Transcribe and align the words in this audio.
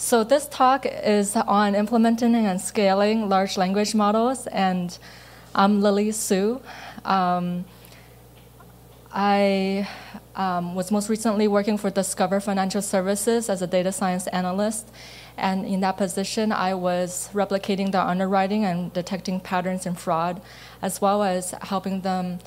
So 0.00 0.24
this 0.24 0.48
talk 0.48 0.86
is 0.86 1.36
on 1.36 1.74
implementing 1.74 2.34
and 2.34 2.58
scaling 2.58 3.28
large 3.28 3.58
language 3.58 3.94
models, 3.94 4.46
and 4.46 4.98
I'm 5.54 5.82
Lily 5.82 6.10
Su. 6.10 6.62
Um, 7.04 7.66
I 9.12 9.86
um, 10.34 10.74
was 10.74 10.90
most 10.90 11.10
recently 11.10 11.48
working 11.48 11.76
for 11.76 11.90
Discover 11.90 12.40
Financial 12.40 12.80
Services 12.80 13.50
as 13.50 13.60
a 13.60 13.66
data 13.66 13.92
science 13.92 14.26
analyst. 14.28 14.88
And 15.36 15.66
in 15.66 15.80
that 15.80 15.98
position, 15.98 16.50
I 16.50 16.72
was 16.72 17.28
replicating 17.34 17.92
their 17.92 18.00
underwriting 18.00 18.64
and 18.64 18.90
detecting 18.94 19.38
patterns 19.38 19.84
in 19.84 19.96
fraud, 19.96 20.40
as 20.80 21.02
well 21.02 21.22
as 21.22 21.50
helping 21.60 22.00
them 22.00 22.38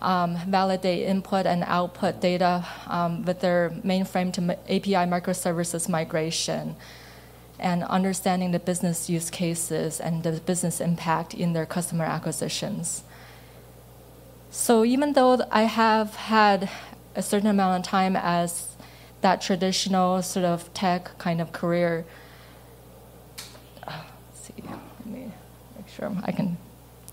um, 0.00 0.36
validate 0.46 1.08
input 1.08 1.44
and 1.44 1.64
output 1.66 2.20
data 2.20 2.64
um, 2.86 3.24
with 3.24 3.40
their 3.40 3.70
mainframe 3.84 4.32
to 4.34 4.52
API 4.72 5.10
microservices 5.10 5.88
migration 5.88 6.76
and 7.60 7.84
understanding 7.84 8.50
the 8.50 8.58
business 8.58 9.08
use 9.08 9.30
cases 9.30 10.00
and 10.00 10.22
the 10.22 10.32
business 10.40 10.80
impact 10.80 11.34
in 11.34 11.52
their 11.52 11.66
customer 11.66 12.04
acquisitions. 12.04 13.04
So 14.50 14.84
even 14.84 15.12
though 15.12 15.46
I 15.50 15.62
have 15.62 16.14
had 16.16 16.68
a 17.14 17.22
certain 17.22 17.48
amount 17.48 17.84
of 17.84 17.90
time 17.90 18.16
as 18.16 18.76
that 19.20 19.40
traditional 19.40 20.22
sort 20.22 20.44
of 20.44 20.72
tech 20.74 21.16
kind 21.18 21.40
of 21.40 21.52
career, 21.52 22.04
uh, 23.86 24.02
let's 24.28 24.46
see, 24.46 24.62
let 24.64 25.06
me 25.06 25.30
make 25.76 25.88
sure 25.88 26.10
I 26.24 26.32
can 26.32 26.56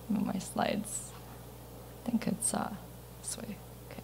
move 0.10 0.26
my 0.26 0.40
slides. 0.40 1.12
I 2.06 2.10
think 2.10 2.28
it's 2.28 2.54
uh, 2.54 2.74
this 3.22 3.38
way. 3.38 3.58
Okay. 3.92 4.02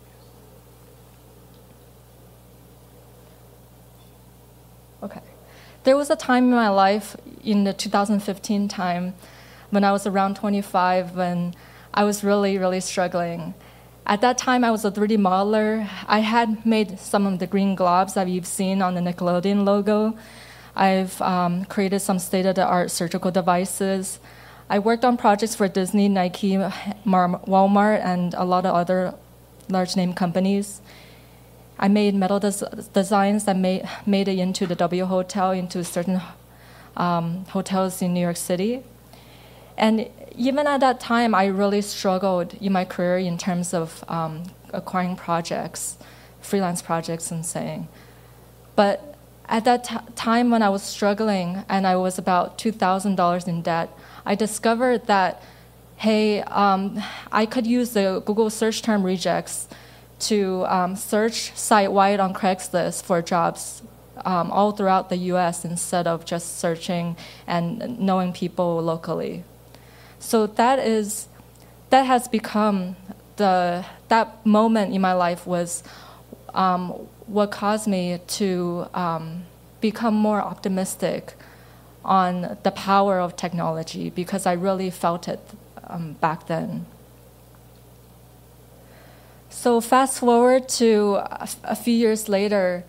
Okay. 5.03 5.32
There 5.83 5.97
was 5.97 6.09
a 6.09 6.15
time 6.15 6.45
in 6.45 6.51
my 6.51 6.69
life 6.69 7.17
in 7.43 7.65
the 7.65 7.73
2015 7.73 8.69
time 8.69 9.15
when 9.69 9.83
I 9.83 9.91
was 9.91 10.07
around 10.07 10.37
25 10.37 11.13
when 11.13 11.53
I 11.93 12.05
was 12.05 12.23
really, 12.23 12.57
really 12.57 12.79
struggling. 12.79 13.53
At 14.05 14.21
that 14.21 14.37
time, 14.37 14.63
I 14.63 14.71
was 14.71 14.85
a 14.85 14.91
3D 14.91 15.17
modeler. 15.17 15.89
I 16.07 16.19
had 16.19 16.65
made 16.65 16.99
some 16.99 17.25
of 17.25 17.39
the 17.39 17.47
green 17.47 17.75
globs 17.75 18.13
that 18.13 18.29
you've 18.29 18.47
seen 18.47 18.81
on 18.81 18.95
the 18.95 19.01
Nickelodeon 19.01 19.65
logo. 19.65 20.17
I've 20.73 21.21
um, 21.21 21.65
created 21.65 21.99
some 21.99 22.17
state 22.17 22.45
of 22.45 22.55
the 22.55 22.65
art 22.65 22.89
surgical 22.89 23.31
devices. 23.31 24.19
I 24.69 24.79
worked 24.79 25.03
on 25.03 25.17
projects 25.17 25.53
for 25.53 25.67
Disney, 25.67 26.07
Nike, 26.07 26.53
Walmart, 26.53 27.99
and 27.99 28.33
a 28.35 28.45
lot 28.45 28.65
of 28.65 28.73
other 28.73 29.15
large 29.67 29.97
name 29.97 30.13
companies. 30.13 30.81
I 31.83 31.89
made 31.89 32.15
metal 32.15 32.39
des- 32.39 32.87
designs 32.93 33.43
that 33.43 33.57
made, 33.57 33.85
made 34.05 34.29
it 34.29 34.39
into 34.39 34.65
the 34.65 34.73
W 34.75 35.03
Hotel, 35.03 35.51
into 35.51 35.83
certain 35.83 36.21
um, 36.95 37.43
hotels 37.49 38.01
in 38.01 38.13
New 38.13 38.21
York 38.21 38.37
City. 38.37 38.83
And 39.77 40.09
even 40.33 40.65
at 40.65 40.79
that 40.79 41.01
time, 41.01 41.35
I 41.35 41.47
really 41.47 41.81
struggled 41.81 42.53
in 42.53 42.71
my 42.71 42.85
career 42.85 43.17
in 43.17 43.37
terms 43.37 43.73
of 43.73 44.05
um, 44.07 44.43
acquiring 44.71 45.17
projects, 45.17 45.97
freelance 46.39 46.81
projects, 46.81 47.31
and 47.31 47.45
saying. 47.45 47.89
But 48.77 49.15
at 49.49 49.65
that 49.65 50.15
time 50.15 50.51
when 50.51 50.61
I 50.61 50.69
was 50.69 50.83
struggling 50.83 51.65
and 51.67 51.85
I 51.85 51.97
was 51.97 52.17
about 52.17 52.57
$2,000 52.57 53.45
in 53.45 53.61
debt, 53.61 53.89
I 54.25 54.35
discovered 54.35 55.07
that, 55.07 55.43
hey, 55.97 56.43
um, 56.43 57.03
I 57.29 57.45
could 57.45 57.67
use 57.67 57.89
the 57.89 58.23
Google 58.25 58.49
search 58.49 58.81
term 58.81 59.03
regex 59.03 59.67
to 60.19 60.65
um, 60.67 60.95
search 60.95 61.55
site 61.55 61.91
wide 61.91 62.19
on 62.19 62.33
Craigslist 62.33 63.03
for 63.03 63.21
jobs 63.21 63.83
um, 64.25 64.51
all 64.51 64.71
throughout 64.71 65.09
the 65.09 65.17
US 65.33 65.65
instead 65.65 66.07
of 66.07 66.25
just 66.25 66.59
searching 66.59 67.15
and 67.47 67.99
knowing 67.99 68.33
people 68.33 68.81
locally. 68.81 69.43
So 70.19 70.47
that 70.47 70.79
is 70.79 71.27
that 71.89 72.05
has 72.05 72.27
become 72.27 72.95
the 73.35 73.85
that 74.07 74.45
moment 74.45 74.93
in 74.93 75.01
my 75.01 75.13
life 75.13 75.45
was 75.45 75.83
um, 76.53 76.89
what 77.27 77.51
caused 77.51 77.87
me 77.87 78.19
to 78.27 78.87
um, 78.93 79.43
become 79.81 80.13
more 80.13 80.41
optimistic 80.41 81.33
on 82.05 82.57
the 82.63 82.71
power 82.71 83.19
of 83.19 83.35
technology 83.35 84.09
because 84.09 84.45
I 84.45 84.53
really 84.53 84.89
felt 84.89 85.27
it 85.27 85.39
um, 85.87 86.13
back 86.13 86.47
then. 86.47 86.85
So 89.53 89.79
fast 89.79 90.19
forward 90.19 90.67
to 90.79 91.21
a 91.63 91.75
few 91.75 91.93
years 91.93 92.27
later, 92.27 92.83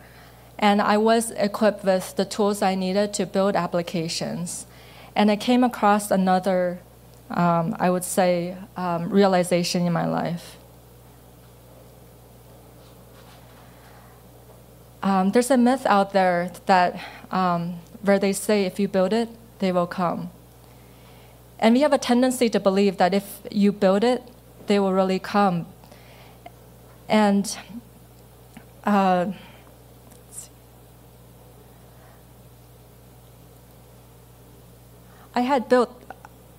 and 0.59 0.83
I 0.83 0.97
was 0.97 1.31
equipped 1.33 1.85
with 1.85 2.17
the 2.17 2.25
tools 2.25 2.63
I 2.63 2.75
needed 2.75 3.15
to 3.15 3.27
build 3.27 3.55
applications. 3.55 4.67
And 5.15 5.31
I 5.31 5.37
came 5.37 5.63
across 5.63 6.11
another 6.11 6.81
um, 7.31 7.75
I 7.79 7.91
would 7.91 8.05
say, 8.05 8.57
um, 8.77 9.09
realization 9.09 9.87
in 9.87 9.93
my 9.93 10.07
life. 10.07 10.57
Um, 15.03 15.33
there's 15.33 15.51
a 15.51 15.57
myth 15.57 15.85
out 15.87 16.13
there 16.13 16.51
that 16.67 17.01
um, 17.31 17.81
where 18.03 18.19
they 18.19 18.33
say 18.33 18.65
if 18.65 18.79
you 18.79 18.89
build 18.89 19.13
it, 19.13 19.29
they 19.59 19.71
will 19.73 19.87
come. 19.87 20.31
And 21.59 21.75
we 21.75 21.81
have 21.81 21.93
a 21.93 21.99
tendency 21.99 22.49
to 22.51 22.61
believe 22.61 22.97
that 22.99 23.15
if 23.15 23.41
you 23.51 23.73
build 23.73 24.05
it, 24.05 24.23
they 24.67 24.79
will 24.79 24.93
really 24.93 25.19
come. 25.19 25.67
And 27.09 27.57
uh, 28.85 29.33
I 35.35 35.41
had 35.41 35.69
built 35.69 35.91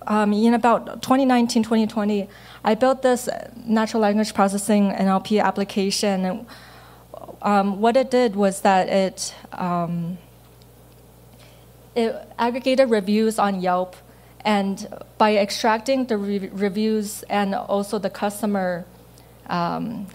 um, 0.06 0.32
in 0.32 0.54
about 0.54 1.02
2019, 1.02 1.62
2020, 1.62 2.28
I 2.64 2.74
built 2.74 3.02
this 3.02 3.28
natural 3.64 4.02
language 4.02 4.34
processing 4.34 4.90
NLP 4.90 5.42
application. 5.42 6.46
Um, 7.42 7.80
what 7.80 7.96
it 7.96 8.10
did 8.10 8.36
was 8.36 8.60
that 8.60 8.88
it 8.88 9.34
um, 9.52 10.18
it 11.94 12.14
aggregated 12.38 12.90
reviews 12.90 13.38
on 13.38 13.60
Yelp, 13.60 13.96
and 14.40 14.86
by 15.16 15.36
extracting 15.36 16.06
the 16.06 16.18
re- 16.18 16.50
reviews 16.52 17.22
and 17.24 17.54
also 17.54 17.98
the 17.98 18.10
customer 18.10 18.84
um, 19.48 20.06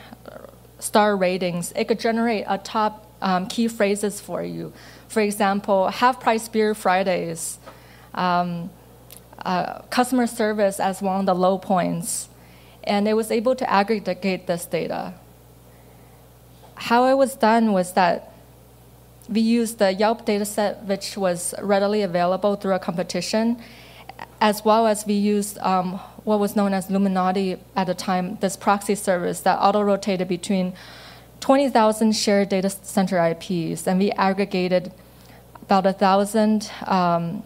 star 0.81 1.15
ratings, 1.15 1.71
it 1.75 1.87
could 1.87 1.99
generate 1.99 2.45
a 2.47 2.57
top 2.57 3.07
um, 3.21 3.47
key 3.47 3.67
phrases 3.67 4.19
for 4.19 4.43
you. 4.43 4.73
For 5.07 5.21
example, 5.21 5.89
half 5.89 6.19
price 6.19 6.47
beer 6.47 6.73
Fridays. 6.73 7.59
Um, 8.13 8.69
uh, 9.45 9.81
customer 9.89 10.27
service 10.27 10.79
as 10.79 11.01
one 11.01 11.21
of 11.21 11.25
the 11.25 11.33
low 11.33 11.57
points, 11.57 12.29
and 12.83 13.07
it 13.07 13.13
was 13.13 13.31
able 13.31 13.55
to 13.55 13.69
aggregate 13.69 14.47
this 14.47 14.65
data. 14.65 15.13
How 16.75 17.07
it 17.07 17.15
was 17.15 17.35
done 17.35 17.71
was 17.71 17.93
that 17.93 18.33
we 19.29 19.41
used 19.41 19.79
the 19.79 19.93
Yelp 19.93 20.25
dataset, 20.25 20.83
which 20.85 21.17
was 21.17 21.53
readily 21.61 22.01
available 22.01 22.55
through 22.55 22.73
a 22.73 22.79
competition, 22.79 23.61
as 24.39 24.65
well 24.65 24.87
as 24.87 25.05
we 25.05 25.13
used 25.13 25.57
um, 25.59 25.99
what 26.23 26.39
was 26.39 26.55
known 26.55 26.73
as 26.73 26.87
Luminati 26.87 27.59
at 27.75 27.87
the 27.87 27.93
time, 27.93 28.37
this 28.41 28.55
proxy 28.55 28.95
service 28.95 29.41
that 29.41 29.57
auto 29.59 29.81
rotated 29.81 30.27
between 30.27 30.73
20,000 31.39 32.15
shared 32.15 32.49
data 32.49 32.69
center 32.69 33.17
IPs, 33.25 33.87
and 33.87 33.99
we 33.99 34.11
aggregated 34.11 34.91
about 35.63 35.85
a 35.85 35.93
thousand 35.93 36.71
um, 36.85 37.43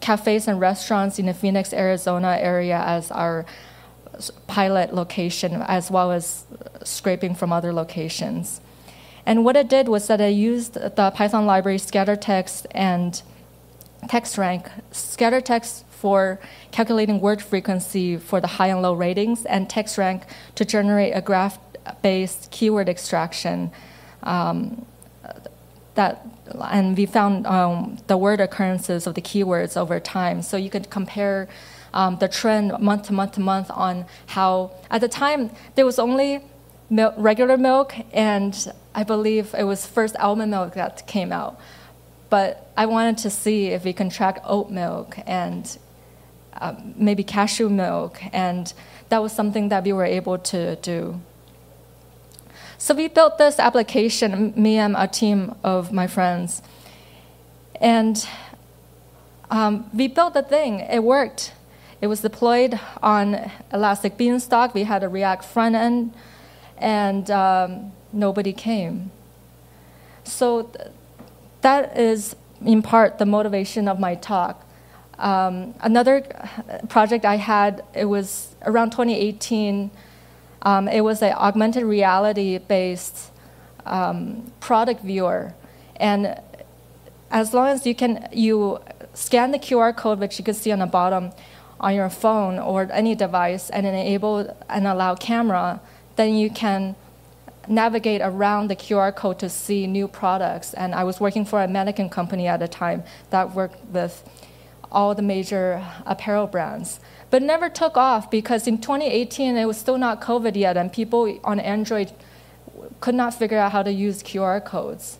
cafes 0.00 0.46
and 0.46 0.60
restaurants 0.60 1.18
in 1.18 1.26
the 1.26 1.34
Phoenix, 1.34 1.72
Arizona 1.72 2.36
area 2.40 2.78
as 2.78 3.10
our 3.10 3.46
pilot 4.46 4.94
location, 4.94 5.62
as 5.62 5.90
well 5.90 6.12
as 6.12 6.44
scraping 6.84 7.34
from 7.34 7.52
other 7.52 7.72
locations. 7.72 8.60
And 9.24 9.44
what 9.44 9.56
it 9.56 9.68
did 9.68 9.88
was 9.88 10.06
that 10.08 10.20
it 10.20 10.30
used 10.30 10.74
the 10.74 11.12
Python 11.14 11.46
library 11.46 11.78
scattertext 11.78 12.66
and 12.70 13.20
TextRank. 14.04 14.70
ScatterText 14.92 15.82
for 16.00 16.38
calculating 16.70 17.20
word 17.20 17.42
frequency 17.42 18.16
for 18.16 18.40
the 18.40 18.46
high 18.46 18.68
and 18.68 18.82
low 18.82 18.94
ratings, 18.94 19.44
and 19.44 19.68
TextRank 19.68 20.22
to 20.54 20.64
generate 20.64 21.12
a 21.14 21.20
graph 21.20 21.58
based 22.02 22.50
keyword 22.50 22.88
extraction 22.88 23.70
um, 24.22 24.84
that 25.94 26.26
and 26.70 26.96
we 26.96 27.06
found 27.06 27.46
um, 27.46 27.98
the 28.06 28.16
word 28.16 28.40
occurrences 28.40 29.06
of 29.06 29.14
the 29.14 29.20
keywords 29.20 29.76
over 29.76 30.00
time. 30.00 30.42
So 30.42 30.56
you 30.56 30.70
could 30.70 30.90
compare 30.90 31.48
um, 31.92 32.18
the 32.18 32.28
trend 32.28 32.78
month 32.80 33.04
to 33.08 33.12
month 33.12 33.32
to 33.32 33.40
month 33.40 33.70
on 33.70 34.06
how, 34.26 34.72
at 34.90 35.00
the 35.00 35.08
time, 35.08 35.50
there 35.74 35.84
was 35.84 35.98
only 35.98 36.40
regular 36.90 37.56
milk, 37.56 37.94
and 38.12 38.72
I 38.94 39.04
believe 39.04 39.54
it 39.56 39.64
was 39.64 39.86
first 39.86 40.16
almond 40.16 40.50
milk 40.50 40.74
that 40.74 41.06
came 41.06 41.32
out. 41.32 41.60
But 42.30 42.70
I 42.76 42.86
wanted 42.86 43.18
to 43.18 43.30
see 43.30 43.68
if 43.68 43.84
we 43.84 43.92
can 43.92 44.10
track 44.10 44.40
oat 44.44 44.70
milk 44.70 45.18
and 45.26 45.78
uh, 46.60 46.74
maybe 46.96 47.24
cashew 47.24 47.68
milk, 47.68 48.20
and 48.32 48.72
that 49.08 49.22
was 49.22 49.32
something 49.32 49.68
that 49.68 49.84
we 49.84 49.92
were 49.92 50.04
able 50.04 50.38
to 50.38 50.76
do. 50.76 51.20
So 52.76 52.94
we 52.94 53.08
built 53.08 53.38
this 53.38 53.58
application, 53.58 54.52
me 54.56 54.78
and 54.78 54.94
a 54.96 55.08
team 55.08 55.54
of 55.64 55.92
my 55.92 56.06
friends. 56.06 56.62
And 57.80 58.26
um, 59.50 59.90
we 59.92 60.08
built 60.08 60.34
the 60.34 60.42
thing, 60.42 60.80
it 60.80 61.02
worked. 61.02 61.52
It 62.00 62.06
was 62.06 62.20
deployed 62.20 62.78
on 63.02 63.50
Elastic 63.72 64.16
Beanstalk. 64.16 64.74
We 64.74 64.84
had 64.84 65.02
a 65.02 65.08
React 65.08 65.44
front 65.44 65.74
end, 65.74 66.14
and 66.76 67.28
um, 67.30 67.92
nobody 68.12 68.52
came. 68.52 69.10
So 70.22 70.62
th- 70.62 70.88
that 71.62 71.98
is, 71.98 72.36
in 72.64 72.82
part, 72.82 73.18
the 73.18 73.26
motivation 73.26 73.88
of 73.88 73.98
my 73.98 74.14
talk. 74.14 74.64
Um, 75.18 75.74
another 75.80 76.22
project 76.88 77.24
I 77.24 77.36
had, 77.36 77.84
it 77.94 78.04
was 78.04 78.54
around 78.62 78.90
2018. 78.90 79.90
Um, 80.62 80.88
it 80.88 81.00
was 81.00 81.22
an 81.22 81.32
augmented 81.32 81.84
reality 81.84 82.58
based 82.58 83.30
um, 83.84 84.52
product 84.60 85.02
viewer. 85.02 85.54
And 85.96 86.40
as 87.30 87.52
long 87.52 87.68
as 87.68 87.86
you 87.86 87.94
can, 87.94 88.28
you 88.32 88.80
scan 89.14 89.50
the 89.50 89.58
QR 89.58 89.96
code, 89.96 90.20
which 90.20 90.38
you 90.38 90.44
can 90.44 90.54
see 90.54 90.72
on 90.72 90.78
the 90.78 90.86
bottom 90.86 91.32
on 91.80 91.94
your 91.94 92.10
phone 92.10 92.58
or 92.58 92.88
any 92.92 93.14
device, 93.14 93.70
and 93.70 93.86
enable 93.86 94.56
and 94.68 94.86
allow 94.86 95.14
camera, 95.14 95.80
then 96.16 96.34
you 96.34 96.50
can 96.50 96.96
navigate 97.68 98.20
around 98.22 98.68
the 98.68 98.76
QR 98.76 99.14
code 99.14 99.38
to 99.38 99.48
see 99.48 99.86
new 99.86 100.08
products. 100.08 100.74
And 100.74 100.94
I 100.94 101.04
was 101.04 101.20
working 101.20 101.44
for 101.44 101.62
a 101.62 101.68
mannequin 101.68 102.08
company 102.08 102.48
at 102.48 102.60
the 102.60 102.68
time 102.68 103.04
that 103.30 103.54
worked 103.54 103.84
with 103.86 104.24
all 104.90 105.14
the 105.14 105.22
major 105.22 105.84
apparel 106.06 106.46
brands. 106.46 107.00
But 107.30 107.42
never 107.42 107.68
took 107.68 107.96
off 107.96 108.30
because 108.30 108.66
in 108.66 108.78
2018 108.78 109.56
it 109.56 109.66
was 109.66 109.76
still 109.76 109.98
not 109.98 110.20
COVID 110.20 110.56
yet, 110.56 110.76
and 110.76 110.92
people 110.92 111.38
on 111.44 111.60
Android 111.60 112.12
could 113.00 113.14
not 113.14 113.34
figure 113.34 113.58
out 113.58 113.72
how 113.72 113.82
to 113.82 113.92
use 113.92 114.22
QR 114.22 114.64
codes. 114.64 115.18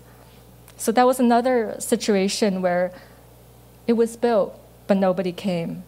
So 0.76 0.92
that 0.92 1.06
was 1.06 1.20
another 1.20 1.76
situation 1.78 2.62
where 2.62 2.92
it 3.86 3.94
was 3.94 4.16
built, 4.16 4.58
but 4.86 4.96
nobody 4.96 5.32
came. 5.32 5.82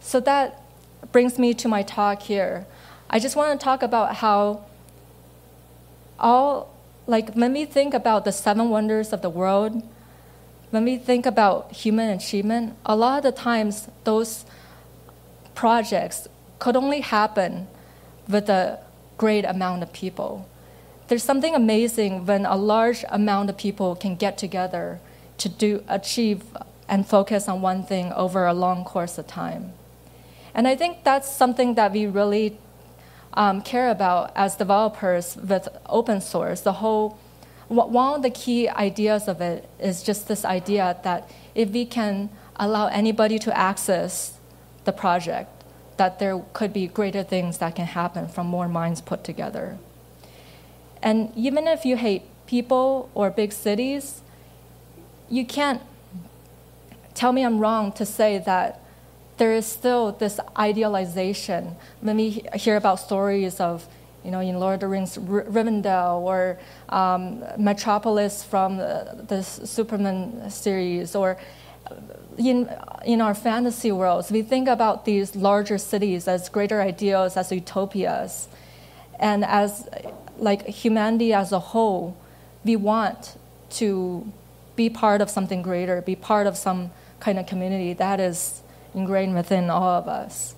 So 0.00 0.20
that 0.20 0.62
brings 1.10 1.38
me 1.38 1.54
to 1.54 1.68
my 1.68 1.82
talk 1.82 2.22
here. 2.22 2.66
I 3.08 3.18
just 3.18 3.36
want 3.36 3.58
to 3.58 3.64
talk 3.64 3.82
about 3.82 4.16
how 4.16 4.64
all, 6.18 6.74
like, 7.06 7.34
when 7.34 7.52
we 7.52 7.64
think 7.64 7.94
about 7.94 8.24
the 8.24 8.32
seven 8.32 8.70
wonders 8.70 9.12
of 9.12 9.22
the 9.22 9.30
world, 9.30 9.82
when 10.72 10.86
we 10.86 10.96
think 10.96 11.26
about 11.26 11.70
human 11.70 12.08
achievement, 12.08 12.74
a 12.86 12.96
lot 12.96 13.18
of 13.18 13.22
the 13.24 13.32
times 13.38 13.88
those 14.04 14.46
projects 15.54 16.26
could 16.58 16.76
only 16.76 17.02
happen 17.02 17.68
with 18.26 18.48
a 18.48 18.80
great 19.18 19.44
amount 19.44 19.82
of 19.82 19.92
people. 19.92 20.48
There's 21.08 21.22
something 21.22 21.54
amazing 21.54 22.24
when 22.24 22.46
a 22.46 22.56
large 22.56 23.04
amount 23.10 23.50
of 23.50 23.58
people 23.58 23.94
can 23.94 24.16
get 24.16 24.38
together 24.38 24.98
to 25.36 25.50
do, 25.50 25.84
achieve 25.88 26.42
and 26.88 27.06
focus 27.06 27.48
on 27.48 27.60
one 27.60 27.84
thing 27.84 28.10
over 28.14 28.46
a 28.46 28.54
long 28.54 28.82
course 28.82 29.18
of 29.18 29.26
time. 29.26 29.74
And 30.54 30.66
I 30.66 30.74
think 30.74 31.04
that's 31.04 31.30
something 31.30 31.74
that 31.74 31.92
we 31.92 32.06
really 32.06 32.56
um, 33.34 33.60
care 33.60 33.90
about 33.90 34.32
as 34.34 34.56
developers 34.56 35.36
with 35.36 35.68
open 35.84 36.22
source. 36.22 36.62
The 36.62 36.80
whole 36.80 37.18
one 37.72 38.14
of 38.14 38.22
the 38.22 38.30
key 38.30 38.68
ideas 38.68 39.28
of 39.28 39.40
it 39.40 39.68
is 39.80 40.02
just 40.02 40.28
this 40.28 40.44
idea 40.44 40.96
that 41.04 41.30
if 41.54 41.70
we 41.70 41.84
can 41.86 42.30
allow 42.56 42.86
anybody 42.86 43.38
to 43.40 43.56
access 43.56 44.38
the 44.84 44.92
project, 44.92 45.50
that 45.96 46.18
there 46.18 46.38
could 46.52 46.72
be 46.72 46.86
greater 46.86 47.22
things 47.22 47.58
that 47.58 47.76
can 47.76 47.86
happen 47.86 48.28
from 48.28 48.46
more 48.46 48.68
minds 48.68 49.00
put 49.00 49.24
together. 49.24 49.78
And 51.02 51.32
even 51.36 51.66
if 51.66 51.84
you 51.84 51.96
hate 51.96 52.22
people 52.46 53.10
or 53.14 53.30
big 53.30 53.52
cities, 53.52 54.20
you 55.28 55.44
can't 55.44 55.80
tell 57.14 57.32
me 57.32 57.44
I'm 57.44 57.58
wrong 57.58 57.92
to 57.92 58.06
say 58.06 58.38
that 58.38 58.80
there 59.38 59.54
is 59.54 59.66
still 59.66 60.12
this 60.12 60.38
idealization. 60.58 61.76
Let 62.02 62.16
me 62.16 62.44
hear 62.54 62.76
about 62.76 63.00
stories 63.00 63.60
of, 63.60 63.86
you 64.24 64.30
know, 64.30 64.40
in 64.40 64.58
Lord 64.58 64.74
of 64.74 64.80
the 64.80 64.88
Rings, 64.88 65.18
R- 65.18 65.44
Rivendell 65.44 66.20
or 66.20 66.58
um, 66.88 67.44
Metropolis 67.58 68.44
from 68.44 68.76
the, 68.76 69.24
the, 69.26 69.42
Superman 69.42 70.48
series, 70.50 71.14
or 71.14 71.38
in, 72.38 72.70
in 73.04 73.20
our 73.20 73.34
fantasy 73.34 73.92
worlds, 73.92 74.30
we 74.30 74.42
think 74.42 74.68
about 74.68 75.04
these 75.04 75.34
larger 75.34 75.78
cities 75.78 76.28
as 76.28 76.48
greater 76.48 76.80
ideals, 76.80 77.36
as 77.36 77.50
utopias. 77.50 78.48
And 79.18 79.44
as 79.44 79.88
like 80.38 80.66
humanity 80.66 81.32
as 81.32 81.52
a 81.52 81.58
whole, 81.58 82.16
we 82.64 82.76
want 82.76 83.36
to 83.70 84.30
be 84.76 84.88
part 84.88 85.20
of 85.20 85.30
something 85.30 85.62
greater, 85.62 86.00
be 86.00 86.16
part 86.16 86.46
of 86.46 86.56
some 86.56 86.90
kind 87.20 87.38
of 87.38 87.46
community 87.46 87.92
that 87.94 88.20
is 88.20 88.62
ingrained 88.94 89.34
within 89.34 89.70
all 89.70 89.82
of 89.82 90.08
us. 90.08 90.54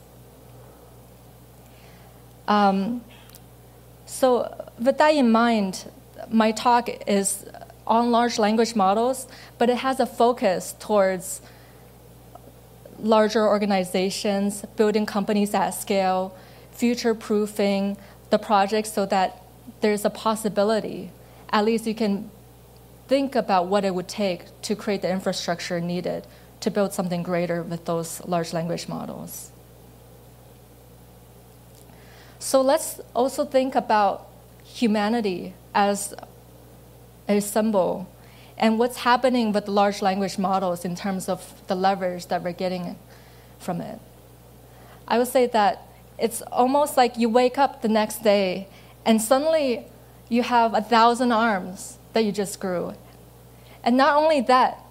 Um, 2.46 3.02
so, 4.06 4.70
with 4.78 4.98
that 4.98 5.14
in 5.14 5.30
mind, 5.30 5.90
my 6.30 6.52
talk 6.52 6.88
is 7.06 7.46
on 7.86 8.10
large 8.10 8.38
language 8.38 8.74
models, 8.74 9.26
but 9.58 9.68
it 9.68 9.78
has 9.78 10.00
a 10.00 10.06
focus 10.06 10.74
towards 10.78 11.40
larger 12.98 13.46
organizations, 13.46 14.64
building 14.76 15.06
companies 15.06 15.54
at 15.54 15.70
scale, 15.70 16.34
future 16.72 17.14
proofing 17.14 17.96
the 18.30 18.38
project 18.38 18.88
so 18.88 19.06
that 19.06 19.42
there's 19.80 20.04
a 20.04 20.10
possibility. 20.10 21.10
At 21.50 21.64
least 21.64 21.86
you 21.86 21.94
can 21.94 22.30
think 23.06 23.34
about 23.34 23.66
what 23.66 23.84
it 23.84 23.94
would 23.94 24.08
take 24.08 24.44
to 24.62 24.74
create 24.74 25.02
the 25.02 25.10
infrastructure 25.10 25.80
needed 25.80 26.26
to 26.60 26.70
build 26.70 26.92
something 26.92 27.22
greater 27.22 27.62
with 27.62 27.84
those 27.84 28.24
large 28.26 28.52
language 28.52 28.88
models. 28.88 29.50
So 32.44 32.60
let's 32.60 33.00
also 33.14 33.46
think 33.46 33.74
about 33.74 34.28
humanity 34.64 35.54
as 35.74 36.12
a 37.26 37.40
symbol 37.40 38.06
and 38.58 38.78
what's 38.78 38.98
happening 38.98 39.50
with 39.50 39.66
large 39.66 40.02
language 40.02 40.36
models 40.36 40.84
in 40.84 40.94
terms 40.94 41.30
of 41.30 41.66
the 41.68 41.74
leverage 41.74 42.26
that 42.26 42.42
we're 42.42 42.52
getting 42.52 42.96
from 43.58 43.80
it. 43.80 43.98
I 45.08 45.16
would 45.16 45.28
say 45.28 45.46
that 45.46 45.88
it's 46.18 46.42
almost 46.52 46.98
like 46.98 47.16
you 47.16 47.30
wake 47.30 47.56
up 47.56 47.80
the 47.80 47.88
next 47.88 48.22
day 48.22 48.68
and 49.06 49.22
suddenly 49.22 49.86
you 50.28 50.42
have 50.42 50.74
a 50.74 50.82
thousand 50.82 51.32
arms 51.32 51.96
that 52.12 52.26
you 52.26 52.30
just 52.30 52.60
grew. 52.60 52.92
And 53.82 53.96
not 53.96 54.22
only 54.22 54.42
that, 54.42 54.84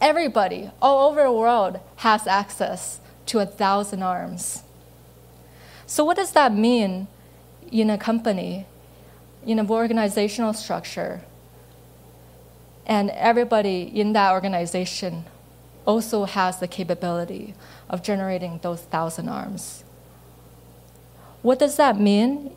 everybody 0.00 0.70
all 0.80 1.10
over 1.10 1.22
the 1.22 1.32
world 1.32 1.80
has 1.96 2.26
access 2.26 2.98
to 3.26 3.40
a 3.40 3.46
thousand 3.46 4.02
arms. 4.02 4.62
So, 5.88 6.04
what 6.04 6.18
does 6.18 6.32
that 6.32 6.54
mean 6.54 7.08
in 7.72 7.88
a 7.88 7.96
company, 7.96 8.66
in 9.46 9.58
an 9.58 9.70
organizational 9.70 10.52
structure? 10.52 11.22
And 12.84 13.08
everybody 13.08 13.84
in 13.84 14.12
that 14.12 14.32
organization 14.32 15.24
also 15.86 16.26
has 16.26 16.60
the 16.60 16.68
capability 16.68 17.54
of 17.88 18.02
generating 18.02 18.60
those 18.62 18.82
thousand 18.82 19.30
arms. 19.30 19.82
What 21.40 21.58
does 21.58 21.76
that 21.76 21.98
mean 21.98 22.54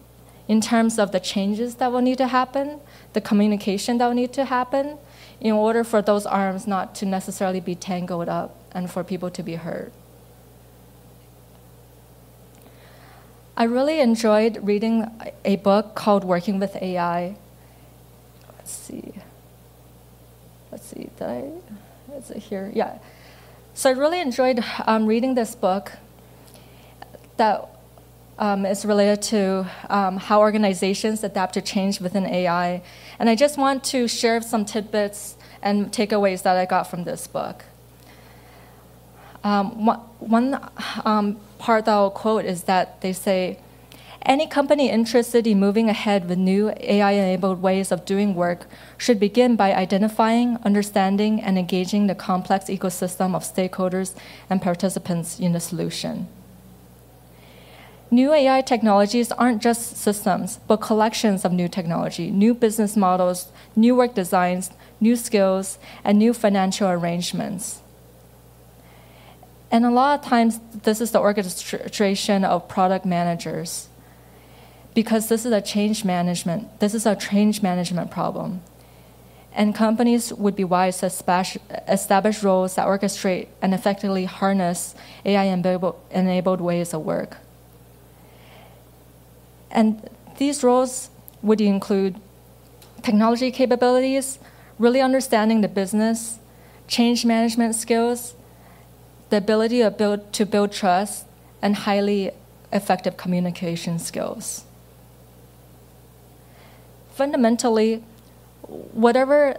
in 0.50 0.60
terms 0.60 1.00
of 1.00 1.14
the 1.14 1.20
changes 1.22 1.76
that 1.76 1.90
will 1.90 2.02
need 2.02 2.18
to 2.18 2.28
happen, 2.28 2.82
the 3.14 3.22
communication 3.22 3.98
that 4.00 4.08
will 4.08 4.14
need 4.14 4.34
to 4.34 4.44
happen, 4.44 4.98
in 5.40 5.54
order 5.54 5.86
for 5.86 6.02
those 6.02 6.26
arms 6.26 6.68
not 6.68 6.96
to 6.96 7.06
necessarily 7.06 7.62
be 7.62 7.76
tangled 7.76 8.28
up 8.28 8.58
and 8.74 8.92
for 8.92 9.06
people 9.06 9.30
to 9.30 9.42
be 9.42 9.56
hurt? 9.56 9.94
I 13.62 13.66
really 13.66 14.00
enjoyed 14.00 14.58
reading 14.64 15.06
a 15.46 15.58
book 15.58 15.94
called 15.94 16.24
Working 16.24 16.58
with 16.58 16.76
AI. 16.82 17.36
Let's 18.58 18.72
see 18.72 19.14
let's 20.72 20.88
see, 20.88 21.10
did 21.18 21.28
I, 21.28 21.52
is 22.18 22.32
it 22.32 22.38
here? 22.38 22.72
Yeah. 22.74 22.98
So 23.76 23.92
I 23.92 23.94
really 23.94 24.20
enjoyed 24.20 24.64
um, 24.88 25.06
reading 25.06 25.36
this 25.36 25.54
book 25.54 25.92
that 27.38 27.70
um, 28.40 28.66
is 28.66 28.84
related 28.84 29.22
to 29.24 29.70
um, 29.90 30.18
how 30.18 30.40
organizations 30.40 31.24
adapt 31.24 31.54
to 31.54 31.62
change 31.62 32.02
within 32.02 32.26
AI. 32.26 32.82
And 33.20 33.30
I 33.30 33.36
just 33.36 33.60
want 33.60 33.84
to 33.86 34.08
share 34.08 34.42
some 34.42 34.66
tidbits 34.66 35.36
and 35.62 35.92
takeaways 35.92 36.42
that 36.42 36.58
I 36.58 36.66
got 36.66 36.90
from 36.90 37.04
this 37.04 37.28
book. 37.28 37.66
Um, 39.44 39.86
one, 39.86 40.00
one 40.20 40.72
um, 41.06 41.40
part 41.62 41.86
that 41.86 41.94
I'll 41.94 42.10
quote 42.10 42.44
is 42.44 42.64
that 42.64 43.02
they 43.02 43.14
say, 43.14 43.60
any 44.24 44.46
company 44.46 44.90
interested 44.90 45.48
in 45.48 45.60
moving 45.60 45.90
ahead 45.90 46.30
with 46.30 46.38
new 46.38 46.72
AI 46.80 47.12
enabled 47.12 47.62
ways 47.62 47.92
of 47.92 48.06
doing 48.06 48.36
work 48.36 48.68
should 48.98 49.20
begin 49.20 49.56
by 49.56 49.74
identifying, 49.74 50.58
understanding, 50.64 51.42
and 51.42 51.58
engaging 51.58 52.06
the 52.06 52.14
complex 52.14 52.66
ecosystem 52.66 53.36
of 53.36 53.44
stakeholders 53.44 54.14
and 54.50 54.62
participants 54.62 55.40
in 55.40 55.54
the 55.54 55.60
solution. 55.60 56.28
New 58.12 58.34
AI 58.34 58.62
technologies 58.62 59.32
aren't 59.32 59.62
just 59.62 59.98
systems, 59.98 60.60
but 60.68 60.78
collections 60.78 61.46
of 61.46 61.54
new 61.54 61.70
technology, 61.70 62.30
new 62.30 62.54
business 62.54 62.98
models, 62.98 63.52
new 63.76 63.96
work 63.96 64.14
designs, 64.14 64.70
new 65.00 65.16
skills, 65.16 65.80
and 66.04 66.20
new 66.20 66.34
financial 66.34 66.90
arrangements. 66.90 67.82
And 69.72 69.86
a 69.86 69.90
lot 69.90 70.20
of 70.20 70.26
times, 70.26 70.60
this 70.84 71.00
is 71.00 71.12
the 71.12 71.20
orchestration 71.20 72.44
of 72.44 72.68
product 72.68 73.06
managers 73.06 73.88
because 74.94 75.30
this 75.30 75.46
is 75.46 75.54
a 75.54 75.62
change 75.62 76.04
management. 76.04 76.82
This 76.82 76.94
is 76.94 77.06
a 77.06 77.16
change 77.16 77.64
management 77.64 78.12
problem. 78.12 78.62
And 79.54 79.74
companies 79.74 80.34
would 80.34 80.56
be 80.56 80.66
wise 80.66 81.00
to 81.00 81.06
establish 81.88 82.44
roles 82.44 82.76
that 82.76 82.86
orchestrate 82.86 83.48
and 83.62 83.74
effectively 83.74 84.26
harness 84.26 84.94
AI 85.26 85.46
enabled 85.46 86.62
ways 86.62 86.94
of 86.94 87.02
work. 87.02 87.38
And 89.70 90.10
these 90.38 90.64
roles 90.64 91.10
would 91.42 91.62
include 91.62 92.20
technology 93.04 93.52
capabilities, 93.52 94.38
really 94.78 95.00
understanding 95.02 95.62
the 95.62 95.70
business, 95.70 96.40
change 96.88 97.26
management 97.26 97.76
skills, 97.76 98.36
the 99.32 99.38
ability 99.38 99.80
to 99.80 99.90
build, 99.90 100.32
to 100.34 100.46
build 100.46 100.72
trust, 100.72 101.26
and 101.62 101.76
highly 101.76 102.32
effective 102.72 103.18
communication 103.18 103.98
skills. 103.98 104.66
Fundamentally, 107.14 108.04
whatever 108.68 109.58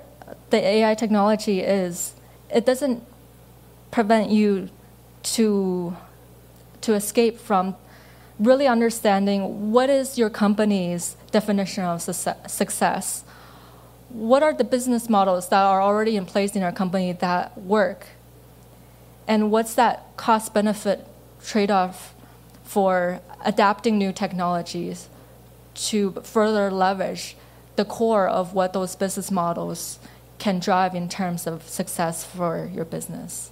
the 0.51 0.59
AI 0.59 0.95
technology 0.95 1.61
is, 1.61 2.15
it 2.55 2.67
doesn't 2.67 3.03
prevent 3.91 4.31
you 4.31 4.69
to, 5.23 5.97
to 6.83 6.95
escape 6.95 7.39
from 7.39 7.75
really 8.39 8.67
understanding 8.67 9.73
what 9.73 9.89
is 9.89 10.19
your 10.19 10.29
company's 10.29 11.17
definition 11.31 11.85
of 11.85 12.03
success. 12.03 13.25
What 14.11 14.43
are 14.43 14.53
the 14.53 14.65
business 14.65 15.09
models 15.09 15.49
that 15.49 15.63
are 15.63 15.81
already 15.81 16.17
in 16.17 16.27
place 16.27 16.55
in 16.55 16.63
our 16.63 16.73
company 16.73 17.13
that 17.13 17.57
work? 17.59 18.07
And 19.33 19.51
what's 19.51 19.73
that 19.77 20.15
cost 20.19 20.53
benefit 20.53 21.07
trade 21.43 21.71
off 21.71 22.15
for 22.65 23.23
adapting 23.43 23.97
new 23.97 24.13
technologies 24.13 25.09
to 25.89 26.13
further 26.23 26.71
leverage 26.71 27.35
the 27.77 27.87
core 27.87 28.29
of 28.29 28.53
what 28.53 28.75
those 28.75 28.95
business 28.95 29.31
models 29.31 29.99
can 30.39 30.59
drive 30.59 30.95
in 30.95 31.09
terms 31.09 31.47
of 31.47 31.67
success 31.67 32.27
for 32.27 32.71
your 32.75 32.85
business. 32.85 33.51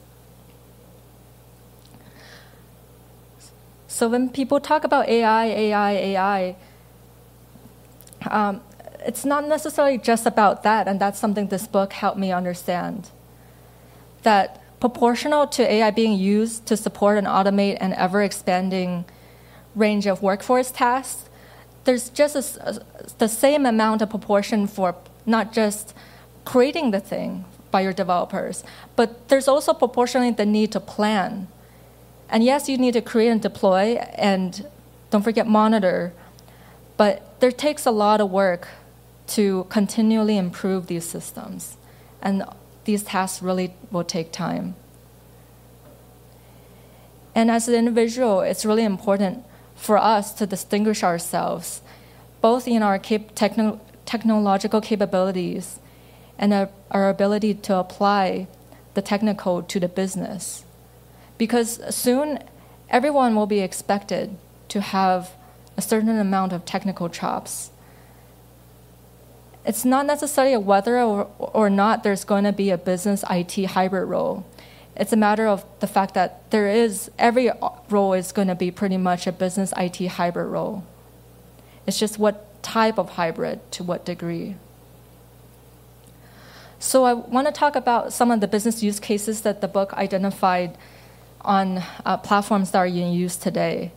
So 3.89 4.07
when 4.07 4.29
people 4.29 4.61
talk 4.61 4.85
about 4.85 5.09
AI, 5.09 5.47
AI, 5.47 5.93
AI, 5.93 6.57
um, 8.27 8.61
it's 8.99 9.25
not 9.25 9.49
necessarily 9.49 9.97
just 9.97 10.27
about 10.27 10.63
that, 10.63 10.87
and 10.87 11.01
that's 11.01 11.19
something 11.19 11.47
this 11.47 11.67
book 11.67 11.95
helped 11.95 12.19
me 12.19 12.33
understand. 12.33 13.09
That 14.25 14.60
proportional 14.81 15.47
to 15.47 15.71
AI 15.71 15.91
being 15.91 16.19
used 16.19 16.67
to 16.67 16.77
support 16.77 17.19
and 17.19 17.27
automate 17.27 17.77
an 17.81 17.93
ever 17.93 18.23
expanding 18.23 19.05
range 19.77 20.07
of 20.07 20.23
workforce 20.23 20.71
tasks, 20.71 21.29
there's 21.85 22.09
just 22.11 22.35
a, 22.35 22.69
a, 22.69 22.81
the 23.19 23.29
same 23.29 23.67
amount 23.67 24.03
of 24.03 24.11
proportion 24.11 24.67
for 24.67 24.97
not 25.27 25.53
just 25.53 25.95
creating 26.45 26.91
the 26.91 27.01
thing 27.01 27.45
by 27.71 27.83
your 27.83 27.93
developers, 27.93 28.65
but 28.97 29.29
there's 29.29 29.47
also 29.47 29.73
proportionally 29.73 30.31
the 30.31 30.47
need 30.47 30.73
to 30.73 30.81
plan. 30.81 31.47
And 32.29 32.43
yes, 32.43 32.69
you 32.69 32.79
need 32.79 32.95
to 32.95 33.03
create 33.03 33.29
and 33.29 33.41
deploy, 33.41 33.97
and 34.15 34.67
don't 35.11 35.23
forget 35.23 35.47
monitor, 35.47 36.13
but 36.97 37.41
there 37.41 37.53
takes 37.53 37.87
a 37.87 37.91
lot 37.91 38.21
of 38.21 38.31
work 38.31 38.69
to 39.29 39.67
continually 39.69 40.37
improve 40.37 40.87
these 40.87 41.05
systems. 41.05 41.77
And 42.21 42.45
these 42.85 43.03
tasks 43.03 43.43
really 43.43 43.75
will 43.91 44.05
take 44.05 44.33
time. 44.33 44.75
And 47.35 47.51
as 47.51 47.69
an 47.69 47.75
individual, 47.75 48.41
it's 48.41 48.65
really 48.65 48.85
important 48.85 49.45
for 49.77 49.97
us 49.97 50.33
to 50.35 50.47
distinguish 50.47 51.03
ourselves, 51.03 51.81
both 52.41 52.67
in 52.67 52.83
our 52.83 52.99
cap- 52.99 53.35
techno- 53.35 53.81
technological 54.05 54.81
capabilities 54.81 55.79
and 56.39 56.53
our, 56.53 56.69
our 56.91 57.09
ability 57.09 57.55
to 57.55 57.77
apply 57.77 58.47
the 58.95 59.03
technical 59.03 59.63
to 59.63 59.79
the 59.79 59.89
business. 59.89 60.65
Because 61.39 61.81
soon, 61.95 62.41
everyone 62.89 63.35
will 63.35 63.47
be 63.47 63.61
expected 63.61 64.37
to 64.69 64.81
have 64.81 65.33
a 65.77 65.83
certain 65.83 66.19
amount 66.19 66.53
of 66.53 66.65
technical 66.65 67.09
chops. 67.09 67.71
It's 69.71 69.85
not 69.85 70.05
necessarily 70.05 70.57
whether 70.57 70.99
or, 70.99 71.31
or 71.39 71.71
not 71.71 72.03
there's 72.03 72.25
going 72.25 72.43
to 72.43 72.51
be 72.51 72.71
a 72.71 72.77
business 72.77 73.23
IT 73.31 73.55
hybrid 73.67 74.09
role. 74.09 74.45
It's 74.97 75.13
a 75.13 75.17
matter 75.17 75.47
of 75.47 75.65
the 75.79 75.87
fact 75.87 76.15
that 76.15 76.51
there 76.51 76.67
is, 76.67 77.09
every 77.21 77.53
role 77.89 78.13
is 78.15 78.33
going 78.33 78.49
to 78.49 78.57
be 78.57 78.73
pretty 78.73 78.97
much 78.97 79.29
a 79.29 79.33
business 79.33 79.73
IT 79.77 80.05
hybrid 80.05 80.49
role. 80.49 80.83
It's 81.87 82.01
just 82.01 82.19
what 82.19 82.61
type 82.65 82.99
of 82.99 83.11
hybrid 83.11 83.61
to 83.71 83.85
what 83.85 84.05
degree. 84.05 84.57
So 86.81 87.05
I 87.05 87.13
want 87.13 87.47
to 87.47 87.53
talk 87.53 87.77
about 87.77 88.13
some 88.13 88.33
of 88.33 88.41
the 88.41 88.49
business 88.49 88.83
use 88.83 88.99
cases 88.99 89.43
that 89.43 89.61
the 89.61 89.69
book 89.69 89.95
identified 89.95 90.77
on 91.43 91.85
uh, 92.05 92.17
platforms 92.17 92.73
that 92.73 92.79
are 92.79 92.87
in 92.87 93.13
use 93.13 93.37
today. 93.37 93.93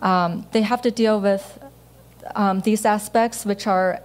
Um, 0.00 0.46
they 0.52 0.62
have 0.62 0.82
to 0.82 0.92
deal 0.92 1.20
with 1.20 1.58
um, 2.36 2.60
these 2.60 2.84
aspects, 2.84 3.44
which 3.44 3.66
are, 3.66 4.00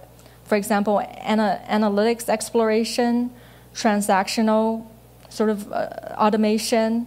for 0.48 0.56
example, 0.56 1.00
ana- 1.00 1.60
analytics 1.68 2.28
exploration, 2.28 3.30
transactional 3.74 4.86
sort 5.28 5.50
of 5.50 5.70
uh, 5.70 5.88
automation, 6.16 7.06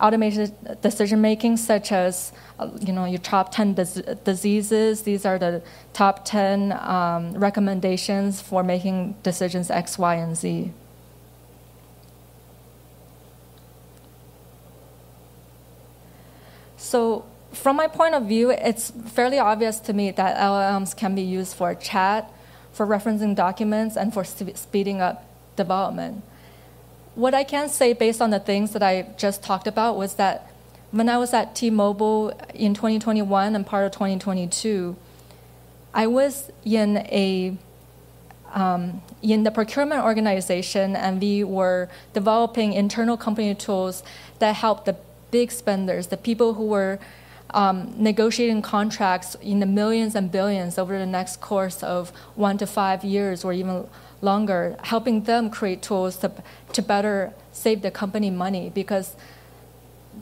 automated 0.00 0.52
decision 0.82 1.20
making, 1.20 1.56
such 1.56 1.92
as 1.92 2.32
uh, 2.58 2.68
you 2.80 2.92
know 2.92 3.04
your 3.04 3.20
top 3.20 3.52
10 3.52 3.74
dis- 3.74 4.02
diseases. 4.24 5.02
These 5.02 5.24
are 5.24 5.38
the 5.38 5.62
top 5.92 6.24
10 6.24 6.72
um, 6.72 7.34
recommendations 7.34 8.40
for 8.40 8.64
making 8.64 9.16
decisions 9.22 9.70
X, 9.70 9.96
Y, 9.96 10.14
and 10.16 10.36
Z. 10.36 10.72
So, 16.76 17.24
from 17.52 17.76
my 17.76 17.86
point 17.86 18.14
of 18.14 18.24
view, 18.24 18.50
it's 18.50 18.90
fairly 18.90 19.38
obvious 19.38 19.78
to 19.80 19.92
me 19.92 20.10
that 20.10 20.36
LLMs 20.36 20.94
can 20.96 21.14
be 21.14 21.22
used 21.22 21.54
for 21.56 21.72
chat, 21.74 22.30
for 22.74 22.86
referencing 22.86 23.34
documents, 23.34 23.96
and 23.96 24.12
for 24.12 24.24
speeding 24.24 25.00
up 25.00 25.24
development. 25.56 26.22
What 27.14 27.32
I 27.32 27.44
can 27.44 27.68
say 27.68 27.92
based 27.92 28.20
on 28.20 28.30
the 28.30 28.40
things 28.40 28.72
that 28.72 28.82
I 28.82 29.06
just 29.16 29.42
talked 29.42 29.66
about 29.66 29.96
was 29.96 30.14
that 30.14 30.50
when 30.90 31.08
I 31.08 31.16
was 31.16 31.32
at 31.32 31.54
T-Mobile 31.54 32.38
in 32.52 32.74
2021 32.74 33.54
and 33.54 33.66
part 33.66 33.86
of 33.86 33.92
2022, 33.92 34.96
I 35.94 36.06
was 36.08 36.50
in 36.64 36.98
a 36.98 37.56
um, 38.52 39.02
in 39.20 39.42
the 39.42 39.50
procurement 39.50 40.04
organization, 40.04 40.94
and 40.94 41.20
we 41.20 41.42
were 41.42 41.88
developing 42.12 42.72
internal 42.72 43.16
company 43.16 43.54
tools 43.54 44.04
that 44.38 44.54
helped 44.54 44.86
the 44.86 44.96
big 45.32 45.50
spenders, 45.50 46.06
the 46.06 46.16
people 46.16 46.54
who 46.54 46.66
were 46.66 47.00
um, 47.54 47.94
negotiating 47.96 48.60
contracts 48.62 49.36
in 49.36 49.60
the 49.60 49.66
millions 49.66 50.14
and 50.14 50.30
billions 50.30 50.76
over 50.76 50.98
the 50.98 51.06
next 51.06 51.40
course 51.40 51.82
of 51.82 52.10
one 52.34 52.58
to 52.58 52.66
five 52.66 53.04
years 53.04 53.44
or 53.44 53.52
even 53.52 53.86
longer, 54.20 54.76
helping 54.82 55.22
them 55.22 55.48
create 55.50 55.80
tools 55.80 56.16
to, 56.18 56.32
to 56.72 56.82
better 56.82 57.32
save 57.52 57.82
the 57.82 57.90
company 57.90 58.28
money 58.28 58.70
because 58.74 59.16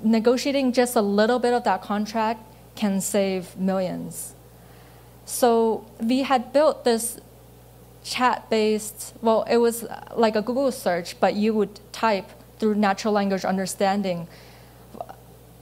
negotiating 0.03 0.73
just 0.73 0.95
a 0.95 1.01
little 1.01 1.39
bit 1.39 1.55
of 1.55 1.65
that 1.65 1.81
contract 1.81 2.41
can 2.75 3.01
save 3.01 3.57
millions. 3.57 4.35
So 5.25 5.87
we 6.01 6.23
had 6.23 6.53
built 6.53 6.85
this 6.85 7.19
chat 8.05 8.51
based, 8.51 9.15
well, 9.23 9.45
it 9.49 9.57
was 9.57 9.87
like 10.15 10.37
a 10.37 10.43
Google 10.43 10.71
search, 10.71 11.19
but 11.19 11.35
you 11.35 11.55
would 11.55 11.81
type 11.93 12.29
through 12.59 12.75
natural 12.75 13.15
language 13.15 13.45
understanding 13.45 14.29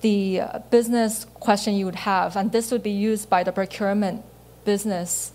the 0.01 0.43
business 0.71 1.27
question 1.35 1.75
you 1.75 1.85
would 1.85 1.95
have, 1.97 2.37
and 2.37 2.53
this 2.53 2.71
would 2.71 2.83
be 2.83 2.91
used 2.91 3.29
by 3.29 3.43
the 3.43 3.53
procurement 3.53 4.25
business 4.65 5.33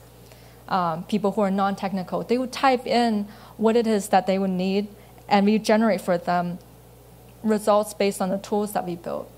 um, 0.68 1.04
people 1.04 1.32
who 1.32 1.42
are 1.42 1.52
non-technical. 1.52 2.24
They 2.24 2.38
would 2.38 2.52
type 2.52 2.86
in 2.88 3.28
what 3.58 3.76
it 3.76 3.88
is 3.88 4.10
that 4.10 4.26
they 4.28 4.40
would 4.40 4.50
need, 4.50 4.88
and 5.28 5.46
we 5.46 5.60
generate 5.60 6.02
for 6.02 6.18
them 6.18 6.60
results 7.44 7.94
based 7.94 8.22
on 8.22 8.30
the 8.30 8.38
tools 8.40 8.74
that 8.74 8.86
we 8.86 8.96
built. 8.96 9.32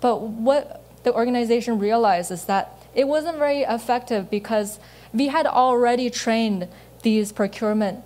But 0.00 0.22
what 0.22 0.82
the 1.02 1.12
organization 1.12 1.78
realized 1.78 2.30
is 2.30 2.46
that 2.46 2.74
it 2.94 3.06
wasn't 3.06 3.38
very 3.38 3.62
effective 3.62 4.30
because 4.30 4.78
we 5.12 5.28
had 5.28 5.46
already 5.46 6.10
trained 6.10 6.68
these 7.02 7.32
procurement 7.32 8.02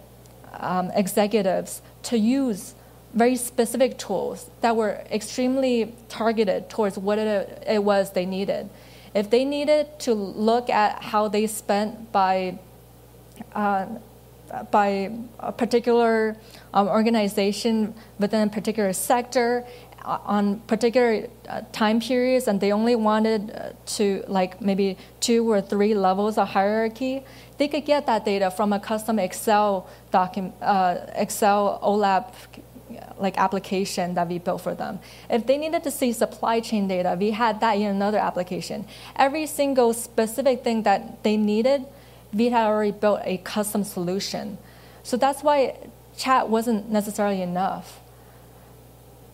um, 0.55 0.91
executives 0.95 1.81
to 2.05 2.19
use 2.19 2.75
very 3.15 3.37
specific 3.37 3.99
tools 3.99 4.51
that 4.61 4.75
were 4.77 5.03
extremely 5.11 5.95
targeted 6.09 6.71
towards 6.71 6.99
what 6.99 7.19
it, 7.19 7.65
it 7.67 7.85
was 7.85 8.13
they 8.13 8.27
needed. 8.27 8.71
If 9.15 9.29
they 9.29 9.45
needed 9.45 9.99
to 10.01 10.15
look 10.15 10.71
at 10.71 11.03
how 11.03 11.29
they 11.29 11.47
spent 11.47 12.13
by 12.13 12.59
uh, 13.55 13.87
by 14.71 15.11
a 15.41 15.53
particular 15.53 16.37
um, 16.75 16.87
organization 16.89 17.95
within 18.19 18.49
a 18.49 18.51
particular 18.51 18.93
sector 18.93 19.65
uh, 20.05 20.19
on 20.25 20.61
particular 20.61 21.27
uh, 21.49 21.63
time 21.73 22.01
periods 22.01 22.49
and 22.49 22.61
they 22.61 22.71
only 22.71 22.95
wanted 22.95 23.51
uh, 23.51 23.71
to 23.87 24.23
like 24.29 24.61
maybe 24.61 24.99
two 25.21 25.51
or 25.51 25.63
three 25.63 25.95
levels 25.95 26.37
of 26.37 26.49
hierarchy 26.49 27.23
they 27.57 27.67
could 27.67 27.87
get 27.87 28.05
that 28.05 28.27
data 28.27 28.51
from 28.51 28.75
a 28.75 28.81
custom 28.81 29.19
excel 29.19 29.89
document 30.11 30.55
excel 31.15 31.81
olap 31.83 32.35
like 33.19 33.37
application 33.39 34.15
that 34.15 34.29
we 34.29 34.39
built 34.39 34.61
for 34.61 34.75
them 34.75 34.99
if 35.31 35.47
they 35.47 35.57
needed 35.57 35.83
to 35.83 35.91
see 35.91 36.13
supply 36.13 36.61
chain 36.61 36.89
data 36.89 37.17
we 37.19 37.31
had 37.31 37.61
that 37.61 37.75
in 37.75 37.87
another 37.87 38.19
application 38.19 38.85
every 39.17 39.47
single 39.47 39.93
specific 39.93 40.63
thing 40.65 40.83
that 40.83 41.23
they 41.23 41.37
needed 41.37 41.85
we 42.33 42.49
had 42.49 42.67
already 42.67 42.93
built 42.93 43.21
a 43.25 43.39
custom 43.39 43.85
solution. 43.85 44.59
So 45.03 45.17
that's 45.17 45.43
why 45.43 45.77
chat 46.17 46.49
wasn't 46.49 46.91
necessarily 46.91 47.43
enough. 47.43 48.01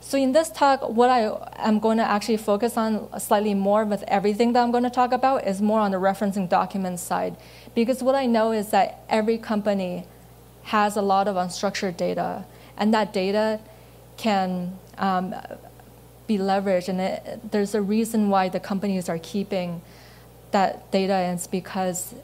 So 0.00 0.16
in 0.16 0.32
this 0.32 0.48
talk, 0.48 0.88
what 0.88 1.10
I 1.10 1.30
am 1.56 1.80
going 1.80 1.98
to 1.98 2.04
actually 2.04 2.38
focus 2.38 2.76
on 2.76 3.08
slightly 3.20 3.52
more 3.52 3.84
with 3.84 4.04
everything 4.08 4.52
that 4.54 4.62
I'm 4.62 4.70
going 4.70 4.84
to 4.84 4.90
talk 4.90 5.12
about 5.12 5.46
is 5.46 5.60
more 5.60 5.80
on 5.80 5.90
the 5.90 5.98
referencing 5.98 6.48
documents 6.48 7.02
side. 7.02 7.36
Because 7.74 8.02
what 8.02 8.14
I 8.14 8.24
know 8.24 8.52
is 8.52 8.70
that 8.70 9.02
every 9.08 9.36
company 9.36 10.06
has 10.64 10.96
a 10.96 11.02
lot 11.02 11.28
of 11.28 11.36
unstructured 11.36 11.96
data, 11.96 12.44
and 12.78 12.94
that 12.94 13.12
data 13.12 13.60
can 14.16 14.78
um, 14.96 15.34
be 16.26 16.38
leveraged. 16.38 16.88
And 16.88 17.00
it, 17.00 17.50
there's 17.50 17.74
a 17.74 17.82
reason 17.82 18.30
why 18.30 18.48
the 18.48 18.60
companies 18.60 19.08
are 19.08 19.18
keeping 19.18 19.82
that 20.52 20.90
data, 20.90 21.12
and 21.12 21.36
it's 21.36 21.46
because 21.46 22.14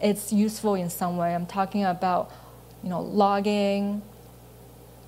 it's 0.00 0.32
useful 0.32 0.74
in 0.74 0.88
some 0.88 1.18
way. 1.18 1.34
I'm 1.34 1.46
talking 1.46 1.84
about, 1.84 2.32
you 2.82 2.88
know, 2.88 3.02
logging, 3.02 4.00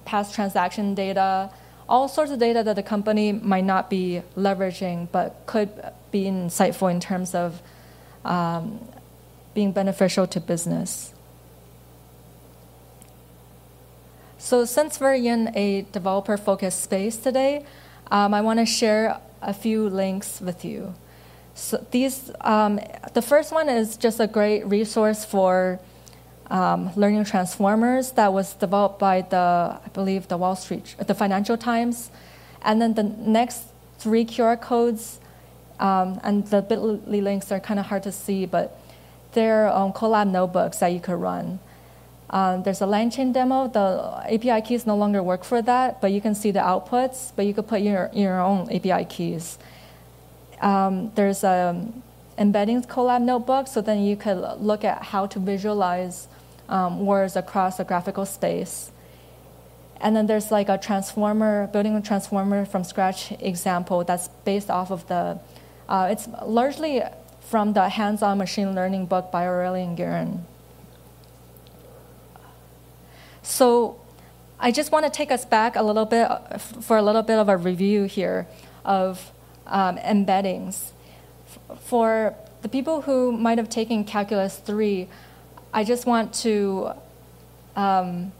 past 0.04 0.34
transaction 0.34 0.94
data, 0.94 1.50
all 1.88 2.08
sorts 2.08 2.30
of 2.30 2.38
data 2.38 2.62
that 2.62 2.76
the 2.76 2.82
company 2.82 3.32
might 3.32 3.64
not 3.64 3.88
be 3.88 4.22
leveraging, 4.36 5.08
but 5.10 5.42
could 5.46 5.70
be 6.10 6.24
insightful 6.24 6.90
in 6.90 7.00
terms 7.00 7.34
of 7.34 7.62
um, 8.24 8.86
being 9.54 9.72
beneficial 9.72 10.26
to 10.26 10.40
business. 10.40 11.14
So, 14.40 14.64
since 14.64 15.00
we're 15.00 15.14
in 15.14 15.50
a 15.56 15.82
developer 15.92 16.36
focused 16.36 16.82
space 16.82 17.16
today, 17.16 17.64
um, 18.10 18.32
I 18.32 18.40
want 18.40 18.60
to 18.60 18.66
share 18.66 19.20
a 19.42 19.52
few 19.52 19.88
links 19.88 20.40
with 20.40 20.64
you. 20.64 20.94
So 21.54 21.84
these, 21.90 22.30
um, 22.42 22.78
the 23.14 23.20
first 23.20 23.52
one 23.52 23.68
is 23.68 23.96
just 23.96 24.20
a 24.20 24.28
great 24.28 24.64
resource 24.64 25.24
for 25.24 25.80
um, 26.50 26.92
learning 26.94 27.24
transformers 27.24 28.12
that 28.12 28.32
was 28.32 28.54
developed 28.54 29.00
by 29.00 29.22
the, 29.22 29.80
I 29.84 29.88
believe, 29.92 30.28
the 30.28 30.36
Wall 30.36 30.54
Street, 30.54 30.94
the 31.04 31.14
Financial 31.14 31.56
Times. 31.56 32.12
And 32.62 32.80
then 32.80 32.94
the 32.94 33.02
next 33.02 33.64
three 33.98 34.24
QR 34.24 34.60
codes, 34.60 35.18
um, 35.80 36.20
and 36.22 36.46
the 36.46 36.62
bit.ly 36.62 37.18
links 37.18 37.50
are 37.50 37.58
kind 37.58 37.80
of 37.80 37.86
hard 37.86 38.04
to 38.04 38.12
see, 38.12 38.46
but 38.46 38.80
they're 39.32 39.68
um, 39.68 39.92
Colab 39.92 40.30
notebooks 40.30 40.78
that 40.78 40.92
you 40.92 41.00
could 41.00 41.20
run. 41.20 41.58
Um, 42.30 42.62
there's 42.62 42.82
a 42.82 42.84
LangChain 42.84 43.32
demo. 43.32 43.68
The 43.68 44.34
API 44.34 44.60
keys 44.66 44.86
no 44.86 44.96
longer 44.96 45.22
work 45.22 45.44
for 45.44 45.62
that, 45.62 46.00
but 46.00 46.12
you 46.12 46.20
can 46.20 46.34
see 46.34 46.50
the 46.50 46.60
outputs, 46.60 47.32
but 47.34 47.46
you 47.46 47.54
could 47.54 47.66
put 47.66 47.80
your, 47.80 48.10
your 48.12 48.40
own 48.40 48.70
API 48.70 49.04
keys. 49.06 49.58
Um, 50.60 51.12
there's 51.14 51.42
an 51.44 52.02
embeddings 52.36 52.86
Colab 52.86 53.22
notebook, 53.22 53.66
so 53.66 53.80
then 53.80 54.02
you 54.02 54.16
could 54.16 54.38
look 54.60 54.84
at 54.84 55.02
how 55.04 55.26
to 55.26 55.38
visualize 55.38 56.28
um, 56.68 57.06
words 57.06 57.36
across 57.36 57.80
a 57.80 57.84
graphical 57.84 58.26
space. 58.26 58.90
And 60.00 60.14
then 60.14 60.26
there's 60.26 60.50
like 60.50 60.68
a 60.68 60.78
transformer, 60.78 61.68
building 61.68 61.96
a 61.96 62.02
transformer 62.02 62.64
from 62.64 62.84
scratch 62.84 63.32
example 63.40 64.04
that's 64.04 64.28
based 64.44 64.70
off 64.70 64.90
of 64.90 65.06
the, 65.08 65.40
uh, 65.88 66.08
it's 66.10 66.28
largely 66.44 67.02
from 67.40 67.72
the 67.72 67.88
hands-on 67.88 68.38
machine 68.38 68.74
learning 68.74 69.06
book 69.06 69.32
by 69.32 69.44
Aurélien 69.44 69.96
Géron. 69.96 70.40
So 73.58 73.98
I 74.60 74.70
just 74.70 74.92
want 74.92 75.04
to 75.04 75.10
take 75.10 75.32
us 75.32 75.44
back 75.44 75.74
a 75.74 75.82
little 75.82 76.04
bit 76.04 76.28
for 76.60 76.96
a 76.96 77.02
little 77.02 77.22
bit 77.22 77.40
of 77.40 77.48
a 77.48 77.56
review 77.56 78.04
here 78.04 78.46
of 78.84 79.32
um, 79.66 79.96
embeddings. 79.98 80.92
For 81.80 82.36
the 82.62 82.68
people 82.68 83.02
who 83.02 83.32
might 83.32 83.58
have 83.58 83.68
taken 83.68 84.04
Calculus 84.04 84.58
3, 84.58 85.08
I 85.74 85.82
just 85.82 86.06
want 86.06 86.32
to 86.46 86.92
um, 87.74 88.30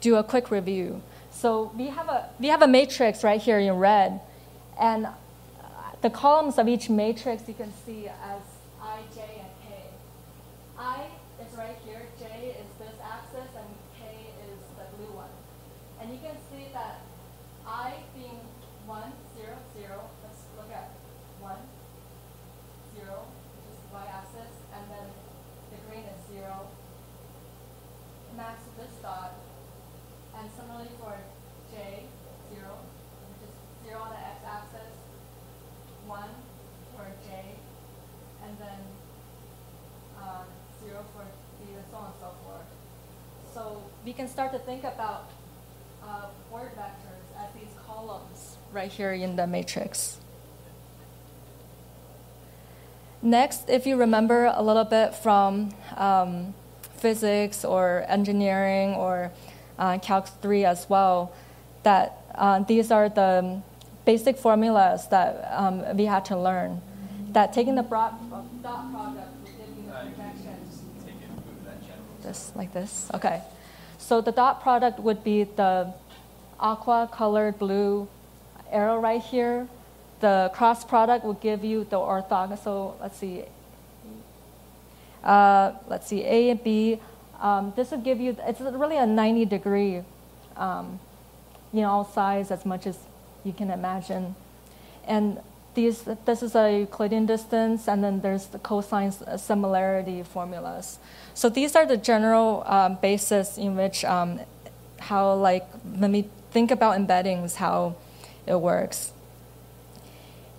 do 0.00 0.16
a 0.16 0.24
quick 0.24 0.50
review. 0.50 1.02
So 1.30 1.70
we 1.76 1.88
have, 1.88 2.08
a, 2.08 2.30
we 2.40 2.48
have 2.48 2.62
a 2.62 2.66
matrix 2.66 3.22
right 3.22 3.42
here 3.42 3.58
in 3.58 3.74
red, 3.74 4.20
and 4.80 5.06
the 6.00 6.08
columns 6.08 6.56
of 6.56 6.66
each 6.66 6.88
matrix 6.88 7.46
you 7.46 7.52
can 7.52 7.74
see 7.84 8.08
as 8.08 8.40
i, 8.80 9.00
j, 9.14 9.20
and 9.20 9.52
k. 9.68 9.74
i 10.78 11.04
is 11.44 11.58
right 11.58 11.76
here, 11.84 12.06
j 12.18 12.56
is 12.56 12.70
this 12.78 12.96
axis, 13.04 13.50
and 13.54 13.68
k 13.98 14.26
is 14.48 14.60
the 14.78 14.96
blue 14.96 15.16
one. 15.16 15.34
And 16.00 16.12
you 16.12 16.18
can 16.18 16.36
see 16.50 16.68
that 16.72 17.00
i 17.66 17.94
being 18.14 18.40
1, 18.86 19.02
0, 19.36 19.56
0, 19.78 20.00
we 44.06 44.12
can 44.12 44.28
start 44.28 44.52
to 44.52 44.58
think 44.60 44.84
about 44.84 45.28
uh, 46.04 46.26
word 46.52 46.70
vectors 46.78 47.26
as 47.42 47.52
these 47.54 47.74
columns 47.84 48.56
right 48.72 48.92
here 48.92 49.12
in 49.12 49.34
the 49.34 49.46
matrix. 49.48 50.18
Next, 53.20 53.68
if 53.68 53.84
you 53.84 53.96
remember 53.96 54.52
a 54.54 54.62
little 54.62 54.84
bit 54.84 55.12
from 55.12 55.74
um, 55.96 56.54
physics 56.98 57.64
or 57.64 58.04
engineering 58.06 58.94
or 58.94 59.32
uh, 59.76 59.98
Calc 59.98 60.28
3 60.40 60.64
as 60.64 60.88
well, 60.88 61.32
that 61.82 62.22
uh, 62.36 62.60
these 62.60 62.92
are 62.92 63.08
the 63.08 63.60
basic 64.04 64.38
formulas 64.38 65.08
that 65.08 65.50
um, 65.50 65.82
we 65.96 66.04
had 66.04 66.24
to 66.26 66.38
learn. 66.38 66.80
That 67.30 67.52
taking 67.52 67.74
the 67.74 67.82
broad, 67.82 68.14
dot 68.62 68.92
product 68.92 69.28
will 69.42 69.50
give 69.50 69.76
you 69.76 69.86
the 69.88 69.92
projection. 69.92 70.58
Just 72.22 72.54
like 72.54 72.72
this? 72.72 73.10
Okay. 73.12 73.42
So 74.06 74.20
the 74.20 74.30
dot 74.30 74.62
product 74.62 75.00
would 75.00 75.24
be 75.24 75.42
the 75.42 75.92
aqua 76.60 77.08
colored 77.12 77.58
blue 77.58 78.06
arrow 78.70 79.00
right 79.00 79.20
here. 79.20 79.66
The 80.20 80.52
cross 80.54 80.84
product 80.84 81.24
will 81.24 81.40
give 81.48 81.64
you 81.64 81.82
the 81.82 81.96
orthogonal. 81.96 82.56
So 82.62 82.94
let's 83.00 83.18
see. 83.18 83.42
Uh, 85.24 85.72
let's 85.88 86.06
see, 86.06 86.22
A 86.22 86.50
and 86.50 86.62
B. 86.62 87.00
Um, 87.40 87.72
this 87.74 87.90
will 87.90 87.98
give 87.98 88.20
you, 88.20 88.36
it's 88.46 88.60
really 88.60 88.96
a 88.96 89.06
90 89.06 89.44
degree, 89.46 90.02
um, 90.56 91.00
you 91.72 91.80
know, 91.80 92.08
size 92.14 92.52
as 92.52 92.64
much 92.64 92.86
as 92.86 92.96
you 93.42 93.52
can 93.52 93.72
imagine. 93.72 94.36
And 95.04 95.40
these, 95.76 96.02
this 96.24 96.42
is 96.42 96.56
a 96.56 96.80
Euclidean 96.80 97.26
distance, 97.26 97.86
and 97.86 98.02
then 98.02 98.20
there's 98.20 98.46
the 98.46 98.58
cosine 98.58 99.12
similarity 99.38 100.24
formulas. 100.24 100.98
So 101.34 101.48
these 101.48 101.76
are 101.76 101.86
the 101.86 101.96
general 101.96 102.64
um, 102.66 102.98
basis 103.00 103.56
in 103.56 103.76
which 103.76 104.04
um, 104.04 104.40
how 104.98 105.34
like 105.34 105.68
when 105.84 106.10
we 106.10 106.28
think 106.50 106.72
about 106.72 106.98
embeddings, 106.98 107.56
how 107.56 107.94
it 108.46 108.56
works. 108.56 109.12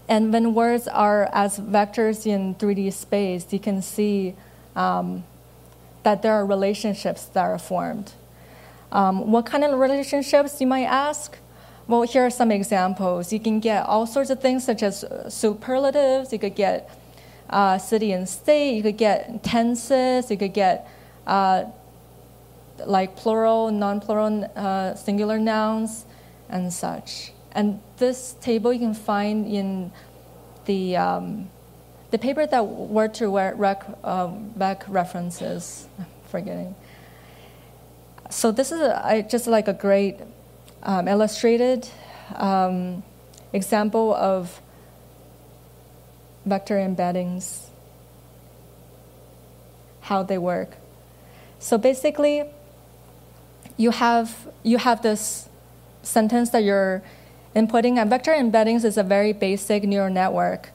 And 0.07 0.31
when 0.31 0.53
words 0.53 0.87
are 0.87 1.29
as 1.33 1.59
vectors 1.59 2.25
in 2.25 2.55
3D 2.55 2.93
space, 2.93 3.51
you 3.51 3.59
can 3.59 3.81
see 3.81 4.35
um, 4.75 5.25
that 6.03 6.21
there 6.21 6.33
are 6.33 6.45
relationships 6.45 7.25
that 7.25 7.43
are 7.43 7.59
formed. 7.59 8.13
Um, 8.91 9.31
what 9.31 9.45
kind 9.45 9.65
of 9.65 9.77
relationships, 9.77 10.61
you 10.61 10.67
might 10.67 10.85
ask? 10.85 11.37
Well, 11.87 12.01
here 12.01 12.25
are 12.25 12.29
some 12.29 12.51
examples. 12.51 13.31
You 13.31 13.39
can 13.39 13.61
get 13.61 13.85
all 13.85 14.05
sorts 14.05 14.29
of 14.29 14.41
things 14.41 14.65
such 14.65 14.83
as 14.83 15.05
superlatives, 15.29 16.33
you 16.33 16.39
could 16.39 16.55
get 16.55 16.89
uh, 17.49 17.77
city 17.77 18.11
and 18.11 18.27
state, 18.27 18.75
you 18.75 18.83
could 18.83 18.97
get 18.97 19.41
tenses, 19.41 20.29
you 20.29 20.37
could 20.37 20.53
get 20.53 20.85
uh, 21.25 21.63
like 22.85 23.15
plural, 23.15 23.71
non 23.71 24.01
plural, 24.01 24.51
uh, 24.55 24.95
singular 24.95 25.39
nouns. 25.39 26.05
and 26.49 26.71
such. 26.71 27.31
And 27.51 27.79
this 27.97 28.35
table 28.41 28.71
you 28.71 28.79
can 28.79 28.93
find 28.93 29.45
in 29.47 29.91
the, 30.65 30.95
um, 30.95 31.49
the 32.11 32.17
paper 32.17 32.45
that 32.45 32.65
Word 32.65 33.13
to 33.15 33.27
Rec, 33.29 33.85
uh, 34.03 34.27
Vec 34.55 34.85
references. 34.87 35.87
I'm 35.99 36.05
forgetting. 36.29 36.75
So 38.29 38.51
this 38.51 38.71
is 38.71 38.79
just 39.29 39.47
like 39.47 39.67
a 39.67 39.73
great 39.73 40.19
um, 40.87 41.07
illustrated 41.07 41.87
um, 42.35 43.03
example 43.53 44.15
of 44.15 44.59
vector 46.45 46.77
embeddings, 46.77 47.67
how 50.01 50.23
they 50.23 50.39
work. 50.39 50.77
So 51.59 51.77
basically, 51.77 52.43
you 53.77 53.91
have 53.91 54.47
you 54.63 54.79
have 54.79 55.03
this 55.03 55.49
sentence 56.01 56.49
that 56.51 56.63
you're 56.63 57.03
inputting, 57.55 57.97
and 57.97 58.09
vector 58.09 58.31
embeddings 58.31 58.83
is 58.85 58.97
a 58.97 59.03
very 59.03 59.33
basic 59.33 59.83
neural 59.83 60.11
network. 60.11 60.71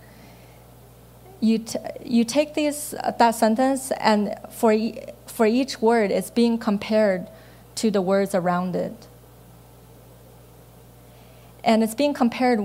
You, 1.41 1.65
you 2.05 2.25
take 2.25 2.55
these, 2.55 2.95
that 3.19 3.35
sentence, 3.35 3.91
and 3.99 4.37
for, 4.51 4.73
e- 4.73 5.01
for 5.27 5.45
each 5.45 5.81
word, 5.83 6.13
it's 6.13 6.31
being 6.31 6.57
compared 6.57 7.27
to 7.77 7.91
the 7.91 8.01
words 8.01 8.35
around 8.35 8.77
it. 8.77 9.09
And 11.65 11.83
it's 11.83 11.95
being 11.95 12.15
compared 12.15 12.61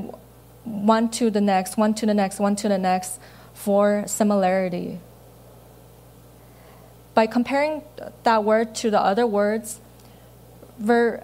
one 0.64 1.10
to 1.12 1.30
the 1.30 1.42
next, 1.42 1.78
one 1.78 1.94
to 1.96 2.06
the 2.06 2.14
next, 2.14 2.40
one 2.40 2.56
to 2.58 2.70
the 2.70 2.78
next 2.78 3.20
for 3.54 4.04
similarity. 4.08 5.00
By 7.14 7.28
comparing 7.28 7.84
that 8.24 8.44
word 8.44 8.76
to 8.76 8.92
the 8.92 9.02
other 9.02 9.26
words, 9.26 9.80
we're 10.80 11.24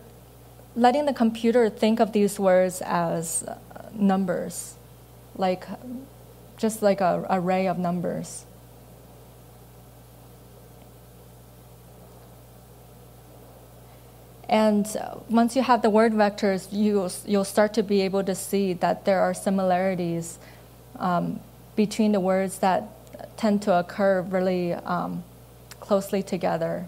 letting 0.76 1.06
the 1.06 1.14
computer 1.14 1.70
think 1.70 2.00
of 2.00 2.14
these 2.14 2.40
words 2.40 2.82
as 2.82 3.44
uh, 3.44 3.58
numbers, 3.94 4.76
like 5.36 5.68
just 6.58 6.82
like 6.82 7.02
an 7.02 7.26
array 7.30 7.68
of 7.68 7.78
numbers. 7.78 8.46
And 14.50 14.86
once 15.30 15.56
you 15.56 15.62
have 15.62 15.82
the 15.82 15.90
word 15.90 16.14
vectors, 16.14 16.68
you, 16.72 17.10
you'll 17.26 17.46
start 17.46 17.74
to 17.76 17.84
be 17.84 18.02
able 18.02 18.24
to 18.24 18.36
see 18.36 18.74
that 18.74 19.06
there 19.06 19.22
are 19.22 19.34
similarities 19.34 20.38
um, 21.00 21.40
between 21.76 22.12
the 22.12 22.20
words 22.20 22.60
that 22.60 22.84
tend 23.38 23.62
to 23.64 23.74
occur 23.74 24.22
really 24.22 24.74
um, 24.74 25.24
closely 25.80 26.22
together. 26.22 26.88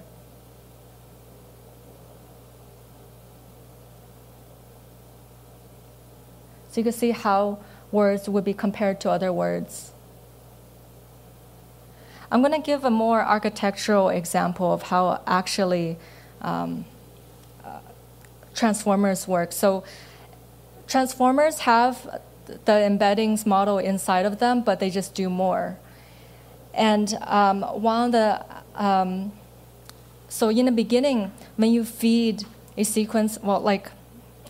So 6.69 6.81
you 6.81 6.83
can 6.83 6.93
see 6.93 7.11
how 7.11 7.59
words 7.91 8.27
would 8.27 8.43
be 8.43 8.53
compared 8.53 8.99
to 9.01 9.09
other 9.09 9.31
words. 9.31 9.93
I'm 12.29 12.41
going 12.41 12.51
to 12.51 12.59
give 12.59 12.83
a 12.83 12.89
more 12.89 13.21
architectural 13.21 14.09
example 14.09 14.73
of 14.73 14.81
how 14.83 15.21
actually 15.25 15.97
um, 16.41 16.83
transformers 18.55 19.27
work. 19.27 19.51
So 19.51 19.83
transformers 20.87 21.59
have 21.59 22.21
the 22.47 22.71
embeddings 22.71 23.45
model 23.45 23.77
inside 23.77 24.25
of 24.25 24.39
them, 24.39 24.61
but 24.61 24.79
they 24.79 24.89
just 24.89 25.13
do 25.13 25.29
more. 25.29 25.77
And 26.73 27.17
um, 27.21 27.61
the 28.11 28.45
um, 28.75 29.31
so 30.27 30.49
in 30.49 30.65
the 30.65 30.71
beginning, 30.71 31.31
when 31.55 31.71
you 31.71 31.85
feed 31.85 32.43
a 32.77 32.83
sequence, 32.83 33.39
well, 33.41 33.61
like 33.61 33.91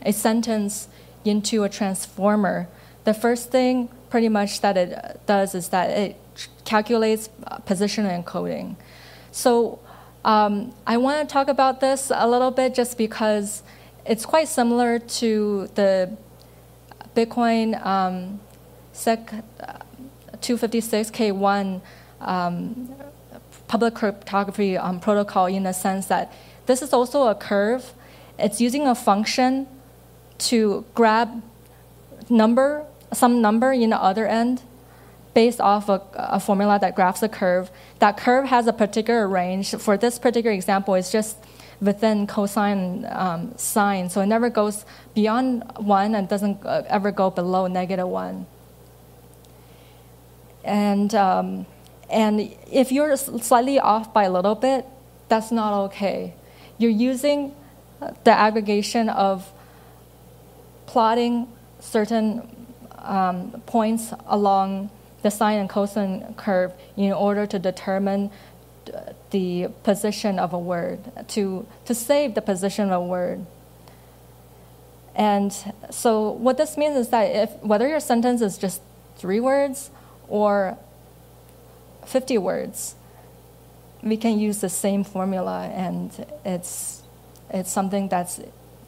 a 0.01 0.11
sentence 0.11 0.87
into 1.23 1.63
a 1.63 1.69
transformer, 1.69 2.67
the 3.03 3.13
first 3.13 3.51
thing 3.51 3.89
pretty 4.09 4.29
much 4.29 4.61
that 4.61 4.77
it 4.77 5.19
does 5.25 5.53
is 5.53 5.69
that 5.69 5.89
it 5.91 6.15
calculates 6.63 7.29
position 7.65 8.05
encoding. 8.05 8.75
So 9.31 9.79
um, 10.23 10.73
I 10.87 10.97
want 10.97 11.27
to 11.27 11.31
talk 11.31 11.47
about 11.47 11.81
this 11.81 12.11
a 12.13 12.27
little 12.27 12.51
bit 12.51 12.73
just 12.73 12.97
because 12.97 13.61
it's 14.05 14.25
quite 14.25 14.47
similar 14.47 14.99
to 14.99 15.69
the 15.75 16.15
Bitcoin 17.15 17.83
um, 17.85 18.39
SEC 18.93 19.43
256K1 20.39 21.81
um, 22.21 22.95
public 23.67 23.95
cryptography 23.95 24.77
um, 24.77 24.99
protocol 24.99 25.47
in 25.47 25.63
the 25.63 25.73
sense 25.73 26.05
that 26.07 26.31
this 26.65 26.81
is 26.81 26.93
also 26.93 27.27
a 27.27 27.35
curve. 27.35 27.93
It's 28.37 28.61
using 28.61 28.87
a 28.87 28.95
function 28.95 29.67
to 30.37 30.85
grab 30.93 31.41
number, 32.29 32.85
some 33.13 33.41
number 33.41 33.71
in 33.71 33.89
the 33.89 34.01
other 34.01 34.27
end 34.27 34.61
based 35.33 35.59
off 35.59 35.89
a, 35.89 36.01
a, 36.13 36.39
formula 36.39 36.79
that 36.79 36.95
graphs 36.95 37.21
a 37.21 37.27
curve. 37.27 37.69
That 37.99 38.17
curve 38.17 38.45
has 38.45 38.67
a 38.67 38.73
particular 38.73 39.27
range. 39.27 39.75
For 39.75 39.97
this 39.97 40.17
particular 40.17 40.55
example, 40.55 40.93
it's 40.95 41.11
just 41.11 41.37
within 41.81 42.27
cosine 42.27 43.05
um, 43.09 43.53
sine, 43.57 44.09
so 44.09 44.21
it 44.21 44.27
never 44.27 44.49
goes 44.49 44.85
beyond 45.13 45.63
one 45.77 46.15
and 46.15 46.27
doesn't 46.27 46.65
uh, 46.65 46.83
ever 46.87 47.11
go 47.11 47.29
below 47.29 47.67
negative 47.67 48.07
one. 48.07 48.45
And 50.63 51.13
um, 51.13 51.65
and 52.09 52.55
if 52.71 52.91
you're 52.91 53.15
slightly 53.17 53.79
off 53.79 54.13
by 54.13 54.23
a 54.23 54.31
little 54.31 54.55
bit, 54.55 54.85
that's 55.27 55.51
not 55.51 55.85
okay. 55.85 56.33
You're 56.77 56.91
using 56.91 57.55
the 58.23 58.31
aggregation 58.31 59.09
of 59.09 59.51
plotting 60.85 61.47
certain 61.79 62.67
um, 62.99 63.61
points 63.65 64.13
along 64.27 64.89
the 65.21 65.31
sine 65.31 65.59
and 65.59 65.69
cosine 65.69 66.33
curve 66.35 66.71
in 66.95 67.11
order 67.11 67.45
to 67.47 67.57
determine 67.57 68.29
the 69.35 69.67
position 69.83 70.39
of 70.39 70.53
a 70.53 70.57
word, 70.57 70.99
to, 71.27 71.67
to 71.83 71.93
save 71.93 72.35
the 72.35 72.41
position 72.41 72.85
of 72.89 73.01
a 73.01 73.05
word. 73.05 73.45
And 75.13 75.51
so, 75.91 76.31
what 76.31 76.55
this 76.55 76.77
means 76.77 76.95
is 76.95 77.09
that 77.09 77.25
if 77.43 77.49
whether 77.61 77.85
your 77.87 77.99
sentence 77.99 78.41
is 78.41 78.57
just 78.57 78.81
three 79.17 79.41
words 79.41 79.89
or 80.29 80.77
50 82.05 82.37
words, 82.37 82.95
we 84.01 84.15
can 84.15 84.39
use 84.39 84.59
the 84.59 84.69
same 84.69 85.03
formula, 85.03 85.67
and 85.73 86.11
it's, 86.45 87.03
it's 87.49 87.71
something 87.71 88.07
that's 88.07 88.39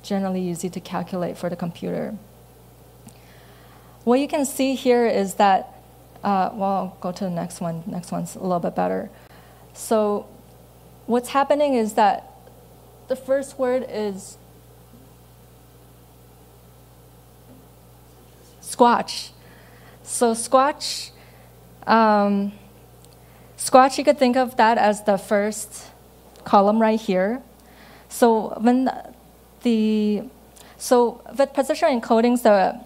generally 0.01 0.43
easy 0.49 0.69
to 0.69 0.79
calculate 0.79 1.37
for 1.37 1.49
the 1.49 1.57
computer. 1.57 2.15
What 4.05 4.21
you 4.21 4.29
can 4.29 4.45
see 4.45 4.75
here 4.75 5.05
is 5.05 5.33
that, 5.35 5.81
uh, 6.23 6.51
well, 6.53 6.71
I'll 6.71 6.97
go 7.01 7.11
to 7.11 7.23
the 7.25 7.29
next 7.41 7.59
one. 7.59 7.83
Next 7.85 8.11
one's 8.13 8.35
a 8.35 8.39
little 8.39 8.59
bit 8.59 8.75
better. 8.75 9.09
So, 9.73 10.27
what's 11.07 11.29
happening 11.29 11.73
is 11.73 11.93
that 11.93 12.31
the 13.07 13.15
first 13.15 13.57
word 13.57 13.85
is 13.89 14.37
squatch. 18.61 19.31
So, 20.03 20.33
squatch, 20.33 21.11
um, 21.85 22.51
squatch, 23.57 23.97
you 23.97 24.03
could 24.03 24.19
think 24.19 24.37
of 24.37 24.57
that 24.57 24.77
as 24.77 25.03
the 25.03 25.17
first 25.17 25.87
column 26.43 26.79
right 26.79 26.99
here. 26.99 27.41
So, 28.09 28.57
when 28.59 28.89
the 29.63 30.23
so 30.77 31.21
with 31.37 31.53
position 31.53 31.99
encodings, 31.99 32.43
the 32.43 32.79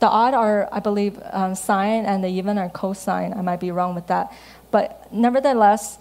the 0.00 0.08
odd 0.08 0.34
are, 0.34 0.68
I 0.72 0.80
believe, 0.80 1.20
um, 1.30 1.54
sine, 1.54 2.04
and 2.04 2.24
the 2.24 2.28
even 2.28 2.58
are 2.58 2.68
cosine. 2.68 3.32
I 3.34 3.42
might 3.42 3.60
be 3.60 3.70
wrong 3.70 3.94
with 3.94 4.06
that, 4.08 4.32
but 4.70 5.12
nevertheless, 5.12 5.98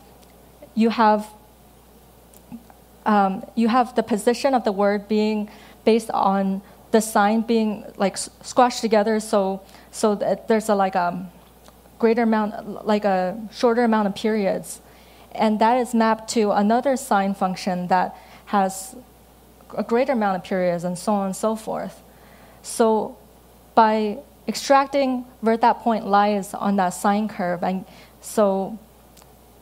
you 0.75 0.89
have 0.89 1.27
um, 3.05 3.43
you 3.55 3.67
have 3.67 3.95
the 3.95 4.03
position 4.03 4.53
of 4.53 4.63
the 4.63 4.71
word 4.71 5.07
being 5.07 5.49
based 5.85 6.11
on 6.11 6.61
the 6.91 7.01
sine 7.01 7.41
being 7.41 7.85
like 7.97 8.17
squashed 8.17 8.81
together, 8.81 9.19
so 9.19 9.61
so 9.91 10.15
that 10.15 10.47
there's 10.47 10.69
a 10.69 10.75
like 10.75 10.95
a 10.95 11.29
greater 11.99 12.23
amount, 12.23 12.85
like 12.85 13.05
a 13.05 13.39
shorter 13.51 13.83
amount 13.83 14.07
of 14.07 14.15
periods, 14.15 14.81
and 15.31 15.59
that 15.59 15.77
is 15.77 15.93
mapped 15.93 16.29
to 16.31 16.51
another 16.51 16.95
sine 16.95 17.33
function 17.33 17.87
that 17.87 18.15
has 18.47 18.95
a 19.77 19.83
greater 19.83 20.11
amount 20.11 20.35
of 20.35 20.43
periods 20.43 20.83
and 20.83 20.97
so 20.97 21.13
on 21.13 21.27
and 21.27 21.35
so 21.35 21.55
forth. 21.55 22.01
So 22.61 23.17
by 23.73 24.19
extracting 24.47 25.25
where 25.39 25.57
that 25.57 25.79
point 25.79 26.05
lies 26.05 26.53
on 26.53 26.75
that 26.75 26.89
sine 26.89 27.27
curve, 27.27 27.63
and 27.63 27.85
so 28.19 28.77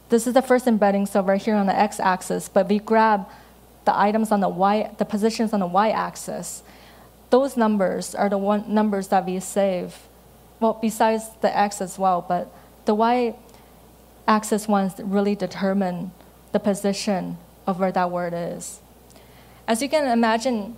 this 0.10 0.28
is 0.28 0.34
the 0.34 0.42
first 0.42 0.68
embedding, 0.68 1.06
so 1.06 1.22
we're 1.22 1.38
here 1.38 1.56
on 1.56 1.68
the 1.68 1.78
x-axis, 1.78 2.50
but 2.50 2.68
we 2.68 2.80
grab 2.80 3.28
the 3.86 3.98
items 3.98 4.32
on 4.32 4.40
the 4.40 4.50
y, 4.50 4.92
the 4.98 5.06
positions 5.06 5.54
on 5.54 5.60
the 5.60 5.68
y-axis. 5.68 6.64
Those 7.30 7.56
numbers 7.56 8.16
are 8.16 8.30
the 8.30 8.38
one 8.38 8.74
numbers 8.74 9.10
that 9.10 9.26
we 9.26 9.40
save. 9.40 9.96
Well, 10.60 10.78
besides 10.82 11.30
the 11.42 11.56
x 11.56 11.80
as 11.80 11.98
well, 11.98 12.26
but 12.28 12.52
the 12.86 12.96
y-axis 12.96 14.68
ones 14.68 14.94
really 15.00 15.36
determine 15.36 16.12
the 16.52 16.60
position 16.60 17.38
of 17.68 17.80
where 17.80 17.92
that 17.92 18.10
word 18.10 18.34
is. 18.36 18.80
As 19.68 19.82
you 19.82 19.90
can 19.90 20.08
imagine, 20.08 20.76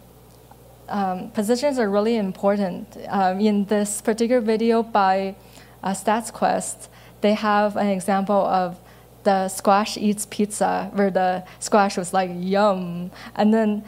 um, 0.89 1.31
positions 1.31 1.79
are 1.79 1.89
really 1.89 2.17
important. 2.17 2.97
Um, 3.07 3.39
in 3.39 3.65
this 3.65 4.01
particular 4.01 4.41
video 4.41 4.83
by 4.83 5.35
uh, 5.81 5.91
StatQuest, 5.91 6.89
they 7.21 7.33
have 7.33 7.77
an 7.77 7.87
example 7.87 8.35
of 8.35 8.77
the 9.23 9.47
squash 9.49 9.97
eats 9.97 10.25
pizza, 10.25 10.89
where 10.93 11.11
the 11.11 11.43
squash 11.59 11.97
was 11.97 12.13
like 12.13 12.31
yum, 12.35 13.11
and 13.35 13.53
then 13.53 13.83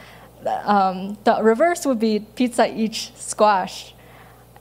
um, 0.66 1.18
the 1.24 1.42
reverse 1.42 1.86
would 1.86 2.00
be 2.00 2.20
pizza 2.20 2.72
eats 2.74 3.12
squash, 3.16 3.94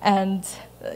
and 0.00 0.46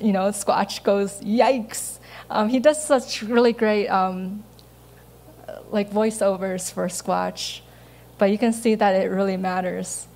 you 0.03 0.13
know 0.13 0.31
squash 0.31 0.81
goes 0.81 1.21
yikes. 1.21 1.99
Um, 2.31 2.49
he 2.49 2.59
does 2.59 2.83
such 2.85 3.23
really 3.23 3.53
great 3.53 3.89
um, 3.89 4.45
like 5.71 5.91
voiceovers 5.91 6.73
for 6.73 6.89
squash, 6.89 7.63
but 8.19 8.31
you 8.31 8.39
can 8.39 8.53
see 8.53 8.75
that 8.75 8.95
it 8.95 9.09
really 9.09 9.37
matters. 9.37 10.07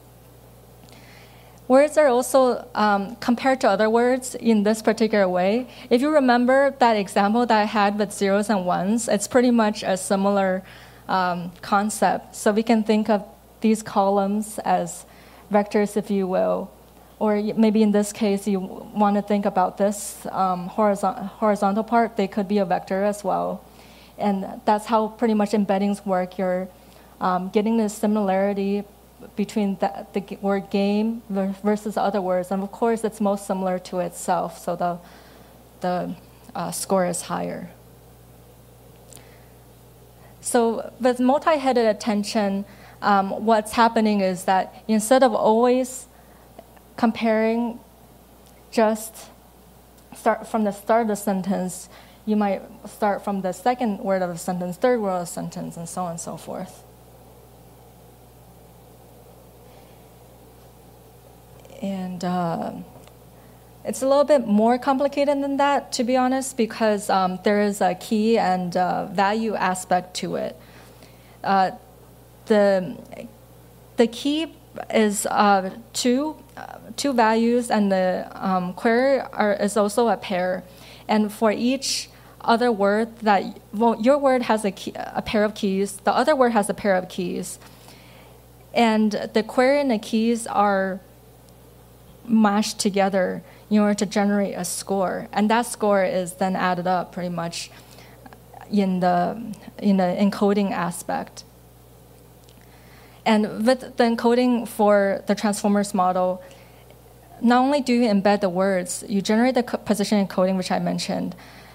Words 1.70 1.96
are 1.98 2.08
also 2.08 2.66
um, 2.74 3.14
compared 3.20 3.60
to 3.60 3.68
other 3.68 3.88
words 3.88 4.34
in 4.34 4.64
this 4.64 4.82
particular 4.82 5.28
way. 5.28 5.68
If 5.88 6.00
you 6.00 6.10
remember 6.10 6.74
that 6.80 6.96
example 6.96 7.46
that 7.46 7.56
I 7.56 7.64
had 7.64 7.96
with 7.96 8.10
zeros 8.12 8.50
and 8.50 8.66
ones, 8.66 9.06
it's 9.06 9.28
pretty 9.28 9.52
much 9.52 9.84
a 9.84 9.96
similar 9.96 10.64
um, 11.06 11.52
concept. 11.62 12.34
So 12.34 12.50
we 12.50 12.64
can 12.64 12.82
think 12.82 13.08
of 13.08 13.24
these 13.60 13.84
columns 13.84 14.58
as 14.64 15.06
vectors, 15.52 15.96
if 15.96 16.10
you 16.10 16.26
will. 16.26 16.72
Or 17.20 17.40
maybe 17.40 17.84
in 17.84 17.92
this 17.92 18.12
case, 18.12 18.48
you 18.48 18.58
want 18.58 19.14
to 19.14 19.22
think 19.22 19.46
about 19.46 19.78
this 19.78 20.26
um, 20.32 20.66
horizontal, 20.66 21.26
horizontal 21.26 21.84
part, 21.84 22.16
they 22.16 22.26
could 22.26 22.48
be 22.48 22.58
a 22.58 22.64
vector 22.64 23.04
as 23.04 23.22
well. 23.22 23.64
And 24.18 24.60
that's 24.64 24.86
how 24.86 25.06
pretty 25.06 25.34
much 25.34 25.52
embeddings 25.52 26.04
work. 26.04 26.36
You're 26.36 26.68
um, 27.20 27.48
getting 27.50 27.76
the 27.76 27.88
similarity 27.88 28.82
between 29.36 29.76
the, 29.76 30.06
the, 30.12 30.36
word 30.40 30.70
game 30.70 31.22
versus 31.28 31.96
other 31.96 32.20
words. 32.20 32.50
And 32.50 32.62
of 32.62 32.72
course, 32.72 33.04
it's 33.04 33.20
most 33.20 33.46
similar 33.46 33.78
to 33.80 34.00
itself, 34.00 34.58
so 34.58 34.76
the, 34.76 34.98
the 35.80 36.14
uh, 36.54 36.70
score 36.70 37.06
is 37.06 37.22
higher. 37.22 37.70
So 40.40 40.92
with 41.00 41.20
multi-headed 41.20 41.86
attention, 41.86 42.64
um, 43.02 43.44
what's 43.44 43.72
happening 43.72 44.20
is 44.20 44.44
that 44.44 44.82
instead 44.88 45.22
of 45.22 45.34
always 45.34 46.06
comparing 46.96 47.78
just 48.70 49.30
start 50.14 50.46
from 50.46 50.64
the 50.64 50.72
start 50.72 51.02
of 51.02 51.08
the 51.08 51.16
sentence, 51.16 51.88
you 52.26 52.36
might 52.36 52.62
start 52.86 53.24
from 53.24 53.40
the 53.42 53.52
second 53.52 53.98
word 53.98 54.22
of 54.22 54.30
the 54.30 54.38
sentence, 54.38 54.76
third 54.76 55.00
word 55.00 55.12
of 55.12 55.20
the 55.20 55.26
sentence, 55.26 55.76
and 55.76 55.88
so 55.88 56.04
on 56.04 56.12
and 56.12 56.20
so 56.20 56.36
forth. 56.36 56.84
And 61.80 62.24
uh, 62.24 62.72
it's 63.84 64.02
a 64.02 64.08
little 64.08 64.24
bit 64.24 64.46
more 64.46 64.78
complicated 64.78 65.42
than 65.42 65.56
that, 65.56 65.92
to 65.92 66.04
be 66.04 66.16
honest, 66.16 66.56
because 66.56 67.08
um, 67.08 67.38
there 67.44 67.62
is 67.62 67.80
a 67.80 67.94
key 67.94 68.38
and 68.38 68.76
uh, 68.76 69.06
value 69.06 69.54
aspect 69.54 70.14
to 70.16 70.36
it. 70.36 70.56
Uh, 71.42 71.72
the, 72.46 72.98
the 73.96 74.06
key 74.06 74.54
is 74.92 75.26
uh, 75.26 75.70
two, 75.92 76.36
uh, 76.56 76.76
two 76.96 77.12
values, 77.12 77.70
and 77.70 77.90
the 77.90 78.28
um, 78.34 78.74
query 78.74 79.20
are, 79.20 79.54
is 79.54 79.76
also 79.76 80.08
a 80.08 80.16
pair. 80.16 80.62
And 81.08 81.32
for 81.32 81.50
each 81.50 82.10
other 82.42 82.70
word 82.70 83.16
that, 83.20 83.58
well, 83.72 84.00
your 84.00 84.18
word 84.18 84.42
has 84.42 84.64
a, 84.64 84.70
key, 84.70 84.92
a 84.94 85.22
pair 85.22 85.44
of 85.44 85.54
keys, 85.54 85.96
the 86.04 86.12
other 86.12 86.36
word 86.36 86.52
has 86.52 86.68
a 86.68 86.74
pair 86.74 86.94
of 86.94 87.08
keys. 87.08 87.58
And 88.72 89.12
the 89.32 89.42
query 89.42 89.80
and 89.80 89.90
the 89.90 89.98
keys 89.98 90.46
are 90.46 91.00
mashed 92.30 92.78
together 92.78 93.42
in 93.68 93.78
order 93.78 93.94
to 93.94 94.06
generate 94.06 94.54
a 94.54 94.64
score. 94.64 95.28
And 95.32 95.50
that 95.50 95.66
score 95.66 96.04
is 96.04 96.34
then 96.34 96.56
added 96.56 96.86
up 96.86 97.12
pretty 97.12 97.28
much 97.28 97.70
in 98.70 99.00
the, 99.00 99.54
in 99.78 99.96
the 99.96 100.16
encoding 100.18 100.70
aspect. 100.70 101.44
And 103.26 103.66
with 103.66 103.96
the 103.96 104.04
encoding 104.04 104.66
for 104.66 105.22
the 105.26 105.34
transformers 105.34 105.92
model, 105.92 106.42
not 107.42 107.60
only 107.60 107.80
do 107.80 107.92
you 107.92 108.08
embed 108.08 108.40
the 108.40 108.48
words, 108.48 109.04
you 109.08 109.22
generate 109.22 109.54
the 109.54 109.62
position 109.62 110.26
encoding, 110.26 110.56
which 110.56 110.70
I 110.70 110.78
mentioned. 110.78 111.34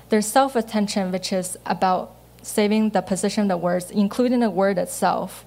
There's 0.10 0.26
self 0.26 0.56
attention, 0.56 1.12
which 1.12 1.34
is 1.34 1.58
about 1.66 2.16
saving 2.42 2.92
the 2.92 3.02
position 3.02 3.44
of 3.44 3.50
the 3.50 3.58
words, 3.58 3.90
including 3.90 4.40
the 4.40 4.50
word 4.50 4.78
itself. 4.78 5.46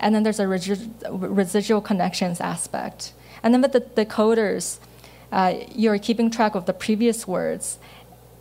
And 0.00 0.14
then 0.14 0.22
there's 0.22 0.40
a 0.40 0.48
residual 0.48 1.80
connections 1.80 2.40
aspect. 2.40 3.12
And 3.42 3.54
then 3.54 3.62
with 3.62 3.72
the 3.72 3.80
decoders, 3.80 4.78
uh, 5.32 5.54
you're 5.74 5.98
keeping 5.98 6.30
track 6.30 6.54
of 6.54 6.66
the 6.66 6.72
previous 6.72 7.26
words. 7.26 7.78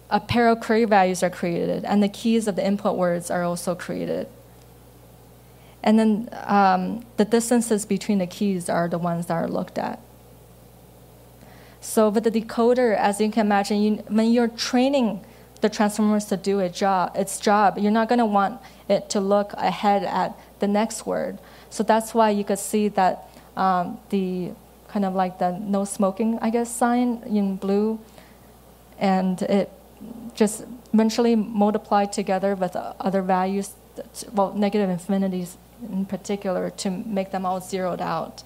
A 0.10 0.20
pair 0.20 0.48
of 0.48 0.60
query 0.60 0.86
values 0.86 1.22
are 1.22 1.30
created, 1.30 1.86
and 1.86 2.02
the 2.02 2.10
keys 2.10 2.48
of 2.48 2.56
the 2.56 2.66
input 2.66 2.98
words 2.98 3.30
are 3.30 3.44
also 3.44 3.76
created. 3.76 4.28
And 5.84 5.98
then 6.00 6.30
um, 6.34 7.06
the 7.18 7.26
distances 7.26 7.86
between 7.86 8.18
the 8.18 8.28
keys 8.28 8.70
are 8.70 8.90
the 8.90 8.98
ones 8.98 9.28
that 9.28 9.36
are 9.36 9.48
looked 9.48 9.78
at. 9.78 10.00
So 11.80 12.10
with 12.10 12.26
the 12.26 12.32
decoder, 12.32 12.96
as 12.98 13.22
you 13.22 13.32
can 13.32 13.46
imagine, 13.46 13.82
you, 13.82 13.96
when 14.10 14.32
you're 14.32 14.50
training 14.50 15.24
the 15.62 15.70
transformers 15.70 16.26
to 16.26 16.38
do 16.38 16.60
a 16.60 16.70
job, 16.70 17.12
its 17.16 17.40
job, 17.40 17.78
you're 17.78 17.92
not 17.92 18.10
going 18.10 18.20
to 18.20 18.26
want 18.26 18.60
it 18.90 19.10
to 19.12 19.20
look 19.20 19.54
ahead 19.54 20.04
at 20.04 20.38
the 20.60 20.68
next 20.68 21.06
word. 21.06 21.38
So 21.70 21.84
that's 21.84 22.14
why 22.14 22.32
you 22.32 22.44
could 22.44 22.60
see 22.60 22.90
that 22.90 23.30
um, 23.56 24.00
the 24.10 24.52
kind 24.92 25.06
of 25.06 25.16
like 25.16 25.40
the 25.40 25.52
no 25.60 25.86
smoking, 25.86 26.40
I 26.42 26.50
guess, 26.50 26.74
sign 26.76 27.24
in 27.26 27.56
blue. 27.56 28.00
And 28.98 29.42
it 29.44 29.72
just 30.34 30.66
eventually 30.94 31.36
multiplied 31.36 32.12
together 32.12 32.56
with 32.56 32.76
other 32.76 33.22
values, 33.22 33.74
well, 34.34 34.54
negative 34.54 34.90
infinities 34.90 35.58
in 35.82 36.06
particular, 36.06 36.70
to 36.70 36.90
make 36.90 37.32
them 37.32 37.46
all 37.46 37.62
zeroed 37.62 38.02
out. 38.02 38.44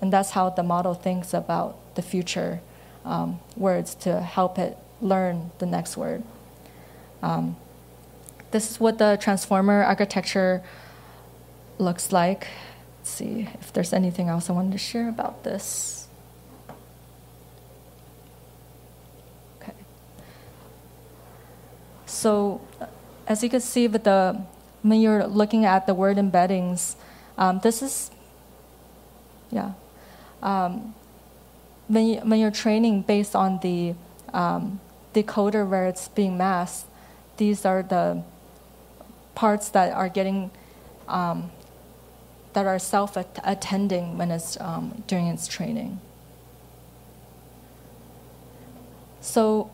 And 0.00 0.12
that's 0.12 0.30
how 0.30 0.50
the 0.50 0.62
model 0.62 0.94
thinks 0.94 1.34
about 1.34 1.76
the 1.96 2.02
future 2.02 2.60
um, 3.04 3.40
words 3.56 3.94
to 3.96 4.20
help 4.20 4.58
it 4.58 4.76
learn 5.00 5.50
the 5.58 5.66
next 5.66 5.96
word. 5.96 6.22
Um, 7.22 7.56
this 8.50 8.70
is 8.70 8.78
what 8.78 8.98
the 8.98 9.18
transformer 9.20 9.82
architecture 9.82 10.62
looks 11.78 12.12
like 12.12 12.46
see 13.08 13.48
if 13.60 13.72
there's 13.72 13.92
anything 13.92 14.28
else 14.28 14.50
I 14.50 14.52
wanted 14.52 14.72
to 14.72 14.78
share 14.78 15.08
about 15.08 15.44
this. 15.44 16.08
Okay. 19.60 19.72
So, 22.06 22.60
as 23.26 23.42
you 23.42 23.48
can 23.48 23.60
see 23.60 23.88
with 23.88 24.04
the 24.04 24.40
when 24.82 25.00
you're 25.00 25.26
looking 25.26 25.64
at 25.64 25.86
the 25.86 25.94
word 25.94 26.16
embeddings, 26.16 26.94
um, 27.36 27.60
this 27.62 27.82
is 27.82 28.10
yeah. 29.50 29.72
Um, 30.42 30.94
when, 31.88 32.06
you, 32.06 32.16
when 32.20 32.38
you're 32.38 32.50
training 32.50 33.02
based 33.02 33.34
on 33.34 33.58
the 33.60 33.94
um, 34.32 34.78
decoder 35.14 35.68
where 35.68 35.86
it's 35.86 36.08
being 36.08 36.36
masked, 36.36 36.86
these 37.38 37.64
are 37.64 37.82
the 37.82 38.22
parts 39.34 39.70
that 39.70 39.92
are 39.92 40.08
getting 40.08 40.50
um, 41.08 41.50
that 42.58 42.66
are 42.66 42.80
self-attending 42.80 44.18
when 44.18 44.32
it's 44.32 44.60
um, 44.60 45.04
during 45.06 45.28
its 45.28 45.46
training. 45.46 46.00
So 49.20 49.70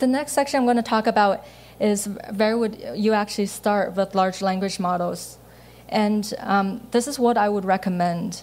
the 0.00 0.08
next 0.08 0.32
section 0.32 0.58
I'm 0.58 0.66
going 0.66 0.78
to 0.78 0.82
talk 0.82 1.06
about 1.06 1.44
is 1.78 2.08
where 2.34 2.58
would 2.58 2.82
you 2.96 3.12
actually 3.12 3.46
start 3.46 3.94
with 3.94 4.16
large 4.16 4.42
language 4.42 4.80
models, 4.80 5.38
and 5.88 6.34
um, 6.40 6.88
this 6.90 7.06
is 7.06 7.20
what 7.20 7.38
I 7.38 7.48
would 7.48 7.64
recommend. 7.64 8.42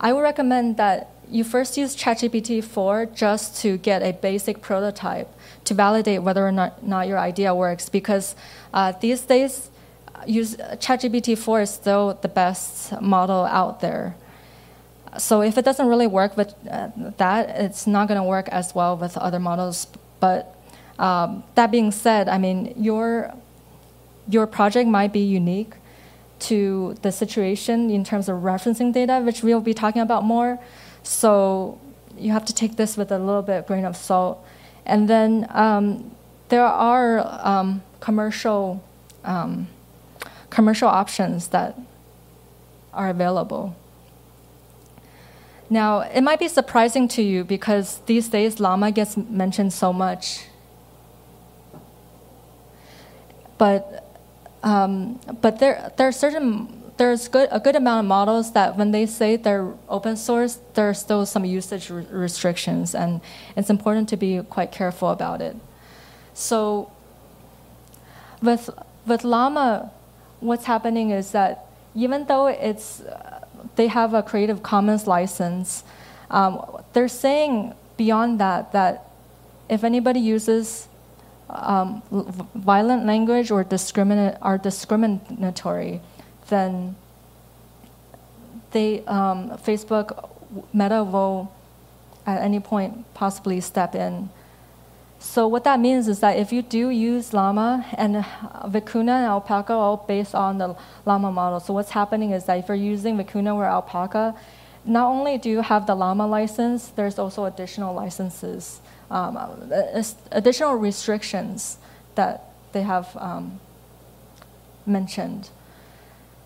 I 0.00 0.14
would 0.14 0.22
recommend 0.22 0.78
that 0.78 1.10
you 1.28 1.44
first 1.44 1.76
use 1.76 1.94
ChatGPT 1.94 2.64
4 2.64 3.06
just 3.14 3.60
to 3.60 3.76
get 3.76 4.02
a 4.02 4.12
basic 4.12 4.62
prototype 4.62 5.28
to 5.64 5.74
validate 5.74 6.22
whether 6.22 6.46
or 6.46 6.52
not, 6.52 6.82
not 6.82 7.08
your 7.08 7.18
idea 7.18 7.54
works 7.54 7.90
because 7.90 8.34
uh, 8.72 8.92
these 9.00 9.20
days 9.20 9.68
use 10.26 10.56
ChatGPT 10.56 11.36
4 11.36 11.60
is 11.62 11.70
still 11.70 12.18
the 12.20 12.28
best 12.28 13.00
model 13.00 13.44
out 13.44 13.80
there. 13.80 14.16
So 15.18 15.42
if 15.42 15.58
it 15.58 15.64
doesn't 15.64 15.86
really 15.86 16.06
work 16.06 16.36
with 16.36 16.54
uh, 16.70 16.88
that, 17.18 17.50
it's 17.50 17.86
not 17.86 18.08
going 18.08 18.18
to 18.18 18.26
work 18.26 18.48
as 18.48 18.74
well 18.74 18.96
with 18.96 19.16
other 19.18 19.38
models. 19.38 19.86
But 20.20 20.56
um, 20.98 21.44
that 21.54 21.70
being 21.70 21.92
said, 21.92 22.28
I 22.28 22.38
mean 22.38 22.74
your 22.76 23.34
your 24.28 24.46
project 24.46 24.88
might 24.88 25.12
be 25.12 25.20
unique 25.20 25.74
to 26.38 26.94
the 27.02 27.12
situation 27.12 27.90
in 27.90 28.04
terms 28.04 28.28
of 28.28 28.38
referencing 28.38 28.92
data, 28.92 29.20
which 29.20 29.42
we'll 29.42 29.60
be 29.60 29.74
talking 29.74 30.02
about 30.02 30.24
more. 30.24 30.58
So 31.02 31.78
you 32.16 32.32
have 32.32 32.44
to 32.46 32.54
take 32.54 32.76
this 32.76 32.96
with 32.96 33.10
a 33.12 33.18
little 33.18 33.42
bit 33.42 33.66
grain 33.66 33.84
of 33.84 33.96
salt. 33.96 34.44
And 34.86 35.08
then 35.08 35.46
um, 35.50 36.14
there 36.48 36.64
are 36.64 37.20
um, 37.46 37.82
commercial 38.00 38.82
um, 39.24 39.68
commercial 40.52 40.88
options 40.88 41.48
that 41.48 41.78
are 42.92 43.08
available. 43.08 43.74
Now, 45.70 46.00
it 46.00 46.20
might 46.20 46.38
be 46.38 46.48
surprising 46.48 47.08
to 47.16 47.22
you 47.22 47.42
because 47.42 48.00
these 48.04 48.28
days 48.28 48.60
llama 48.60 48.92
gets 48.92 49.16
mentioned 49.16 49.72
so 49.72 49.90
much. 49.92 50.44
But, 53.56 54.04
um, 54.62 55.18
but 55.40 55.58
there, 55.58 55.90
there 55.96 56.08
are 56.08 56.12
certain 56.12 56.82
there's 56.98 57.26
good, 57.28 57.48
a 57.50 57.58
good 57.58 57.74
amount 57.74 58.04
of 58.04 58.08
models 58.08 58.52
that 58.52 58.76
when 58.76 58.90
they 58.90 59.06
say 59.06 59.36
they're 59.36 59.72
open 59.88 60.16
source, 60.16 60.58
there 60.74 60.90
are 60.90 60.94
still 60.94 61.24
some 61.24 61.44
usage 61.44 61.88
re- 61.88 62.06
restrictions, 62.10 62.94
and 62.94 63.22
it's 63.56 63.70
important 63.70 64.10
to 64.10 64.16
be 64.16 64.42
quite 64.42 64.70
careful 64.70 65.08
about 65.08 65.40
it. 65.40 65.56
So, 66.34 66.92
with 68.42 68.68
with 69.06 69.24
Llama, 69.24 69.90
what's 70.42 70.64
happening 70.64 71.10
is 71.10 71.32
that 71.32 71.66
even 71.94 72.26
though 72.26 72.46
it's 72.46 73.02
they 73.76 73.86
have 73.86 74.12
a 74.12 74.22
Creative 74.22 74.62
Commons 74.62 75.06
license, 75.06 75.84
um, 76.30 76.60
they're 76.92 77.08
saying 77.08 77.74
beyond 77.96 78.40
that 78.40 78.72
that 78.72 79.08
if 79.68 79.84
anybody 79.84 80.20
uses 80.20 80.88
um, 81.48 82.02
violent 82.54 83.06
language 83.06 83.50
or 83.50 83.62
discriminate 83.64 84.36
are 84.42 84.58
discriminatory, 84.58 86.00
then 86.48 86.96
they, 88.72 89.04
um, 89.06 89.50
Facebook, 89.58 90.28
Meta 90.72 91.04
will 91.04 91.52
at 92.26 92.40
any 92.42 92.60
point 92.60 93.04
possibly 93.14 93.60
step 93.60 93.94
in. 93.94 94.30
So 95.22 95.46
what 95.46 95.62
that 95.64 95.78
means 95.78 96.08
is 96.08 96.18
that 96.18 96.36
if 96.36 96.52
you 96.52 96.62
do 96.62 96.90
use 96.90 97.32
Llama 97.32 97.86
and 97.96 98.16
Vicuna 98.74 99.22
and 99.22 99.26
Alpaca 99.26 99.72
all 99.72 99.96
based 99.96 100.34
on 100.34 100.58
the 100.58 100.76
Llama 101.06 101.30
model. 101.30 101.60
So 101.60 101.72
what's 101.72 101.92
happening 101.92 102.32
is 102.32 102.44
that 102.46 102.58
if 102.58 102.66
you're 102.66 102.74
using 102.74 103.16
Vicuna 103.16 103.54
or 103.54 103.64
Alpaca, 103.64 104.34
not 104.84 105.06
only 105.06 105.38
do 105.38 105.48
you 105.48 105.60
have 105.60 105.86
the 105.86 105.94
Llama 105.94 106.26
license, 106.26 106.88
there's 106.88 107.20
also 107.20 107.44
additional 107.44 107.94
licenses, 107.94 108.80
um, 109.12 109.38
additional 110.32 110.74
restrictions 110.74 111.78
that 112.16 112.50
they 112.72 112.82
have 112.82 113.16
um, 113.16 113.60
mentioned. 114.84 115.50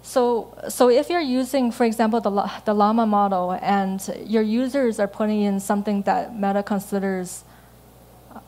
So, 0.02 0.54
so 0.68 0.90
if 0.90 1.08
you're 1.08 1.20
using, 1.20 1.72
for 1.72 1.84
example, 1.84 2.20
the, 2.20 2.52
the 2.66 2.74
Llama 2.74 3.06
model 3.06 3.58
and 3.62 4.00
your 4.26 4.42
users 4.42 5.00
are 5.00 5.08
putting 5.08 5.40
in 5.40 5.60
something 5.60 6.02
that 6.02 6.36
Meta 6.36 6.62
considers 6.62 7.42
uh, 7.42 7.45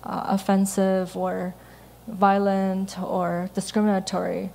offensive 0.03 1.17
or 1.17 1.55
violent 2.07 2.99
or 3.01 3.51
discriminatory, 3.55 4.51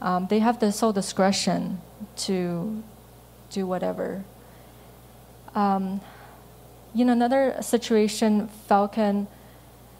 um, 0.00 0.26
they 0.28 0.38
have 0.38 0.60
the 0.60 0.72
sole 0.72 0.92
discretion 0.92 1.80
to 2.16 2.82
do 3.50 3.66
whatever. 3.66 4.24
Um, 5.54 6.00
you 6.94 7.04
know, 7.04 7.12
another 7.12 7.56
situation, 7.60 8.48
Falcon 8.68 9.26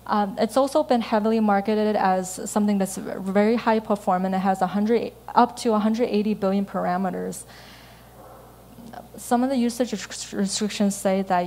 um, 0.07 0.37
it's 0.38 0.57
also 0.57 0.83
been 0.83 1.01
heavily 1.01 1.40
marketed 1.40 1.97
as 1.97 2.51
something 2.51 2.79
that's 2.79 2.97
very 2.97 3.57
high 3.57 3.81
performant. 3.81 4.35
It 4.35 4.38
has 4.38 4.61
100, 4.61 5.12
up 5.35 5.57
to 5.57 5.70
180 5.70 6.35
billion 6.35 6.66
parameters. 6.66 7.44
Some 9.16 9.42
of 9.42 9.51
the 9.51 9.57
usage 9.57 9.92
restrictions 10.33 10.94
say 10.94 11.23
that 11.23 11.47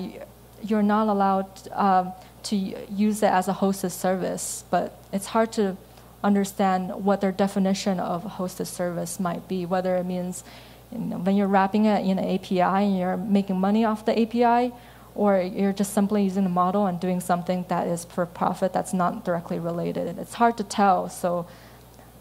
you're 0.64 0.82
not 0.82 1.08
allowed 1.08 1.50
um, 1.72 2.14
to 2.50 2.56
use 2.56 3.24
it 3.24 3.32
as 3.32 3.48
a 3.48 3.54
hosted 3.54 3.92
service, 3.92 4.64
but 4.70 4.98
it's 5.12 5.28
hard 5.28 5.52
to 5.54 5.78
understand 6.24 7.04
what 7.04 7.22
their 7.22 7.32
definition 7.32 8.00
of 8.00 8.24
hosted 8.24 8.68
service 8.68 9.20
might 9.20 9.48
be, 9.48 9.66
whether 9.66 9.96
it 9.98 10.06
means 10.06 10.44
you 10.92 11.00
know, 11.00 11.18
when 11.18 11.36
you're 11.36 11.48
wrapping 11.48 11.86
it 11.86 12.06
in 12.06 12.18
an 12.18 12.36
API 12.36 12.62
and 12.62 12.98
you're 12.98 13.18
making 13.18 13.60
money 13.60 13.84
off 13.84 14.06
the 14.06 14.18
API, 14.20 14.74
or 15.16 15.42
you're 15.42 15.74
just 15.74 15.94
simply 15.94 16.24
using 16.24 16.46
a 16.46 16.50
model 16.50 16.86
and 16.86 17.00
doing 17.00 17.20
something 17.20 17.66
that 17.70 17.88
is 17.88 18.06
for 18.06 18.26
profit 18.26 18.72
that's 18.72 18.94
not 18.94 19.26
directly 19.26 19.60
related. 19.60 20.18
It's 20.20 20.36
hard 20.36 20.58
to 20.58 20.64
tell, 20.64 21.10
so 21.10 21.48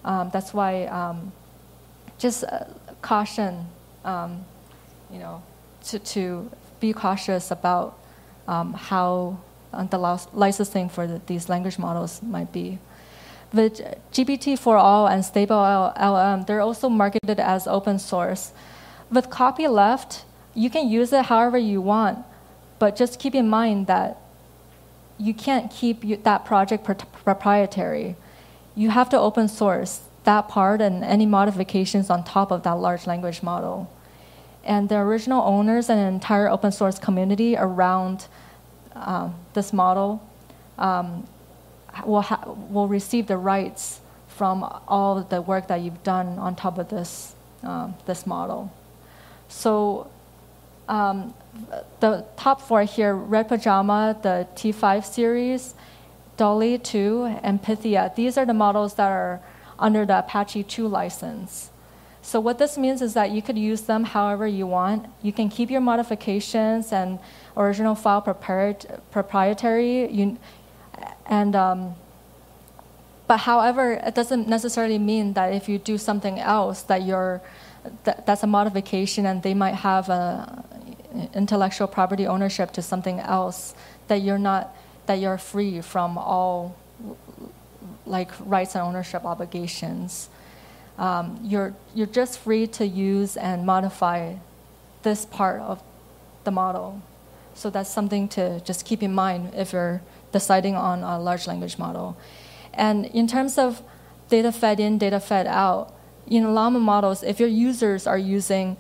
um, 0.05 0.31
that's 0.33 0.53
why 0.53 0.87
um, 0.87 1.33
just 2.19 2.45
uh, 2.45 2.65
caution, 3.03 3.67
um, 4.05 4.45
you 5.11 5.19
know, 5.19 5.43
to, 5.85 5.99
to 5.99 6.51
be 6.81 6.93
cautious 6.93 7.51
about 7.51 7.99
um, 8.49 8.73
how 8.73 9.39
the 9.73 9.99
licensing 10.33 10.89
for 10.89 11.07
the, 11.07 11.21
these 11.27 11.49
language 11.49 11.79
models 11.79 12.23
might 12.23 12.53
be. 12.53 12.79
With 13.53 13.81
GPT4All 14.13 15.11
and 15.11 15.25
Stable 15.25 15.93
LM, 15.99 16.45
they're 16.45 16.61
also 16.61 16.89
marketed 16.89 17.39
as 17.41 17.67
open 17.67 17.99
source. 17.99 18.53
With 19.11 19.31
copyleft, 19.31 20.23
you 20.55 20.69
can 20.69 20.89
use 20.89 21.13
it 21.13 21.27
however 21.27 21.59
you 21.59 21.81
want 21.81 22.25
but 22.79 22.97
just 22.97 23.19
keep 23.19 23.35
in 23.35 23.49
mind 23.49 23.87
that 23.87 24.21
you 25.19 25.33
can't 25.33 25.71
keep 25.71 26.23
that 26.25 26.45
project 26.45 26.85
proprietary. 27.25 28.17
You 28.75 28.91
have 28.91 29.09
to 29.11 29.19
open 29.19 29.49
source 29.49 30.03
that 30.25 30.49
part 30.49 30.81
and 30.81 31.05
any 31.05 31.25
modifications 31.25 32.11
on 32.11 32.25
top 32.25 32.51
of 32.51 32.63
that 32.65 32.73
large 32.73 33.07
language 33.07 33.43
model. 33.43 33.91
And 34.65 34.89
the 34.89 34.97
original 34.97 35.43
owners 35.47 35.89
and 35.89 36.01
an 36.01 36.13
entire 36.13 36.51
open 36.51 36.73
source 36.73 36.99
community 36.99 37.57
around 37.57 38.27
um, 39.01 39.35
this 39.55 39.73
model 39.73 40.23
um, 40.79 41.27
will, 42.05 42.25
will 42.71 42.89
receive 42.89 43.27
the 43.27 43.37
rights 43.37 44.01
from 44.29 44.63
all 44.87 45.23
the 45.23 45.41
work 45.41 45.69
that 45.69 45.81
you've 45.81 46.03
done 46.03 46.39
on 46.39 46.55
top 46.55 46.79
of 46.79 46.89
this, 46.89 47.35
um, 47.63 47.95
this 48.05 48.27
model. 48.27 48.71
So 49.49 50.11
um, 50.89 51.35
the 52.01 52.25
top 52.37 52.61
four 52.61 52.83
here 52.83 53.15
Red 53.15 53.49
Pajama, 53.49 54.19
the 54.23 54.47
T5 54.55 55.05
series, 55.05 55.75
Dolly 56.37 56.79
2, 56.79 57.39
and 57.43 57.63
Pythia. 57.63 58.13
These 58.15 58.37
are 58.37 58.45
the 58.45 58.55
models 58.55 58.95
that 58.95 59.09
are 59.11 59.41
under 59.79 60.05
the 60.05 60.19
Apache 60.19 60.65
2 60.65 60.87
license. 60.87 61.71
So, 62.27 62.41
what 62.41 62.59
this 62.59 62.77
means 62.77 63.03
is 63.03 63.15
that 63.15 63.31
you 63.31 63.41
could 63.41 63.57
use 63.57 63.83
them 63.83 64.03
however 64.03 64.49
you 64.49 64.67
want. 64.67 65.07
You 65.23 65.33
can 65.33 65.49
keep 65.49 65.71
your 65.71 65.81
modifications 65.81 66.93
and 66.93 67.21
original 67.57 67.95
file 67.95 68.21
proprietary. 68.21 70.11
You, 70.11 70.37
and 71.27 71.55
um, 71.55 71.95
but 73.29 73.37
however, 73.37 73.93
it 73.93 74.17
doesn't 74.17 74.49
necessarily 74.49 74.99
mean 74.99 75.35
that 75.35 75.53
if 75.53 75.69
you 75.69 75.79
do 75.79 75.97
something 75.97 76.41
else 76.41 76.83
that 76.91 77.05
you're 77.05 77.43
that, 78.03 78.27
that's 78.27 78.43
a 78.43 78.49
modification 78.49 79.25
and 79.25 79.45
they 79.45 79.55
might 79.55 79.77
have 79.77 80.09
a 80.09 80.65
intellectual 81.33 81.87
property 81.87 82.27
ownership 82.27 82.73
to 82.73 82.83
something 82.83 83.21
else 83.21 83.73
that 84.09 84.21
you're 84.21 84.45
not 84.51 84.75
that 85.07 85.21
you're 85.21 85.39
free 85.39 85.81
from 85.81 86.19
all 86.19 86.75
like 88.05 88.33
rights 88.41 88.75
and 88.75 88.83
ownership 88.83 89.25
obligations. 89.25 90.29
Um, 90.99 91.39
you're 91.43 91.75
you're 91.95 92.07
just 92.07 92.39
free 92.39 92.67
to 92.69 92.87
use 92.87 93.37
and 93.37 93.67
modify 93.67 94.37
this 95.03 95.27
part 95.27 95.61
of 95.61 95.83
the 96.45 96.51
model. 96.51 97.03
So 97.55 97.71
that's 97.71 97.91
something 97.91 98.29
to 98.29 98.61
just 98.61 98.85
keep 98.85 99.03
in 99.03 99.15
mind 99.15 99.53
if 99.55 99.73
you're 99.73 100.03
deciding 100.33 100.75
on 100.75 101.03
a 101.03 101.19
large 101.19 101.47
language 101.47 101.79
model. 101.79 102.17
And 102.75 103.07
in 103.07 103.27
terms 103.27 103.57
of 103.59 103.83
data 104.29 104.53
fed 104.53 104.81
in, 104.81 104.99
data 104.99 105.21
fed 105.21 105.47
out, 105.47 105.95
in 106.27 106.55
Llama 106.55 106.81
models, 106.81 107.23
if 107.23 107.39
your 107.41 107.49
users 107.49 108.07
are 108.07 108.19
using 108.19 108.77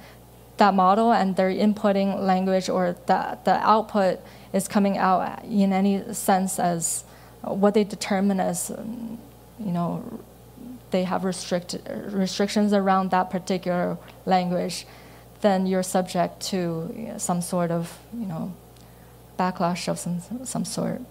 that 0.57 0.75
model 0.75 1.13
and 1.13 1.37
they're 1.37 1.51
inputting 1.51 2.19
language 2.21 2.69
or 2.69 2.97
the, 3.07 3.39
the 3.45 3.55
output 3.67 4.21
is 4.53 4.69
coming 4.69 4.99
out 4.99 5.45
in 5.45 5.73
any 5.73 6.13
sense 6.13 6.59
as 6.59 7.05
what 7.43 7.75
they 7.75 7.85
determine 7.85 8.41
as, 8.41 8.71
you 8.71 9.73
know, 9.73 10.03
they 10.97 11.05
have 11.05 11.25
restrict, 11.25 11.77
restrictions 12.25 12.73
around 12.73 13.11
that 13.11 13.29
particular 13.37 13.99
language, 14.25 14.87
then 15.43 15.67
you're 15.67 15.83
subject 15.83 16.41
to 16.41 17.13
some 17.19 17.41
sort 17.43 17.71
of, 17.71 17.99
you 18.23 18.27
know, 18.33 18.55
backlash 19.39 19.89
of 19.89 19.99
some, 19.99 20.17
some 20.45 20.65
sort. 20.65 21.03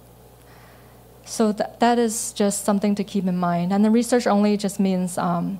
So 1.25 1.51
that, 1.51 1.79
that 1.79 1.99
is 1.99 2.33
just 2.33 2.65
something 2.65 2.95
to 2.95 3.03
keep 3.03 3.25
in 3.27 3.37
mind. 3.37 3.71
And 3.71 3.85
the 3.85 3.91
research 3.91 4.25
only 4.25 4.57
just 4.57 4.79
means 4.79 5.19
um, 5.19 5.59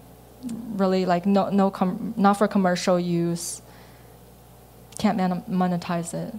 really 0.83 1.05
like 1.05 1.25
no, 1.27 1.49
no 1.49 1.69
com- 1.69 2.15
not 2.17 2.33
for 2.39 2.47
commercial 2.47 2.99
use 2.99 3.61
can't 4.97 5.19
monetize 5.49 6.13
it. 6.13 6.33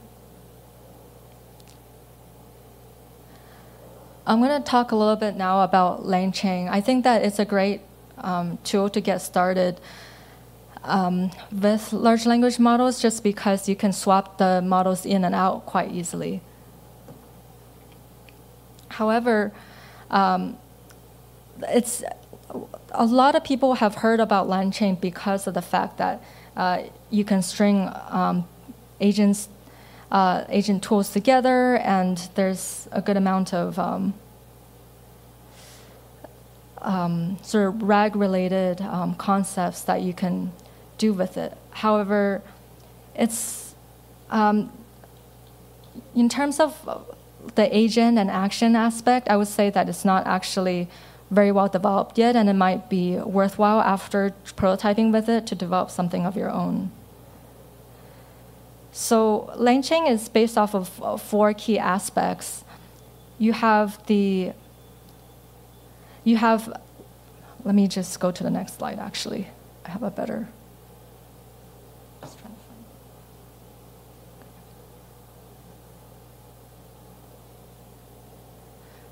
I'm 4.27 4.41
going 4.41 4.61
to 4.61 4.69
talk 4.69 4.91
a 4.91 4.97
little 4.97 5.15
bit 5.15 5.37
now 5.37 5.63
about 5.63 6.05
LangChain. 6.05 6.69
I 6.69 6.81
think 6.81 7.05
that 7.05 7.23
it's 7.23 7.39
a 7.39 7.45
great 7.45 7.83
um, 8.19 8.59
tool 8.65 8.91
to 8.91 9.01
get 9.01 9.19
started 9.19 9.81
um, 10.83 11.31
with 11.53 11.93
large 11.93 12.27
language 12.27 12.59
models 12.59 13.01
just 13.01 13.23
because 13.23 13.69
you 13.69 13.77
can 13.77 13.93
swap 13.93 14.39
the 14.39 14.61
models 14.61 15.07
in 15.07 15.25
and 15.25 15.35
out 15.35 15.65
quite 15.65 15.93
easily. 15.93 16.41
However, 18.89 19.53
um, 20.11 20.59
it's 21.69 22.03
a 22.91 23.07
lot 23.07 23.37
of 23.37 23.45
people 23.45 23.75
have 23.75 23.97
heard 23.97 24.19
about 24.19 24.49
LangChain 24.49 25.01
because 25.01 25.47
of 25.47 25.55
the 25.55 25.63
fact 25.63 25.99
that 25.99 26.23
uh, 26.57 26.83
you 27.11 27.25
can 27.25 27.43
string 27.43 27.91
um, 28.09 28.49
agents 29.01 29.49
uh, 30.17 30.45
agent 30.49 30.83
tools 30.83 31.11
together, 31.11 31.77
and 31.77 32.17
there's 32.37 32.89
a 32.91 33.03
good 33.03 33.19
amount 33.19 33.53
of 33.53 33.79
um, 33.79 34.15
um, 36.81 37.37
sort 37.43 37.69
of 37.69 37.83
RAG 37.83 38.17
related 38.17 38.81
um, 38.81 39.15
concepts 39.17 39.83
that 39.83 40.01
you 40.01 40.15
can 40.15 40.53
do 40.97 41.13
with 41.13 41.37
it. 41.37 41.53
However, 41.85 42.41
it's 43.15 43.75
um, 44.31 44.73
in 46.15 46.31
terms 46.31 46.61
of 46.61 46.71
the 47.55 47.67
agent 47.77 48.17
and 48.17 48.31
action 48.31 48.75
aspect, 48.75 49.29
I 49.29 49.37
would 49.37 49.49
say 49.49 49.69
that 49.69 49.87
it's 49.87 50.07
not 50.07 50.27
actually 50.27 50.89
very 51.31 51.53
well 51.53 51.69
developed 51.69 52.17
yet, 52.17 52.37
and 52.37 52.49
it 52.49 52.55
might 52.55 52.89
be 52.89 53.19
worthwhile 53.19 53.83
after 53.83 54.33
prototyping 54.57 55.13
with 55.13 55.29
it 55.29 55.47
to 55.49 55.55
develop 55.55 55.91
something 55.91 56.25
of 56.25 56.37
your 56.37 56.51
own. 56.51 56.91
So 58.97 59.53
LangChain 59.59 60.09
is 60.11 60.31
based 60.31 60.57
off 60.57 60.75
of 60.75 61.21
four 61.21 61.53
key 61.53 61.79
aspects. 61.79 62.65
You 63.39 63.53
have 63.53 64.05
the 64.07 64.53
you 66.25 66.39
have 66.39 66.81
let 67.63 67.75
me 67.75 67.89
just 67.89 68.19
go 68.21 68.31
to 68.31 68.43
the 68.43 68.49
next 68.51 68.79
slide 68.79 68.99
actually. 68.99 69.49
I 69.85 69.91
have 69.91 70.03
a 70.03 70.11
better 70.11 70.49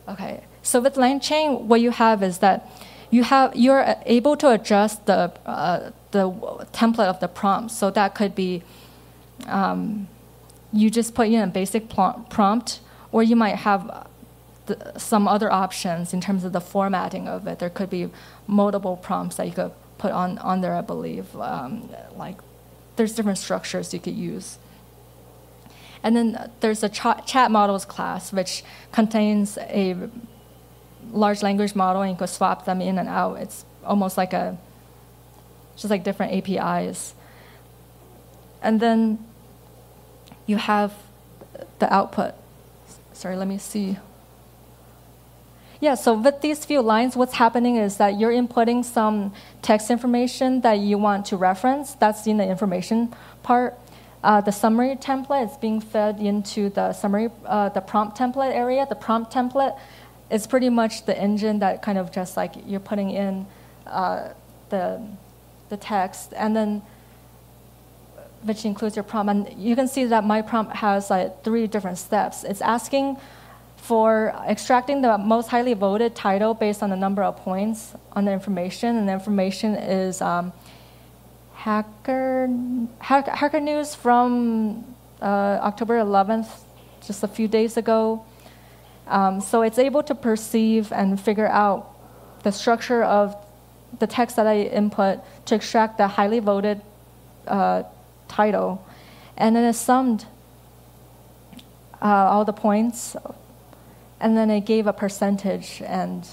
Okay, 0.07 0.45
so 0.63 0.81
with 0.81 0.95
LangChain, 0.95 1.63
what 1.63 1.81
you 1.81 1.91
have 1.91 2.23
is 2.23 2.39
that 2.39 2.71
you 3.11 3.23
have 3.25 3.55
you're 3.55 3.97
able 4.07 4.37
to 4.39 4.51
adjust 4.51 5.05
the 5.05 5.33
uh, 5.45 5.91
the 6.11 6.31
template 6.73 7.09
of 7.09 7.21
the 7.21 7.29
prompt. 7.29 7.71
So 7.71 7.91
that 7.91 8.15
could 8.15 8.35
be 8.35 8.63
um, 9.47 10.09
you 10.73 10.91
just 10.91 11.15
put 11.15 11.29
in 11.29 11.41
a 11.41 11.47
basic 11.47 11.89
prompt, 11.89 12.81
or 13.13 13.23
you 13.23 13.37
might 13.37 13.57
have 13.57 14.09
the, 14.67 14.99
some 14.99 15.29
other 15.29 15.53
options 15.53 16.13
in 16.13 16.21
terms 16.21 16.45
of 16.45 16.53
the 16.53 16.61
formatting 16.61 17.29
of 17.29 17.47
it. 17.47 17.59
There 17.59 17.71
could 17.71 17.91
be 17.91 18.11
multiple 18.47 18.97
prompts 18.97 19.37
that 19.37 19.47
you 19.47 19.53
could 19.53 19.73
put 19.99 20.13
on 20.13 20.39
on 20.39 20.61
there. 20.61 20.75
I 20.75 20.81
believe 20.81 21.35
um, 21.37 21.89
like 22.17 22.37
there's 22.97 23.15
different 23.15 23.39
structures 23.39 23.93
you 23.93 24.01
could 24.01 24.17
use. 24.17 24.59
And 26.03 26.15
then 26.15 26.51
there's 26.61 26.83
a 26.83 26.89
ch- 26.89 27.27
chat 27.27 27.51
models 27.51 27.85
class, 27.85 28.33
which 28.33 28.63
contains 28.93 29.57
a 29.59 29.97
large 31.11 31.43
language 31.43 31.75
model, 31.75 32.03
and 32.03 32.11
you 32.13 32.17
could 32.17 32.29
swap 32.29 32.67
them 32.67 32.81
in 32.83 32.99
and 32.99 33.09
out. 33.09 33.37
It's 33.37 33.65
almost 33.85 34.19
like 34.19 34.35
a, 34.35 34.59
just 35.77 35.91
like 35.91 36.05
different 36.05 36.33
APIs. 36.33 37.15
And 38.65 38.81
then 38.81 39.25
you 40.47 40.57
have 40.57 40.95
the 41.79 41.93
output. 41.93 42.35
Sorry, 43.13 43.37
let 43.37 43.47
me 43.47 43.59
see. 43.59 43.99
Yeah, 45.81 45.97
so 45.97 46.15
with 46.15 46.41
these 46.41 46.65
few 46.65 46.81
lines, 46.81 47.15
what's 47.15 47.35
happening 47.35 47.77
is 47.77 47.99
that 47.99 48.19
you're 48.19 48.33
inputting 48.33 48.85
some 48.85 49.35
text 49.61 49.91
information 49.91 50.63
that 50.63 50.79
you 50.79 50.97
want 50.97 51.27
to 51.27 51.37
reference. 51.37 51.95
That's 51.95 52.27
in 52.27 52.39
the 52.39 52.49
information 52.49 53.15
part. 53.43 53.79
Uh, 54.23 54.41
the 54.41 54.51
summary 54.51 54.97
template 54.97 55.51
is 55.51 55.57
being 55.59 55.83
fed 55.83 56.19
into 56.19 56.71
the 56.71 56.95
summary, 56.95 57.29
uh, 57.45 57.69
the 57.69 57.83
prompt 57.83 58.17
template 58.17 58.55
area. 58.55 58.87
The 58.89 58.95
prompt 58.95 59.31
template 59.31 59.79
is 60.31 60.47
pretty 60.47 60.71
much 60.71 61.05
the 61.05 61.17
engine 61.19 61.59
that 61.59 61.83
kind 61.83 61.99
of 61.99 62.11
just 62.11 62.35
like 62.35 62.55
you're 62.67 62.81
putting 62.81 63.11
in 63.11 63.47
uh, 63.87 64.31
the, 64.71 65.07
the 65.69 65.77
text, 65.77 66.33
and 66.35 66.57
then 66.57 66.81
which 68.45 68.65
includes 68.65 68.97
your 68.97 69.03
prompt. 69.03 69.31
And 69.31 69.63
you 69.63 69.75
can 69.75 69.89
see 69.89 70.05
that 70.05 70.25
my 70.25 70.43
prompt 70.43 70.77
has 70.77 71.11
like 71.11 71.43
three 71.43 71.67
different 71.67 71.99
steps. 71.99 72.45
It's 72.45 72.61
asking 72.61 73.17
for 73.77 74.35
extracting 74.49 75.03
the 75.03 75.19
most 75.19 75.49
highly 75.49 75.75
voted 75.75 76.15
title 76.15 76.55
based 76.55 76.83
on 76.83 76.91
the 76.91 76.97
number 76.97 77.23
of 77.23 77.37
points 77.37 77.95
on 78.13 78.25
the 78.25 78.33
information, 78.33 78.97
and 78.97 79.09
the 79.09 79.13
information 79.13 79.75
is 79.75 80.23
um, 80.23 80.53
hacker, 81.55 82.49
hacker, 82.99 83.31
hacker 83.31 83.61
news 83.61 83.95
from 83.95 84.85
uh, 85.21 85.61
October 85.61 85.99
11th, 85.99 86.49
just 87.07 87.23
a 87.23 87.29
few 87.29 87.47
days 87.47 87.77
ago. 87.77 88.25
Um, 89.07 89.41
so 89.41 89.61
it's 89.61 89.79
able 89.79 90.03
to 90.05 90.15
perceive 90.15 90.91
and 90.93 91.21
figure 91.21 91.49
out 91.49 91.95
the 92.43 92.53
structure 92.53 93.03
of 93.03 93.37
the 93.99 94.07
text 94.07 94.37
that 94.37 94.47
I 94.47 94.63
input 94.63 95.21
to 95.47 95.55
extract 95.55 95.99
the 95.99 96.09
highly 96.09 96.39
voted 96.39 96.81
uh, 97.47 97.83
title. 98.29 98.87
And 99.37 99.57
then 99.57 99.65
it 99.65 99.75
summed 99.75 100.27
uh, 102.01 102.07
all 102.07 102.45
the 102.45 102.53
points, 102.53 103.17
and 104.21 104.37
then 104.37 104.51
it 104.51 104.67
gave 104.67 104.87
a 104.87 104.93
percentage 104.93 105.83
and 105.87 106.27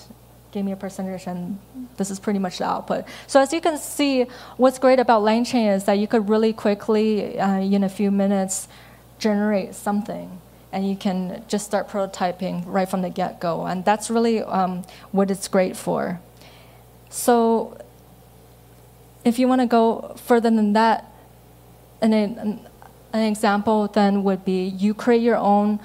gave 0.51 0.65
me 0.65 0.73
a 0.73 0.75
percentage, 0.75 1.27
and 1.27 1.57
this 1.95 2.11
is 2.11 2.19
pretty 2.19 2.39
much 2.39 2.57
the 2.57 2.65
output. 2.65 3.05
So 3.25 3.39
as 3.39 3.53
you 3.53 3.61
can 3.61 3.77
see, 3.77 4.25
what's 4.57 4.79
great 4.79 4.99
about 4.99 5.21
LangChain 5.23 5.73
is 5.75 5.85
that 5.85 5.93
you 5.93 6.07
could 6.07 6.27
really 6.27 6.51
quickly, 6.51 7.39
uh, 7.39 7.59
in 7.59 7.83
a 7.83 7.89
few 7.89 8.11
minutes, 8.11 8.67
generate 9.17 9.73
something, 9.75 10.41
and 10.73 10.87
you 10.87 10.95
can 10.95 11.43
just 11.47 11.65
start 11.65 11.87
prototyping 11.87 12.63
right 12.65 12.89
from 12.89 13.01
the 13.01 13.09
get-go, 13.09 13.65
and 13.65 13.85
that's 13.85 14.09
really 14.09 14.41
um, 14.41 14.83
what 15.11 15.31
it's 15.31 15.47
great 15.47 15.77
for. 15.77 16.19
So 17.09 17.77
if 19.23 19.39
you 19.39 19.47
want 19.47 19.61
to 19.61 19.67
go 19.67 20.15
further 20.17 20.49
than 20.49 20.73
that, 20.73 21.10
an, 22.01 22.13
an, 22.13 22.67
an 23.13 23.21
example 23.21 23.87
then 23.87 24.23
would 24.23 24.43
be 24.45 24.65
you 24.65 24.93
create 24.93 25.21
your 25.21 25.37
own 25.37 25.79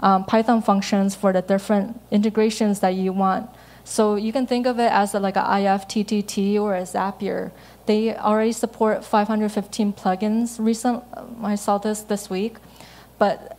um, 0.00 0.24
Python 0.24 0.62
functions 0.62 1.14
for 1.14 1.32
the 1.32 1.42
different 1.42 2.00
integrations 2.10 2.80
that 2.80 2.94
you 2.94 3.12
want 3.12 3.48
so 3.84 4.14
you 4.14 4.32
can 4.32 4.46
think 4.46 4.66
of 4.66 4.78
it 4.78 4.92
as 4.92 5.14
a, 5.14 5.20
like 5.20 5.36
a 5.36 5.42
IFTTT 5.42 6.60
or 6.60 6.76
a 6.76 6.82
Zapier. 6.82 7.50
They 7.86 8.14
already 8.14 8.52
support 8.52 9.04
515 9.04 9.92
plugins. 9.92 10.56
Recent, 10.58 11.02
I 11.42 11.56
saw 11.56 11.78
this 11.78 12.02
this 12.02 12.30
week, 12.30 12.56
but 13.18 13.58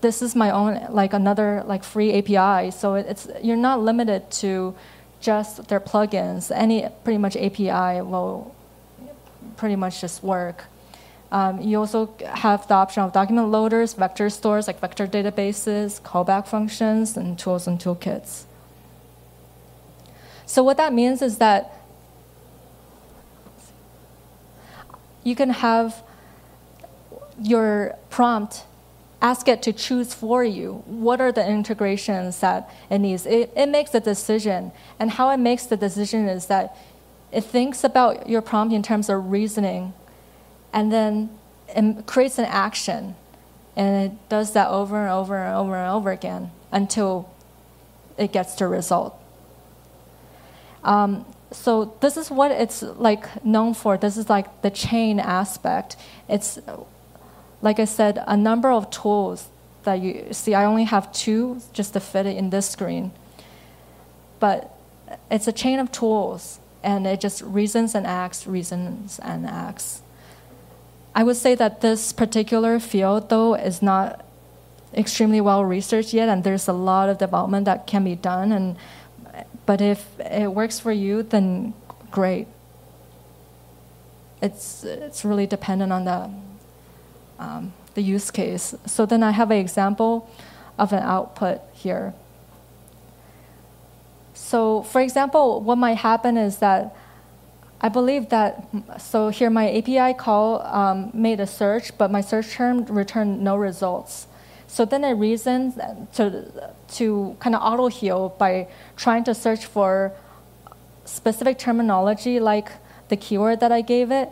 this 0.00 0.22
is 0.22 0.34
my 0.34 0.50
own 0.50 0.86
like 0.90 1.12
another 1.12 1.62
like 1.66 1.84
free 1.84 2.12
API. 2.18 2.70
So 2.70 2.94
it's 2.94 3.28
you're 3.42 3.56
not 3.56 3.80
limited 3.80 4.30
to 4.42 4.74
just 5.20 5.68
their 5.68 5.80
plugins. 5.80 6.50
Any 6.54 6.88
pretty 7.04 7.18
much 7.18 7.36
API 7.36 8.00
will 8.00 8.54
pretty 9.58 9.76
much 9.76 10.00
just 10.00 10.22
work. 10.22 10.64
Um, 11.32 11.60
you 11.60 11.78
also 11.78 12.12
have 12.24 12.66
the 12.66 12.74
option 12.74 13.02
of 13.02 13.12
document 13.12 13.48
loaders, 13.48 13.94
vector 13.94 14.28
stores 14.30 14.66
like 14.66 14.80
vector 14.80 15.06
databases, 15.06 16.00
callback 16.02 16.48
functions, 16.48 17.16
and 17.16 17.38
tools 17.38 17.66
and 17.66 17.78
toolkits. 17.78 18.44
So 20.46 20.64
what 20.64 20.76
that 20.78 20.92
means 20.92 21.22
is 21.22 21.38
that 21.38 21.72
you 25.22 25.36
can 25.36 25.50
have 25.50 26.02
your 27.40 27.96
prompt 28.10 28.64
ask 29.22 29.48
it 29.48 29.62
to 29.62 29.72
choose 29.72 30.14
for 30.14 30.42
you 30.44 30.82
what 30.86 31.20
are 31.20 31.32
the 31.32 31.46
integrations 31.46 32.40
that 32.40 32.70
it 32.88 32.98
needs. 32.98 33.26
It, 33.26 33.52
it 33.54 33.66
makes 33.68 33.94
a 33.94 34.00
decision, 34.00 34.72
and 34.98 35.10
how 35.10 35.30
it 35.30 35.36
makes 35.36 35.66
the 35.66 35.76
decision 35.76 36.28
is 36.28 36.46
that 36.46 36.76
it 37.32 37.42
thinks 37.42 37.84
about 37.84 38.28
your 38.28 38.42
prompt 38.42 38.74
in 38.74 38.82
terms 38.82 39.08
of 39.08 39.30
reasoning, 39.30 39.92
and 40.72 40.92
then 40.92 41.30
it 41.68 42.06
creates 42.06 42.38
an 42.38 42.46
action, 42.46 43.14
and 43.76 44.10
it 44.12 44.28
does 44.28 44.52
that 44.52 44.68
over 44.68 45.00
and 45.02 45.10
over 45.10 45.36
and 45.36 45.56
over 45.56 45.76
and 45.76 45.90
over 45.90 46.10
again 46.10 46.50
until 46.72 47.30
it 48.18 48.32
gets 48.32 48.54
the 48.54 48.66
result. 48.66 49.16
Um, 50.84 51.26
so 51.52 51.94
this 52.00 52.16
is 52.16 52.30
what 52.30 52.50
it's 52.50 52.82
like 52.82 53.44
known 53.44 53.74
for. 53.74 53.96
This 53.96 54.16
is 54.16 54.28
like 54.28 54.62
the 54.62 54.70
chain 54.70 55.18
aspect. 55.18 55.96
It's 56.28 56.58
like 57.62 57.78
I 57.78 57.84
said, 57.84 58.22
a 58.26 58.36
number 58.36 58.70
of 58.70 58.90
tools 58.90 59.48
that 59.82 60.00
you 60.00 60.28
see. 60.32 60.54
I 60.54 60.64
only 60.64 60.84
have 60.84 61.12
two 61.12 61.60
just 61.72 61.92
to 61.94 62.00
fit 62.00 62.26
it 62.26 62.36
in 62.36 62.50
this 62.50 62.68
screen, 62.68 63.12
but 64.38 64.74
it's 65.30 65.48
a 65.48 65.52
chain 65.52 65.78
of 65.78 65.90
tools, 65.90 66.60
and 66.82 67.06
it 67.06 67.20
just 67.20 67.42
reasons 67.42 67.94
and 67.94 68.06
acts, 68.06 68.46
reasons 68.46 69.18
and 69.22 69.46
acts. 69.46 70.02
I 71.14 71.22
would 71.24 71.36
say 71.36 71.54
that 71.56 71.80
this 71.80 72.12
particular 72.12 72.78
field, 72.78 73.30
though, 73.30 73.54
is 73.54 73.82
not 73.82 74.24
extremely 74.94 75.40
well 75.40 75.64
researched 75.64 76.12
yet, 76.14 76.28
and 76.28 76.44
there's 76.44 76.68
a 76.68 76.72
lot 76.72 77.08
of 77.08 77.18
development 77.18 77.64
that 77.64 77.86
can 77.86 78.04
be 78.04 78.14
done. 78.14 78.52
And 78.52 78.76
but 79.66 79.80
if 79.80 80.18
it 80.18 80.52
works 80.52 80.80
for 80.80 80.92
you, 80.92 81.22
then 81.22 81.74
great. 82.10 82.46
It's, 84.42 84.84
it's 84.84 85.24
really 85.24 85.46
dependent 85.46 85.92
on 85.92 86.04
the, 86.04 86.30
um, 87.38 87.72
the 87.94 88.02
use 88.02 88.30
case. 88.30 88.74
So 88.86 89.06
then 89.06 89.22
I 89.22 89.32
have 89.32 89.50
an 89.50 89.58
example 89.58 90.28
of 90.78 90.92
an 90.92 91.02
output 91.02 91.60
here. 91.72 92.14
So, 94.32 94.82
for 94.82 95.00
example, 95.00 95.60
what 95.60 95.76
might 95.76 95.98
happen 95.98 96.36
is 96.36 96.58
that 96.58 96.96
I 97.82 97.88
believe 97.88 98.28
that, 98.28 98.68
so 98.98 99.30
here 99.30 99.48
my 99.48 99.70
API 99.70 100.12
call 100.14 100.60
um, 100.62 101.10
made 101.14 101.40
a 101.40 101.46
search, 101.46 101.96
but 101.96 102.10
my 102.10 102.20
search 102.20 102.50
term 102.52 102.84
returned 102.84 103.40
no 103.40 103.56
results. 103.56 104.26
So 104.66 104.84
then 104.84 105.02
I 105.02 105.10
reasoned 105.10 105.74
to, 106.14 106.72
to 106.96 107.36
kind 107.40 107.56
of 107.56 107.62
auto 107.62 107.88
heal 107.88 108.34
by 108.38 108.68
trying 108.96 109.24
to 109.24 109.34
search 109.34 109.64
for 109.64 110.12
specific 111.04 111.58
terminology 111.58 112.38
like 112.38 112.70
the 113.08 113.16
keyword 113.16 113.60
that 113.60 113.72
I 113.72 113.80
gave 113.80 114.10
it, 114.10 114.28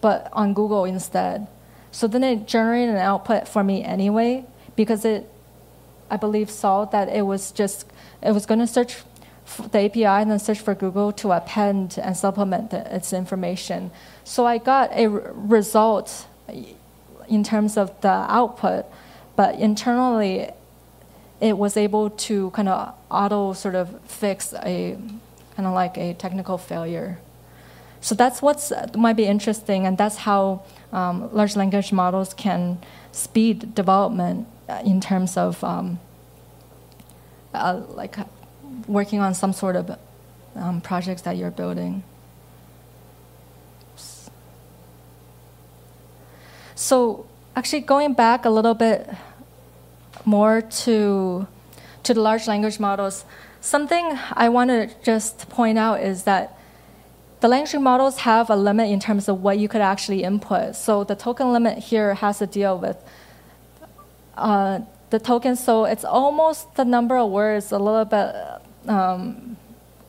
but 0.00 0.28
on 0.32 0.54
Google 0.54 0.84
instead. 0.84 1.46
So 1.90 2.08
then 2.08 2.24
it 2.24 2.48
generated 2.48 2.94
an 2.94 3.00
output 3.00 3.46
for 3.46 3.62
me 3.62 3.84
anyway 3.84 4.46
because 4.74 5.04
it, 5.04 5.30
I 6.10 6.16
believe, 6.16 6.50
saw 6.50 6.86
that 6.86 7.08
it 7.08 7.22
was 7.22 7.52
just, 7.52 7.86
it 8.22 8.32
was 8.32 8.46
going 8.46 8.60
to 8.60 8.66
search 8.66 8.96
the 9.70 9.80
API 9.80 10.04
and 10.04 10.30
then 10.30 10.38
search 10.38 10.60
for 10.60 10.74
Google 10.74 11.12
to 11.12 11.32
append 11.32 11.98
and 12.02 12.16
supplement 12.16 12.70
the, 12.70 12.94
its 12.94 13.12
information. 13.12 13.90
So 14.24 14.46
I 14.46 14.58
got 14.58 14.90
a 14.92 15.08
result 15.08 16.26
in 17.28 17.44
terms 17.44 17.76
of 17.76 18.00
the 18.00 18.08
output, 18.08 18.86
but 19.36 19.56
internally 19.56 20.50
it 21.40 21.58
was 21.58 21.76
able 21.76 22.10
to 22.10 22.50
kind 22.50 22.68
of 22.68 22.94
auto 23.10 23.52
sort 23.52 23.74
of 23.74 24.00
fix 24.02 24.54
a 24.64 24.96
kind 25.56 25.66
of 25.66 25.74
like 25.74 25.98
a 25.98 26.14
technical 26.14 26.56
failure. 26.56 27.18
So 28.00 28.14
that's 28.14 28.42
what 28.42 28.72
might 28.96 29.16
be 29.16 29.26
interesting, 29.26 29.86
and 29.86 29.96
that's 29.96 30.16
how 30.16 30.62
um, 30.92 31.32
large 31.32 31.54
language 31.54 31.92
models 31.92 32.34
can 32.34 32.78
speed 33.12 33.74
development 33.74 34.48
uh, 34.68 34.82
in 34.84 35.00
terms 35.00 35.36
of 35.36 35.62
um, 35.62 36.00
uh, 37.54 37.82
like 37.88 38.16
working 38.88 39.20
on 39.20 39.34
some 39.34 39.52
sort 39.52 39.76
of 39.76 39.96
um, 40.54 40.80
projects 40.80 41.22
that 41.22 41.36
you're 41.36 41.50
building. 41.50 42.02
So 46.74 47.26
actually 47.54 47.80
going 47.80 48.14
back 48.14 48.44
a 48.44 48.50
little 48.50 48.74
bit 48.74 49.08
more 50.24 50.60
to 50.60 51.46
to 52.02 52.14
the 52.14 52.20
large 52.20 52.48
language 52.48 52.80
models, 52.80 53.24
something 53.60 54.18
I 54.32 54.48
want 54.48 54.70
to 54.70 54.90
just 55.04 55.48
point 55.48 55.78
out 55.78 56.00
is 56.00 56.24
that 56.24 56.58
the 57.40 57.48
language 57.48 57.74
models 57.80 58.18
have 58.18 58.50
a 58.50 58.56
limit 58.56 58.90
in 58.90 58.98
terms 58.98 59.28
of 59.28 59.42
what 59.42 59.58
you 59.58 59.68
could 59.68 59.80
actually 59.80 60.22
input. 60.22 60.74
So 60.74 61.04
the 61.04 61.14
token 61.14 61.52
limit 61.52 61.78
here 61.78 62.14
has 62.14 62.38
to 62.38 62.46
deal 62.46 62.78
with 62.78 62.96
uh, 64.36 64.80
the 65.10 65.18
token. 65.18 65.56
So 65.56 65.84
it's 65.84 66.04
almost 66.04 66.74
the 66.74 66.84
number 66.84 67.16
of 67.16 67.30
words, 67.30 67.72
a 67.72 67.78
little 67.78 68.04
bit 68.04 68.34
um, 68.88 69.56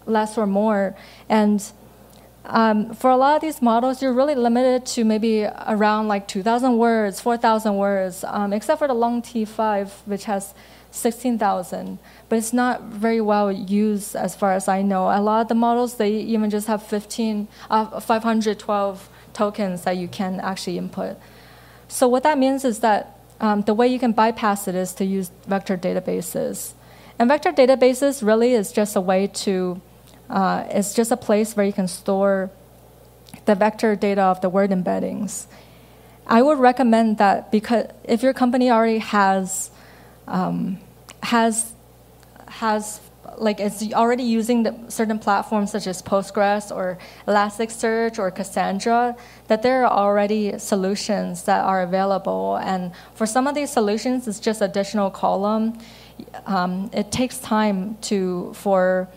less 0.06 0.38
or 0.38 0.46
more. 0.46 0.96
And 1.30 1.64
um, 2.46 2.94
for 2.94 3.10
a 3.10 3.16
lot 3.16 3.36
of 3.36 3.42
these 3.42 3.62
models, 3.62 4.02
you're 4.02 4.14
really 4.14 4.36
limited 4.36 4.86
to 4.88 5.06
maybe 5.06 5.46
around 5.46 6.08
like 6.08 6.28
2,000 6.28 6.78
words, 6.78 7.22
4,000 7.22 7.76
words, 7.76 8.24
um, 8.28 8.52
except 8.52 8.80
for 8.80 8.88
the 8.88 8.94
long 8.94 9.22
T5, 9.22 9.90
which 10.06 10.26
has 10.26 10.54
16,000. 10.92 12.00
But 12.28 12.38
it's 12.38 12.54
not 12.54 12.84
very 12.84 13.22
well 13.22 13.52
used 13.52 14.16
as 14.16 14.36
far 14.36 14.54
as 14.54 14.68
I 14.68 14.82
know. 14.82 15.04
A 15.06 15.22
lot 15.22 15.42
of 15.42 15.48
the 15.48 15.56
models, 15.56 15.96
they 15.96 16.12
even 16.12 16.50
just 16.50 16.68
have 16.68 16.84
15, 16.84 17.48
uh, 17.70 18.00
512 18.00 19.10
tokens 19.34 19.84
that 19.84 19.98
you 19.98 20.08
can 20.08 20.40
actually 20.40 20.78
input. 20.78 21.18
So 21.88 22.08
what 22.08 22.24
that 22.24 22.38
means 22.38 22.66
is 22.66 22.80
that 22.80 23.20
um, 23.40 23.62
the 23.62 23.74
way 23.74 23.88
you 23.88 24.00
can 24.00 24.12
bypass 24.12 24.68
it 24.68 24.76
is 24.76 24.94
to 24.96 25.06
use 25.06 25.32
vector 25.48 25.78
databases. 25.78 26.74
And 27.20 27.30
vector 27.30 27.51
databases 27.51 28.26
really 28.26 28.53
is 28.53 28.72
just 28.72 28.95
a 28.95 29.01
way 29.01 29.28
to, 29.28 29.82
uh, 30.30 30.66
it's 30.70 30.93
just 30.93 31.11
a 31.11 31.18
place 31.18 31.55
where 31.55 31.66
you 31.66 31.74
can 31.74 31.88
store 31.88 32.49
the 33.45 33.55
vector 33.55 33.95
data 33.95 34.22
of 34.22 34.41
the 34.41 34.49
word 34.49 34.72
embeddings. 34.72 35.45
I 36.26 36.41
would 36.41 36.59
recommend 36.59 37.18
that 37.18 37.51
because 37.51 37.88
if 38.03 38.24
your 38.24 38.34
company 38.34 38.72
already 38.72 38.99
has 38.99 39.72
um, 40.28 40.80
has 41.22 41.74
has 42.47 43.01
like 43.38 43.59
it's 43.59 43.82
already 43.93 44.24
using 44.24 44.89
certain 44.89 45.20
platforms 45.20 45.72
such 45.72 45.88
as 45.88 46.01
Postgres 46.01 46.74
or 46.74 46.97
Elasticsearch 47.28 48.20
or 48.20 48.32
Cassandra, 48.32 49.16
that 49.47 49.64
there 49.64 49.86
are 49.86 49.91
already 49.91 50.57
solutions 50.59 51.43
that 51.43 51.64
are 51.66 51.82
available. 51.82 52.57
And 52.57 52.91
for 53.16 53.26
some 53.26 53.47
of 53.47 53.55
these 53.55 53.72
solutions, 53.72 54.28
it's 54.28 54.39
just 54.39 54.61
additional 54.61 55.09
column 55.09 55.80
um, 56.46 56.90
it 56.94 57.12
takes 57.12 57.40
time 57.40 57.98
to 58.02 58.54
for 58.54 59.08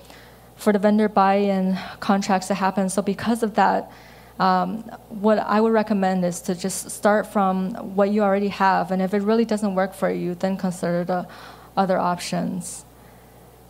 for 0.56 0.72
the 0.72 0.78
vendor 0.78 1.08
buy-in 1.08 1.78
contracts 2.00 2.48
to 2.48 2.54
happen. 2.54 2.88
So 2.88 3.02
because 3.02 3.42
of 3.42 3.54
that, 3.56 3.90
um, 4.38 4.78
what 5.08 5.38
I 5.38 5.60
would 5.60 5.72
recommend 5.72 6.24
is 6.24 6.40
to 6.42 6.54
just 6.54 6.90
start 6.90 7.26
from 7.26 7.74
what 7.94 8.10
you 8.10 8.22
already 8.22 8.48
have, 8.48 8.90
and 8.90 9.02
if 9.02 9.12
it 9.12 9.22
really 9.22 9.44
doesn't 9.44 9.74
work 9.74 9.94
for 9.94 10.10
you, 10.10 10.34
then 10.34 10.56
consider 10.56 11.04
the 11.04 11.26
other 11.76 11.98
options. 11.98 12.84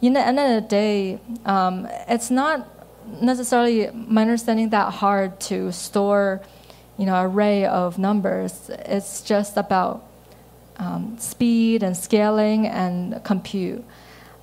In 0.00 0.12
the 0.12 0.20
end 0.20 0.38
of 0.38 0.62
the 0.62 0.68
day, 0.68 1.18
um, 1.44 1.88
it's 2.08 2.30
not 2.30 2.68
necessarily 3.20 3.90
my 3.92 4.22
understanding 4.22 4.70
that 4.70 4.92
hard 4.94 5.40
to 5.40 5.72
store, 5.72 6.42
you 6.98 7.06
know, 7.06 7.20
array 7.22 7.64
of 7.64 7.98
numbers. 7.98 8.70
It's 8.70 9.22
just 9.22 9.56
about 9.56 10.05
um, 10.78 11.16
speed 11.18 11.82
and 11.82 11.96
scaling 11.96 12.66
and 12.66 13.22
compute. 13.24 13.84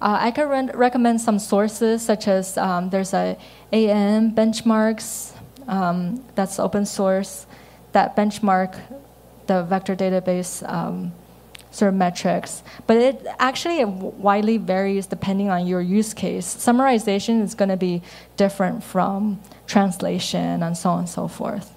Uh, 0.02 0.18
I 0.20 0.32
can 0.32 0.50
re- 0.50 0.74
recommend 0.74 1.22
some 1.22 1.40
sources 1.40 2.02
such 2.02 2.28
as 2.28 2.58
um, 2.58 2.90
there's 2.90 3.14
a 3.14 3.38
ANN 3.72 4.36
benchmarks 4.36 5.34
um, 5.68 6.24
that's 6.36 6.60
open 6.60 6.86
source 6.86 7.46
that 7.94 8.16
benchmark 8.16 8.80
the 9.48 9.64
vector 9.64 9.96
database 9.96 10.68
um, 10.70 11.14
sort 11.72 11.90
of 11.90 11.96
metrics. 11.96 12.64
But 12.86 12.98
it 12.98 13.26
actually 13.40 13.84
widely 13.86 14.58
varies 14.58 15.08
depending 15.08 15.50
on 15.50 15.68
your 15.68 15.82
use 15.82 16.14
case. 16.14 16.46
Summarization 16.56 17.42
is 17.42 17.56
going 17.56 17.70
to 17.70 17.78
be 17.78 18.02
different 18.38 18.84
from 18.84 19.40
translation 19.68 20.64
and 20.64 20.78
so 20.78 20.90
on 20.92 21.00
and 21.00 21.10
so 21.10 21.28
forth. 21.28 21.72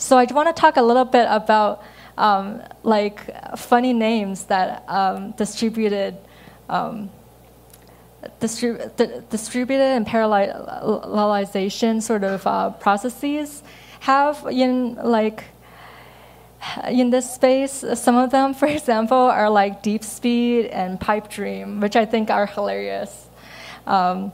So 0.00 0.16
I 0.16 0.24
want 0.32 0.48
to 0.48 0.58
talk 0.58 0.78
a 0.78 0.82
little 0.82 1.04
bit 1.04 1.26
about 1.28 1.82
um, 2.16 2.62
like 2.82 3.20
funny 3.58 3.92
names 3.92 4.44
that 4.44 4.82
um, 4.88 5.32
distributed. 5.32 6.16
Um, 6.70 7.10
distrib- 8.40 9.28
distributed 9.28 9.84
and 9.84 10.06
parallelization 10.06 12.02
sort 12.02 12.24
of 12.24 12.46
uh, 12.46 12.70
processes 12.70 13.62
have 14.00 14.46
in 14.50 14.94
like 14.94 15.44
in 16.88 17.10
this 17.10 17.34
space 17.34 17.84
some 17.94 18.16
of 18.16 18.30
them 18.30 18.52
for 18.60 18.66
example 18.66 19.16
are 19.16 19.48
like 19.48 19.82
DeepSpeed 19.82 20.68
and 20.70 21.00
PipeDream 21.00 21.80
which 21.80 21.96
i 21.96 22.04
think 22.04 22.30
are 22.30 22.44
hilarious 22.44 23.28
um, 23.86 24.32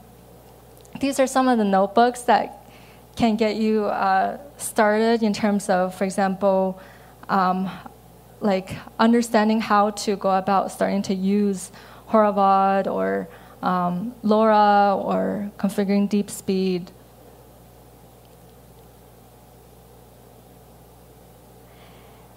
these 0.99 1.17
are 1.17 1.27
some 1.27 1.47
of 1.47 1.57
the 1.57 1.63
notebooks 1.63 2.23
that 2.23 2.56
can 3.17 3.35
get 3.35 3.55
you 3.55 3.85
uh, 3.85 4.37
started 4.57 5.23
in 5.23 5.33
terms 5.33 5.69
of, 5.69 5.93
for 5.95 6.05
example, 6.05 6.79
um, 7.27 7.69
like 8.39 8.77
understanding 8.99 9.59
how 9.59 9.89
to 9.89 10.15
go 10.15 10.37
about 10.37 10.71
starting 10.71 11.01
to 11.01 11.13
use 11.13 11.71
Horovod 12.09 12.85
or 12.87 13.27
um, 13.63 14.13
LoRa 14.23 15.03
or 15.03 15.51
configuring 15.57 16.07
DeepSpeed. 16.07 16.89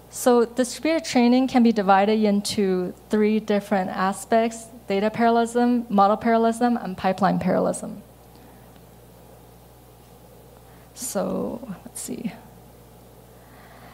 So 0.09 0.45
distributed 0.45 1.05
training 1.05 1.47
can 1.47 1.63
be 1.63 1.71
divided 1.71 2.19
into 2.23 2.93
three 3.09 3.39
different 3.39 3.91
aspects, 3.91 4.65
data 4.87 5.09
parallelism, 5.09 5.85
model 5.89 6.17
parallelism, 6.17 6.75
and 6.75 6.97
pipeline 6.97 7.39
parallelism. 7.39 8.01
So 11.01 11.59
let's 11.83 11.99
see. 11.99 12.31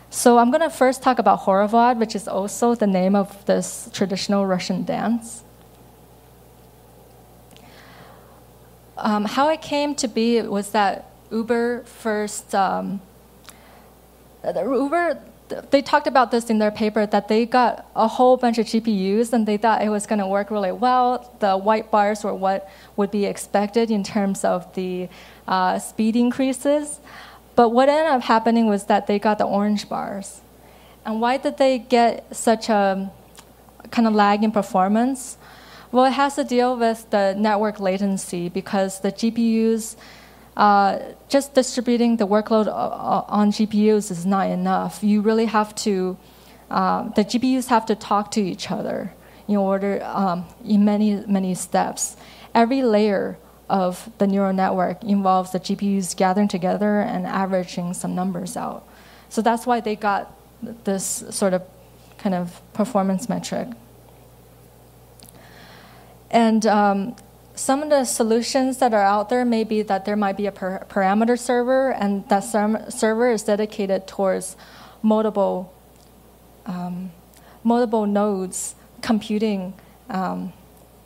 So 0.09 0.37
I'm 0.37 0.51
going 0.51 0.61
to 0.61 0.69
first 0.69 1.01
talk 1.01 1.19
about 1.19 1.41
Horovod, 1.41 1.97
which 1.97 2.15
is 2.15 2.27
also 2.27 2.75
the 2.75 2.87
name 2.87 3.15
of 3.15 3.45
this 3.45 3.89
traditional 3.93 4.45
Russian 4.45 4.83
dance. 4.83 5.43
Um, 8.97 9.25
how 9.25 9.49
it 9.49 9.61
came 9.61 9.95
to 9.95 10.07
be 10.07 10.41
was 10.41 10.71
that 10.71 11.11
Uber 11.31 11.83
first, 11.83 12.55
um, 12.55 12.99
Uber, 14.43 15.19
they 15.69 15.81
talked 15.81 16.07
about 16.07 16.31
this 16.31 16.49
in 16.49 16.57
their 16.57 16.71
paper 16.71 17.05
that 17.05 17.27
they 17.27 17.45
got 17.45 17.89
a 17.95 18.07
whole 18.07 18.37
bunch 18.37 18.57
of 18.57 18.65
GPUs 18.65 19.33
and 19.33 19.45
they 19.45 19.57
thought 19.57 19.81
it 19.81 19.89
was 19.89 20.07
going 20.07 20.19
to 20.19 20.27
work 20.27 20.51
really 20.51 20.71
well. 20.71 21.33
The 21.39 21.57
white 21.57 21.91
bars 21.91 22.23
were 22.23 22.33
what 22.33 22.69
would 22.95 23.11
be 23.11 23.25
expected 23.25 23.91
in 23.91 24.03
terms 24.03 24.43
of 24.43 24.73
the 24.73 25.09
uh, 25.47 25.79
speed 25.79 26.15
increases. 26.15 26.99
But 27.55 27.69
what 27.69 27.89
ended 27.89 28.11
up 28.13 28.21
happening 28.23 28.67
was 28.67 28.85
that 28.85 29.07
they 29.07 29.17
got 29.17 29.37
the 29.37 29.45
orange 29.45 29.89
bars. 29.89 30.41
And 31.05 31.21
why 31.21 31.37
did 31.37 31.57
they 31.57 31.79
get 31.79 32.35
such 32.35 32.69
a 32.69 33.11
kind 33.91 34.07
of 34.07 34.13
lag 34.13 34.43
in 34.43 34.51
performance? 34.51 35.37
Well, 35.91 36.05
it 36.05 36.11
has 36.11 36.35
to 36.35 36.43
deal 36.43 36.77
with 36.77 37.09
the 37.09 37.33
network 37.37 37.79
latency 37.79 38.49
because 38.49 38.99
the 38.99 39.11
GPUs, 39.11 39.95
uh, 40.57 40.99
just 41.29 41.53
distributing 41.53 42.17
the 42.17 42.27
workload 42.27 42.67
on 42.67 43.51
GPUs 43.51 44.11
is 44.11 44.25
not 44.25 44.49
enough. 44.49 45.01
You 45.01 45.21
really 45.21 45.45
have 45.45 45.73
to, 45.75 46.17
uh, 46.69 47.03
the 47.09 47.23
GPUs 47.23 47.67
have 47.67 47.85
to 47.85 47.95
talk 47.95 48.31
to 48.31 48.41
each 48.41 48.69
other 48.69 49.13
in 49.47 49.55
order, 49.55 50.03
um, 50.03 50.45
in 50.65 50.83
many, 50.83 51.23
many 51.25 51.55
steps. 51.55 52.17
Every 52.53 52.81
layer 52.81 53.37
of 53.69 54.09
the 54.17 54.27
neural 54.27 54.53
network 54.53 55.03
involves 55.03 55.51
the 55.51 55.59
GPUs 55.59 56.15
gathering 56.15 56.47
together 56.47 56.99
and 56.99 57.25
averaging 57.25 57.93
some 57.93 58.15
numbers 58.15 58.55
out. 58.55 58.87
So 59.29 59.41
that's 59.41 59.65
why 59.65 59.81
they 59.81 59.95
got 59.95 60.33
this 60.85 61.23
sort 61.29 61.53
of 61.53 61.63
kind 62.17 62.33
of 62.33 62.61
performance 62.73 63.27
metric. 63.29 63.67
And 66.31 66.65
um, 66.65 67.15
some 67.55 67.81
of 67.83 67.89
the 67.89 68.05
solutions 68.05 68.77
that 68.77 68.93
are 68.93 69.03
out 69.03 69.29
there 69.29 69.45
may 69.45 69.63
be 69.63 69.81
that 69.81 70.05
there 70.05 70.15
might 70.15 70.37
be 70.37 70.45
a 70.45 70.51
per- 70.51 70.85
parameter 70.89 71.37
server, 71.37 71.91
and 71.91 72.27
that 72.29 72.41
server 72.41 73.31
is 73.31 73.43
dedicated 73.43 74.07
towards 74.07 74.55
multiple, 75.01 75.73
um, 76.65 77.11
multiple 77.63 78.05
nodes 78.05 78.75
computing 79.01 79.73
um, 80.09 80.53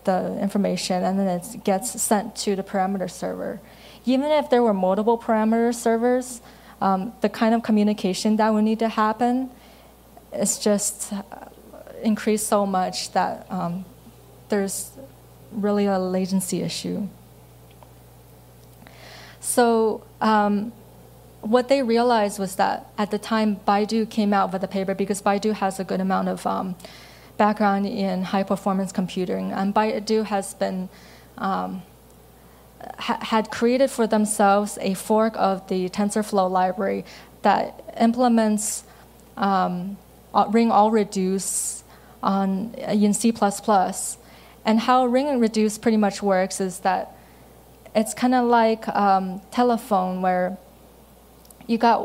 the 0.03 0.37
information, 0.41 1.03
and 1.03 1.19
then 1.19 1.27
it 1.27 1.63
gets 1.63 2.01
sent 2.01 2.35
to 2.37 2.55
the 2.55 2.63
parameter 2.63 3.09
server. 3.09 3.59
Even 4.05 4.31
if 4.31 4.49
there 4.49 4.63
were 4.63 4.73
multiple 4.73 5.17
parameter 5.17 5.73
servers, 5.73 6.41
um, 6.81 7.13
the 7.21 7.29
kind 7.29 7.53
of 7.53 7.61
communication 7.61 8.37
that 8.37 8.51
would 8.53 8.63
need 8.63 8.79
to 8.79 8.89
happen 8.89 9.49
is 10.33 10.57
just 10.57 11.13
uh, 11.13 11.21
increased 12.01 12.47
so 12.47 12.65
much 12.65 13.11
that 13.11 13.45
um, 13.51 13.85
there's 14.49 14.91
really 15.51 15.85
a 15.85 15.99
latency 15.99 16.61
issue. 16.61 17.07
So, 19.39 20.03
um, 20.21 20.71
what 21.41 21.67
they 21.69 21.81
realized 21.81 22.37
was 22.37 22.55
that 22.55 22.91
at 22.97 23.09
the 23.09 23.17
time 23.17 23.59
Baidu 23.67 24.09
came 24.09 24.33
out 24.33 24.53
with 24.53 24.63
a 24.63 24.67
paper, 24.67 24.93
because 24.93 25.21
Baidu 25.21 25.53
has 25.53 25.79
a 25.79 25.83
good 25.83 25.99
amount 25.99 26.29
of 26.29 26.45
um, 26.45 26.75
background 27.41 27.87
in 27.87 28.15
high 28.33 28.43
performance 28.53 28.91
computing, 28.91 29.51
and 29.51 29.73
Baidu 29.73 30.25
has 30.25 30.53
been 30.53 30.89
um, 31.39 31.81
ha- 33.05 33.23
had 33.33 33.49
created 33.49 33.89
for 33.89 34.05
themselves 34.15 34.77
a 34.89 34.93
fork 34.93 35.33
of 35.49 35.55
the 35.67 35.89
TensorFlow 35.89 36.47
library 36.61 37.03
that 37.41 37.65
implements 37.99 38.83
um, 39.37 39.97
ring 40.57 40.69
all 40.69 40.91
reduce 40.91 41.83
on 42.21 42.75
in 43.05 43.11
C++. 43.13 43.33
And 44.63 44.75
how 44.87 45.07
ring 45.07 45.27
and 45.27 45.41
reduce 45.41 45.79
pretty 45.79 45.97
much 45.97 46.21
works 46.21 46.61
is 46.61 46.79
that 46.87 47.03
it's 47.95 48.13
kind 48.13 48.35
of 48.35 48.43
like 48.45 48.87
um, 48.89 49.41
telephone 49.49 50.21
where 50.21 50.57
you 51.65 51.77
got 51.79 51.99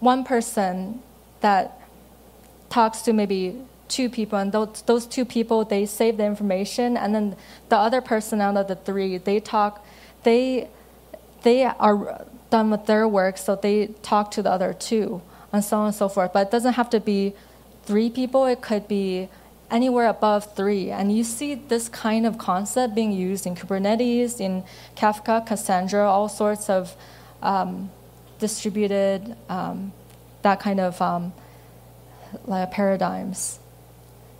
one 0.00 0.24
person 0.24 1.00
that 1.40 1.80
talks 2.68 3.00
to 3.06 3.14
maybe 3.14 3.40
two 3.94 4.08
people 4.08 4.38
and 4.38 4.50
those, 4.52 4.82
those 4.86 5.06
two 5.06 5.24
people 5.24 5.64
they 5.64 5.84
save 5.86 6.16
the 6.16 6.26
information 6.34 6.96
and 6.96 7.14
then 7.14 7.36
the 7.68 7.76
other 7.86 8.00
person 8.00 8.40
out 8.40 8.56
of 8.56 8.66
the 8.68 8.78
three 8.88 9.18
they 9.18 9.38
talk 9.38 9.84
they 10.24 10.68
they 11.42 11.64
are 11.64 12.26
done 12.50 12.70
with 12.70 12.84
their 12.86 13.06
work 13.06 13.36
so 13.38 13.50
they 13.54 13.76
talk 14.02 14.30
to 14.30 14.40
the 14.42 14.50
other 14.50 14.72
two 14.72 15.20
and 15.52 15.64
so 15.64 15.78
on 15.78 15.86
and 15.86 15.94
so 15.94 16.08
forth 16.08 16.32
but 16.32 16.48
it 16.48 16.50
doesn't 16.50 16.74
have 16.74 16.90
to 16.90 17.00
be 17.00 17.32
three 17.84 18.10
people 18.10 18.44
it 18.46 18.60
could 18.60 18.86
be 18.88 19.28
anywhere 19.70 20.08
above 20.08 20.54
three. 20.54 20.90
And 20.90 21.14
you 21.14 21.24
see 21.24 21.54
this 21.56 21.88
kind 21.88 22.26
of 22.26 22.38
concept 22.38 22.94
being 22.94 23.12
used 23.12 23.46
in 23.46 23.54
Kubernetes, 23.54 24.40
in 24.40 24.62
Kafka, 24.96 25.44
Cassandra, 25.46 26.08
all 26.08 26.28
sorts 26.28 26.70
of 26.70 26.96
um, 27.42 27.90
distributed, 28.38 29.36
um, 29.48 29.92
that 30.42 30.60
kind 30.60 30.80
of 30.80 31.00
um, 31.02 31.32
like 32.46 32.70
paradigms. 32.70 33.58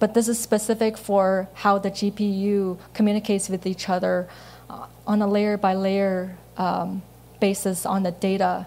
But 0.05 0.13
this 0.13 0.29
is 0.29 0.39
specific 0.39 0.99
for 0.99 1.49
how 1.55 1.79
the 1.79 1.91
GPU 1.91 2.77
communicates 2.93 3.49
with 3.49 3.67
each 3.67 3.89
other 3.89 4.29
uh, 4.69 4.85
on 5.07 5.23
a 5.23 5.27
layer 5.27 5.57
by 5.57 5.73
layer 5.73 6.37
um, 6.59 7.01
basis 7.41 7.87
on 7.87 8.03
the 8.03 8.11
data 8.11 8.67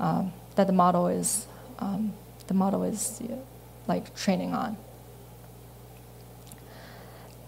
um, 0.00 0.32
that 0.54 0.66
the 0.66 0.72
model 0.72 1.08
is 1.08 1.46
um, 1.78 2.14
the 2.46 2.54
model 2.54 2.84
is 2.84 3.20
like 3.86 4.16
training 4.16 4.54
on 4.54 4.78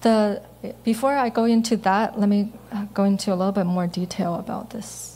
the, 0.02 0.42
before 0.84 1.16
I 1.16 1.30
go 1.30 1.44
into 1.46 1.78
that, 1.78 2.20
let 2.20 2.28
me 2.28 2.52
uh, 2.70 2.84
go 2.92 3.04
into 3.04 3.32
a 3.32 3.36
little 3.36 3.52
bit 3.52 3.64
more 3.64 3.86
detail 3.86 4.34
about 4.34 4.68
this. 4.68 5.13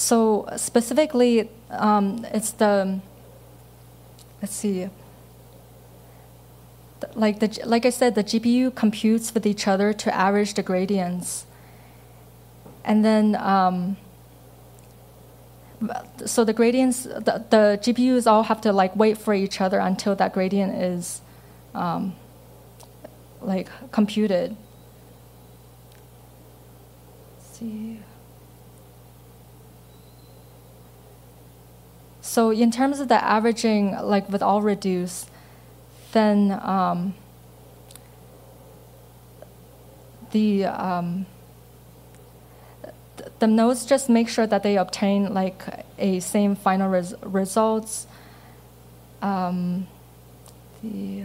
So 0.00 0.48
specifically, 0.56 1.50
um, 1.68 2.24
it's 2.32 2.52
the 2.52 3.00
let's 4.40 4.54
see 4.54 4.88
like 7.14 7.40
the 7.40 7.60
like 7.66 7.84
I 7.84 7.90
said, 7.90 8.14
the 8.14 8.24
GPU 8.24 8.74
computes 8.74 9.34
with 9.34 9.44
each 9.44 9.68
other 9.68 9.92
to 9.92 10.14
average 10.14 10.54
the 10.54 10.62
gradients, 10.62 11.44
and 12.82 13.04
then 13.04 13.36
um, 13.36 13.98
so 16.24 16.44
the 16.44 16.54
gradients, 16.54 17.02
the, 17.02 17.44
the 17.50 17.78
GPUs 17.82 18.26
all 18.26 18.44
have 18.44 18.62
to 18.62 18.72
like 18.72 18.96
wait 18.96 19.18
for 19.18 19.34
each 19.34 19.60
other 19.60 19.80
until 19.80 20.14
that 20.16 20.32
gradient 20.32 20.80
is 20.80 21.20
um, 21.74 22.14
like 23.42 23.68
computed. 23.92 24.56
Let's 27.36 27.58
see. 27.58 27.98
So 32.30 32.50
in 32.52 32.70
terms 32.70 33.00
of 33.00 33.08
the 33.08 33.20
averaging, 33.24 33.90
like 33.90 34.30
with 34.30 34.40
all 34.40 34.62
reduce, 34.62 35.26
then 36.12 36.52
um, 36.62 37.14
the 40.30 40.64
um, 40.66 41.26
the 43.40 43.48
nodes 43.48 43.84
just 43.84 44.08
make 44.08 44.28
sure 44.28 44.46
that 44.46 44.62
they 44.62 44.76
obtain 44.76 45.34
like 45.34 45.84
a 45.98 46.20
same 46.20 46.54
final 46.54 46.88
res- 46.88 47.16
results. 47.22 48.06
Um, 49.22 49.88
the 50.84 51.24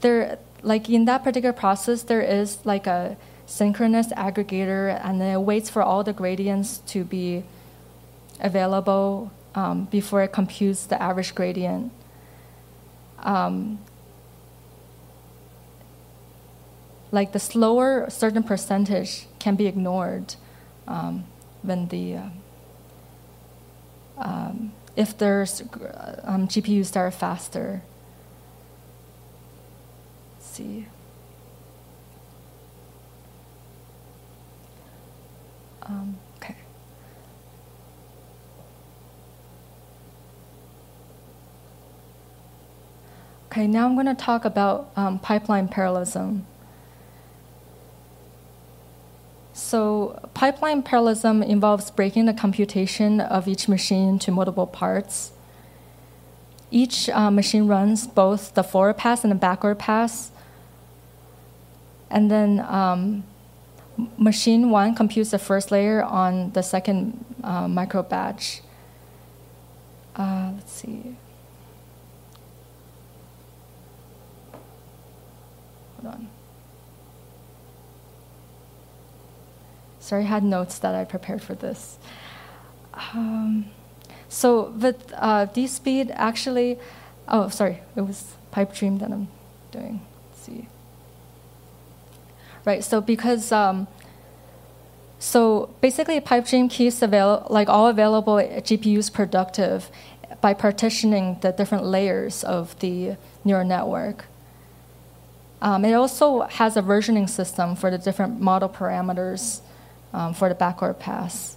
there 0.00 0.38
like 0.62 0.88
in 0.88 1.04
that 1.04 1.22
particular 1.22 1.52
process 1.52 2.04
there 2.04 2.22
is 2.22 2.64
like 2.64 2.86
a 2.86 3.18
synchronous 3.48 4.08
aggregator 4.12 5.00
and 5.02 5.20
then 5.20 5.34
it 5.34 5.40
waits 5.40 5.70
for 5.70 5.82
all 5.82 6.04
the 6.04 6.12
gradients 6.12 6.78
to 6.86 7.02
be 7.02 7.42
available 8.40 9.32
um, 9.54 9.86
before 9.86 10.22
it 10.22 10.32
computes 10.32 10.84
the 10.84 11.02
average 11.02 11.34
gradient. 11.34 11.90
Um, 13.20 13.80
like 17.10 17.32
the 17.32 17.38
slower 17.38 18.10
certain 18.10 18.42
percentage 18.42 19.26
can 19.38 19.56
be 19.56 19.66
ignored 19.66 20.34
um, 20.86 21.24
when 21.62 21.88
the 21.88 22.16
uh, 22.16 22.28
um, 24.18 24.72
if 24.94 25.16
there's 25.16 25.62
um, 26.22 26.46
GPUs 26.48 26.92
that 26.92 27.00
are 27.00 27.10
faster. 27.10 27.82
Let's 30.36 30.50
see. 30.50 30.86
Um, 35.88 36.18
Okay, 43.50 43.66
now 43.66 43.86
I'm 43.86 43.94
going 43.94 44.06
to 44.06 44.14
talk 44.14 44.44
about 44.44 44.90
um, 44.94 45.18
pipeline 45.18 45.68
parallelism. 45.68 46.46
So, 49.54 50.20
pipeline 50.34 50.82
parallelism 50.82 51.42
involves 51.42 51.90
breaking 51.90 52.26
the 52.26 52.34
computation 52.34 53.20
of 53.20 53.48
each 53.48 53.66
machine 53.66 54.10
into 54.10 54.30
multiple 54.30 54.66
parts. 54.66 55.32
Each 56.70 57.08
uh, 57.08 57.30
machine 57.30 57.66
runs 57.66 58.06
both 58.06 58.52
the 58.52 58.62
forward 58.62 58.98
pass 58.98 59.24
and 59.24 59.30
the 59.30 59.36
backward 59.36 59.78
pass. 59.78 60.30
And 62.10 62.30
then 62.30 62.60
um, 62.60 63.24
machine 64.16 64.70
one 64.70 64.94
computes 64.94 65.30
the 65.30 65.38
first 65.38 65.70
layer 65.70 66.02
on 66.02 66.52
the 66.52 66.62
second 66.62 67.24
uh, 67.42 67.66
micro 67.68 68.02
batch. 68.02 68.62
Uh, 70.16 70.52
let's 70.54 70.72
see. 70.72 71.16
Hold 76.02 76.14
on. 76.14 76.28
Sorry, 80.00 80.22
I 80.22 80.26
had 80.26 80.42
notes 80.42 80.78
that 80.78 80.94
I 80.94 81.04
prepared 81.04 81.42
for 81.42 81.54
this. 81.54 81.98
Um, 82.94 83.70
so 84.28 84.70
with 84.70 85.12
uh, 85.16 85.46
DeepSpeed, 85.46 86.10
actually, 86.14 86.78
oh, 87.28 87.48
sorry, 87.48 87.82
it 87.94 88.00
was 88.02 88.36
PipeDream 88.52 89.00
that 89.00 89.10
I'm 89.10 89.28
doing. 89.70 90.00
Let's 90.30 90.42
see. 90.42 90.68
Right, 92.68 92.84
so 92.84 93.00
because, 93.00 93.50
um, 93.50 93.88
so 95.18 95.70
basically 95.80 96.20
PipeDream 96.20 96.68
keeps 96.68 97.00
avail- 97.00 97.46
like 97.48 97.70
all 97.70 97.86
available 97.86 98.34
GPUs 98.34 99.10
productive 99.10 99.90
by 100.42 100.52
partitioning 100.52 101.38
the 101.40 101.50
different 101.50 101.86
layers 101.86 102.44
of 102.44 102.78
the 102.80 103.16
neural 103.42 103.66
network. 103.66 104.26
Um, 105.62 105.82
it 105.86 105.94
also 105.94 106.42
has 106.42 106.76
a 106.76 106.82
versioning 106.82 107.26
system 107.26 107.74
for 107.74 107.90
the 107.90 107.96
different 107.96 108.38
model 108.38 108.68
parameters 108.68 109.62
um, 110.12 110.34
for 110.34 110.50
the 110.50 110.54
backward 110.54 110.98
pass. 110.98 111.56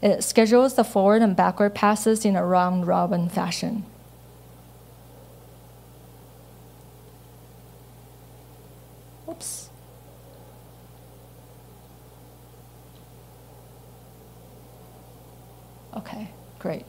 It 0.00 0.24
schedules 0.24 0.76
the 0.76 0.82
forward 0.82 1.20
and 1.20 1.36
backward 1.36 1.74
passes 1.74 2.24
in 2.24 2.36
a 2.36 2.42
round 2.42 2.86
robin 2.86 3.28
fashion. 3.28 3.84
Oops. 9.28 9.67
Okay, 15.98 16.28
great. 16.58 16.84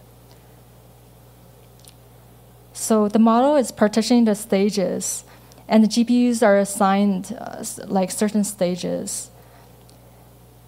So 2.74 3.08
the 3.08 3.20
model 3.20 3.56
is 3.56 3.72
partitioning 3.72 4.26
the 4.26 4.36
stages, 4.36 5.24
and 5.68 5.84
the 5.84 5.88
GPUs 5.88 6.46
are 6.46 6.58
assigned 6.58 7.36
uh, 7.40 7.64
like 7.88 8.12
certain 8.12 8.44
stages. 8.44 9.32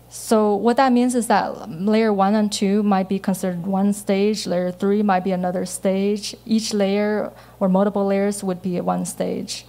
So 0.09 0.55
what 0.55 0.75
that 0.77 0.91
means 0.91 1.15
is 1.15 1.27
that 1.27 1.69
layer 1.69 2.11
one 2.11 2.35
and 2.35 2.51
two 2.51 2.83
might 2.83 3.07
be 3.07 3.17
considered 3.17 3.65
one 3.65 3.93
stage, 3.93 4.45
layer 4.45 4.71
three 4.71 5.01
might 5.03 5.23
be 5.23 5.31
another 5.31 5.65
stage. 5.65 6.35
Each 6.45 6.73
layer 6.73 7.31
or 7.59 7.69
multiple 7.69 8.05
layers 8.05 8.43
would 8.43 8.61
be 8.61 8.81
one 8.81 9.05
stage. 9.05 9.65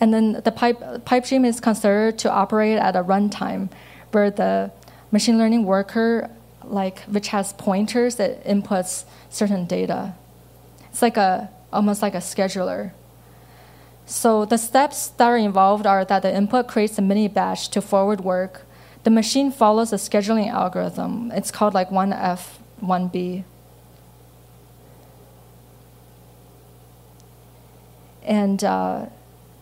And 0.00 0.14
then 0.14 0.42
the 0.44 0.52
pipe, 0.52 0.78
PipeDream 1.04 1.46
is 1.46 1.58
considered 1.60 2.18
to 2.18 2.30
operate 2.30 2.78
at 2.78 2.94
a 2.96 3.02
runtime 3.02 3.70
where 4.12 4.30
the 4.30 4.70
machine 5.10 5.38
learning 5.38 5.64
worker, 5.64 6.30
like 6.64 7.00
which 7.04 7.28
has 7.28 7.52
pointers 7.54 8.16
that 8.16 8.44
inputs 8.44 9.04
certain 9.30 9.66
data. 9.66 10.14
It's 10.90 11.02
like 11.02 11.16
a 11.16 11.50
almost 11.72 12.02
like 12.02 12.14
a 12.14 12.18
scheduler. 12.18 12.92
So 14.06 14.44
the 14.44 14.58
steps 14.58 15.08
that 15.08 15.24
are 15.24 15.36
involved 15.36 15.86
are 15.86 16.04
that 16.04 16.22
the 16.22 16.34
input 16.34 16.68
creates 16.68 16.98
a 16.98 17.02
mini 17.02 17.28
batch 17.28 17.68
to 17.70 17.80
forward 17.80 18.22
work. 18.22 18.66
The 19.04 19.10
machine 19.10 19.50
follows 19.50 19.92
a 19.92 19.96
scheduling 19.96 20.48
algorithm. 20.50 21.32
It's 21.34 21.50
called 21.50 21.74
like 21.74 21.90
1F, 21.90 22.58
1B. 22.82 23.44
And 28.24 28.62
uh, 28.62 29.06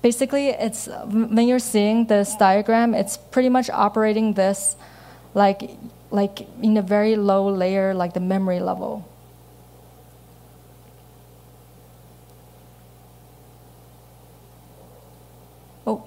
basically, 0.02 0.48
it's 0.48 0.88
when 1.06 1.48
you're 1.48 1.58
seeing 1.58 2.06
this 2.06 2.36
diagram, 2.36 2.94
it's 2.94 3.16
pretty 3.16 3.48
much 3.48 3.70
operating 3.70 4.34
this 4.34 4.76
like 5.32 5.70
like 6.10 6.46
in 6.62 6.76
a 6.76 6.82
very 6.82 7.16
low 7.16 7.48
layer, 7.48 7.94
like 7.94 8.14
the 8.14 8.20
memory 8.20 8.60
level. 8.60 9.08
Oh, 15.86 16.04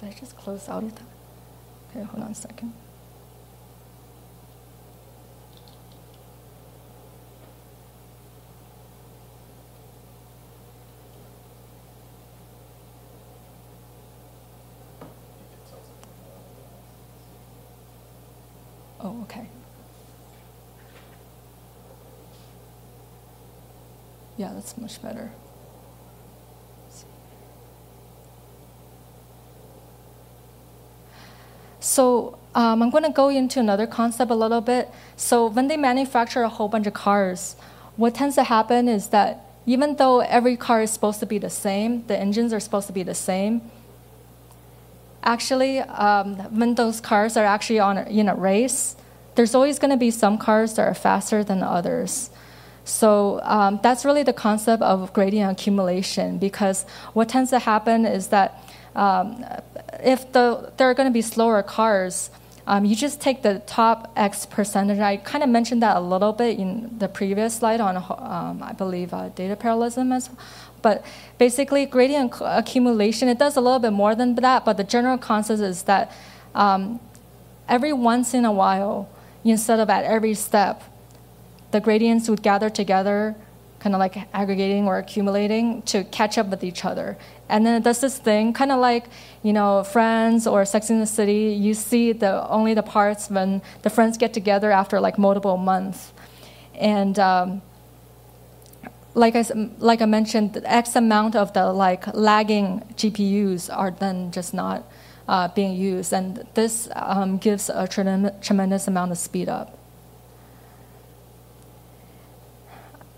did 0.00 0.08
I 0.08 0.12
just 0.18 0.36
close 0.36 0.68
out 0.68 0.82
of 0.84 0.94
that? 0.94 1.04
Okay, 1.90 2.04
hold 2.04 2.24
on 2.24 2.32
a 2.32 2.34
second. 2.34 2.72
Oh, 19.04 19.20
okay. 19.22 19.46
Yeah, 24.36 24.51
that's 24.62 24.78
much 24.78 25.02
better. 25.02 25.32
So 31.80 32.38
um, 32.54 32.80
I'm 32.80 32.90
going 32.90 33.02
to 33.02 33.10
go 33.10 33.28
into 33.28 33.58
another 33.58 33.88
concept 33.88 34.30
a 34.30 34.36
little 34.36 34.60
bit. 34.60 34.88
So 35.16 35.46
when 35.48 35.66
they 35.66 35.76
manufacture 35.76 36.42
a 36.42 36.48
whole 36.48 36.68
bunch 36.68 36.86
of 36.86 36.94
cars, 36.94 37.56
what 37.96 38.14
tends 38.14 38.36
to 38.36 38.44
happen 38.44 38.88
is 38.88 39.08
that 39.08 39.44
even 39.66 39.96
though 39.96 40.20
every 40.20 40.56
car 40.56 40.82
is 40.82 40.92
supposed 40.92 41.18
to 41.20 41.26
be 41.26 41.38
the 41.38 41.50
same, 41.50 42.06
the 42.06 42.16
engines 42.16 42.52
are 42.52 42.60
supposed 42.60 42.86
to 42.86 42.92
be 42.92 43.02
the 43.02 43.14
same. 43.14 43.62
Actually, 45.24 45.80
um, 45.80 46.36
when 46.56 46.76
those 46.76 47.00
cars 47.00 47.36
are 47.36 47.44
actually 47.44 47.80
on 47.80 47.98
a, 47.98 48.04
in 48.04 48.28
a 48.28 48.34
race, 48.34 48.94
there's 49.34 49.54
always 49.54 49.80
going 49.80 49.90
to 49.90 49.96
be 49.96 50.10
some 50.10 50.38
cars 50.38 50.74
that 50.74 50.86
are 50.86 50.94
faster 50.94 51.42
than 51.42 51.62
others. 51.64 52.30
So 52.84 53.40
um, 53.42 53.80
that's 53.82 54.04
really 54.04 54.22
the 54.22 54.32
concept 54.32 54.82
of 54.82 55.12
gradient 55.12 55.52
accumulation 55.52 56.38
because 56.38 56.84
what 57.12 57.28
tends 57.28 57.50
to 57.50 57.58
happen 57.60 58.04
is 58.04 58.28
that 58.28 58.62
um, 58.96 59.44
if 60.02 60.32
the, 60.32 60.72
there 60.76 60.90
are 60.90 60.94
going 60.94 61.08
to 61.08 61.12
be 61.12 61.22
slower 61.22 61.62
cars, 61.62 62.30
um, 62.66 62.84
you 62.84 62.94
just 62.94 63.20
take 63.20 63.42
the 63.42 63.60
top 63.66 64.12
X 64.16 64.46
percentage. 64.46 64.98
I 64.98 65.16
kind 65.16 65.42
of 65.42 65.50
mentioned 65.50 65.82
that 65.82 65.96
a 65.96 66.00
little 66.00 66.32
bit 66.32 66.58
in 66.58 66.96
the 66.98 67.08
previous 67.08 67.56
slide 67.56 67.80
on, 67.80 67.96
um, 67.96 68.62
I 68.62 68.72
believe, 68.72 69.12
uh, 69.12 69.30
data 69.30 69.56
parallelism 69.56 70.12
as 70.12 70.28
well. 70.28 70.38
But 70.80 71.04
basically, 71.38 71.86
gradient 71.86 72.34
accumulation, 72.40 73.28
it 73.28 73.38
does 73.38 73.56
a 73.56 73.60
little 73.60 73.78
bit 73.78 73.92
more 73.92 74.14
than 74.14 74.34
that, 74.36 74.64
but 74.64 74.76
the 74.76 74.84
general 74.84 75.16
concept 75.18 75.60
is 75.60 75.84
that 75.84 76.12
um, 76.54 77.00
every 77.68 77.92
once 77.92 78.34
in 78.34 78.44
a 78.44 78.52
while, 78.52 79.08
instead 79.44 79.80
of 79.80 79.88
at 79.90 80.04
every 80.04 80.34
step, 80.34 80.82
the 81.72 81.80
gradients 81.80 82.28
would 82.28 82.42
gather 82.42 82.70
together 82.70 83.34
kind 83.82 83.96
of 83.96 83.98
like 83.98 84.16
aggregating 84.32 84.86
or 84.86 84.98
accumulating 84.98 85.82
to 85.82 86.04
catch 86.04 86.38
up 86.38 86.46
with 86.46 86.62
each 86.62 86.84
other. 86.84 87.18
And 87.48 87.66
then 87.66 87.74
it 87.74 87.82
does 87.82 88.00
this 88.00 88.16
thing, 88.16 88.52
kind 88.52 88.70
of 88.70 88.78
like, 88.78 89.06
you 89.42 89.52
know, 89.52 89.82
Friends 89.82 90.46
or 90.46 90.64
Sex 90.64 90.88
in 90.88 91.00
the 91.00 91.06
City. 91.06 91.58
You 91.60 91.74
see 91.74 92.12
the 92.12 92.48
only 92.48 92.74
the 92.74 92.84
parts 92.84 93.28
when 93.28 93.60
the 93.82 93.90
friends 93.90 94.16
get 94.16 94.32
together 94.32 94.70
after 94.70 95.00
like 95.00 95.18
multiple 95.18 95.56
months. 95.56 96.12
And 96.76 97.18
um, 97.18 97.60
like 99.14 99.34
I, 99.34 99.44
like 99.78 100.00
I 100.00 100.06
mentioned, 100.06 100.52
the 100.52 100.72
X 100.72 100.94
amount 100.94 101.34
of 101.34 101.52
the 101.52 101.72
like 101.72 102.06
lagging 102.14 102.82
GPUs 102.94 103.68
are 103.76 103.90
then 103.90 104.30
just 104.30 104.54
not 104.54 104.88
uh, 105.26 105.48
being 105.48 105.74
used. 105.74 106.12
And 106.12 106.46
this 106.54 106.88
um, 106.94 107.36
gives 107.36 107.68
a 107.68 107.88
tremendous 107.88 108.86
amount 108.86 109.10
of 109.10 109.18
speed 109.18 109.48
up. 109.48 109.81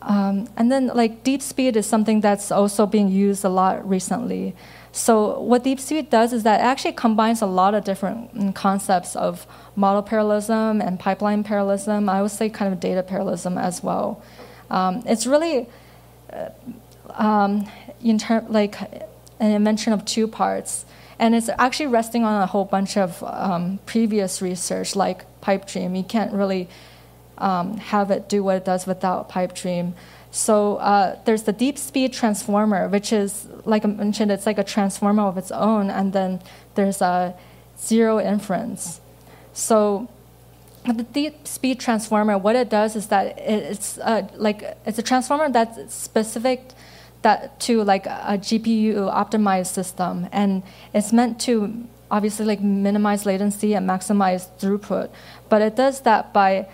Um, 0.04 0.48
and 0.56 0.70
then, 0.70 0.88
like 0.88 1.24
DeepSpeed 1.24 1.76
is 1.76 1.86
something 1.86 2.20
that's 2.20 2.52
also 2.52 2.84
being 2.86 3.08
used 3.08 3.44
a 3.44 3.48
lot 3.48 3.88
recently. 3.88 4.54
So 4.92 5.40
what 5.40 5.64
DeepSpeed 5.64 6.10
does 6.10 6.32
is 6.32 6.42
that 6.44 6.60
actually 6.60 6.92
combines 6.92 7.42
a 7.42 7.46
lot 7.46 7.74
of 7.74 7.84
different 7.84 8.32
mm, 8.32 8.54
concepts 8.54 9.16
of 9.16 9.46
model 9.74 10.02
parallelism 10.02 10.80
and 10.80 11.00
pipeline 11.00 11.42
parallelism. 11.42 12.08
I 12.08 12.22
would 12.22 12.30
say 12.30 12.48
kind 12.48 12.72
of 12.72 12.80
data 12.80 13.02
parallelism 13.02 13.58
as 13.58 13.82
well. 13.82 14.22
Um, 14.70 15.02
it's 15.06 15.26
really 15.26 15.68
uh, 16.32 16.50
um, 17.14 17.68
in 18.02 18.18
term 18.18 18.46
like 18.52 18.80
an 19.40 19.50
invention 19.50 19.92
of 19.94 20.04
two 20.04 20.28
parts, 20.28 20.84
and 21.18 21.34
it's 21.34 21.48
actually 21.58 21.86
resting 21.86 22.24
on 22.24 22.42
a 22.42 22.46
whole 22.46 22.64
bunch 22.64 22.96
of 22.96 23.22
um, 23.24 23.80
previous 23.86 24.42
research, 24.42 24.94
like 24.94 25.24
PipeDream. 25.40 25.96
You 25.96 26.04
can't 26.04 26.32
really 26.32 26.68
um, 27.38 27.76
have 27.78 28.10
it 28.10 28.28
do 28.28 28.42
what 28.42 28.56
it 28.56 28.64
does 28.64 28.86
without 28.86 29.28
PipeDream. 29.30 29.92
So 30.30 30.76
uh, 30.76 31.18
there's 31.24 31.44
the 31.44 31.52
DeepSpeed 31.52 32.12
transformer, 32.12 32.88
which 32.88 33.12
is 33.12 33.46
like 33.64 33.84
I 33.84 33.88
mentioned, 33.88 34.30
it's 34.32 34.46
like 34.46 34.58
a 34.58 34.64
transformer 34.64 35.22
of 35.22 35.38
its 35.38 35.52
own, 35.52 35.90
and 35.90 36.12
then 36.12 36.40
there's 36.74 37.00
a 37.00 37.34
zero 37.78 38.20
inference. 38.20 39.00
So 39.52 40.08
the 40.84 41.04
DeepSpeed 41.04 41.78
transformer, 41.78 42.36
what 42.36 42.56
it 42.56 42.68
does 42.68 42.96
is 42.96 43.06
that 43.06 43.38
it's 43.38 43.98
uh, 43.98 44.28
like 44.34 44.76
it's 44.84 44.98
a 44.98 45.02
transformer 45.02 45.48
that's 45.48 45.94
specific 45.94 46.70
that 47.22 47.58
to 47.60 47.82
like 47.84 48.06
a 48.06 48.36
GPU 48.36 48.94
optimized 49.12 49.72
system, 49.72 50.28
and 50.32 50.62
it's 50.92 51.12
meant 51.12 51.40
to 51.42 51.86
obviously 52.10 52.44
like 52.44 52.60
minimize 52.60 53.24
latency 53.24 53.74
and 53.74 53.88
maximize 53.88 54.48
throughput. 54.58 55.10
But 55.48 55.62
it 55.62 55.74
does 55.76 56.02
that 56.02 56.32
by 56.32 56.68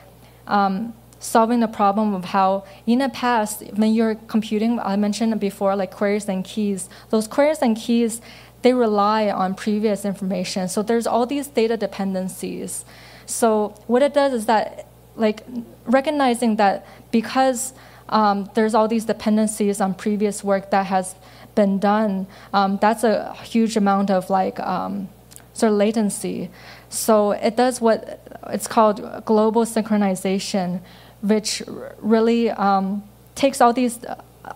um, 0.46 0.94
solving 1.18 1.60
the 1.60 1.68
problem 1.68 2.14
of 2.14 2.24
how 2.26 2.64
in 2.86 3.00
the 3.00 3.08
past 3.10 3.62
when 3.74 3.92
you're 3.92 4.14
computing 4.14 4.80
i 4.80 4.96
mentioned 4.96 5.38
before 5.38 5.76
like 5.76 5.90
queries 5.90 6.26
and 6.30 6.44
keys 6.46 6.88
those 7.10 7.28
queries 7.28 7.58
and 7.60 7.76
keys 7.76 8.22
they 8.62 8.74
rely 8.74 9.30
on 9.30 9.54
previous 9.54 10.04
information. 10.04 10.68
So 10.68 10.82
there's 10.82 11.06
all 11.06 11.26
these 11.26 11.46
data 11.46 11.76
dependencies. 11.76 12.84
So 13.26 13.74
what 13.86 14.02
it 14.02 14.12
does 14.12 14.32
is 14.32 14.46
that 14.46 14.86
like 15.16 15.44
recognizing 15.86 16.56
that 16.56 16.86
because 17.10 17.72
um, 18.08 18.50
there's 18.54 18.74
all 18.74 18.88
these 18.88 19.04
dependencies 19.04 19.80
on 19.80 19.94
previous 19.94 20.42
work 20.42 20.70
that 20.70 20.86
has 20.86 21.14
been 21.54 21.78
done 21.78 22.26
um, 22.52 22.78
that's 22.80 23.02
a 23.02 23.34
huge 23.42 23.76
amount 23.76 24.08
of 24.10 24.30
like 24.30 24.58
um, 24.60 25.08
sort 25.52 25.72
of 25.72 25.78
latency. 25.78 26.50
So 26.88 27.32
it 27.32 27.56
does 27.56 27.80
what 27.80 28.29
it's 28.48 28.66
called 28.66 29.24
global 29.24 29.64
synchronization 29.64 30.80
which 31.22 31.62
really 31.98 32.50
um, 32.50 33.02
takes 33.34 33.60
all 33.60 33.72
these 33.72 33.98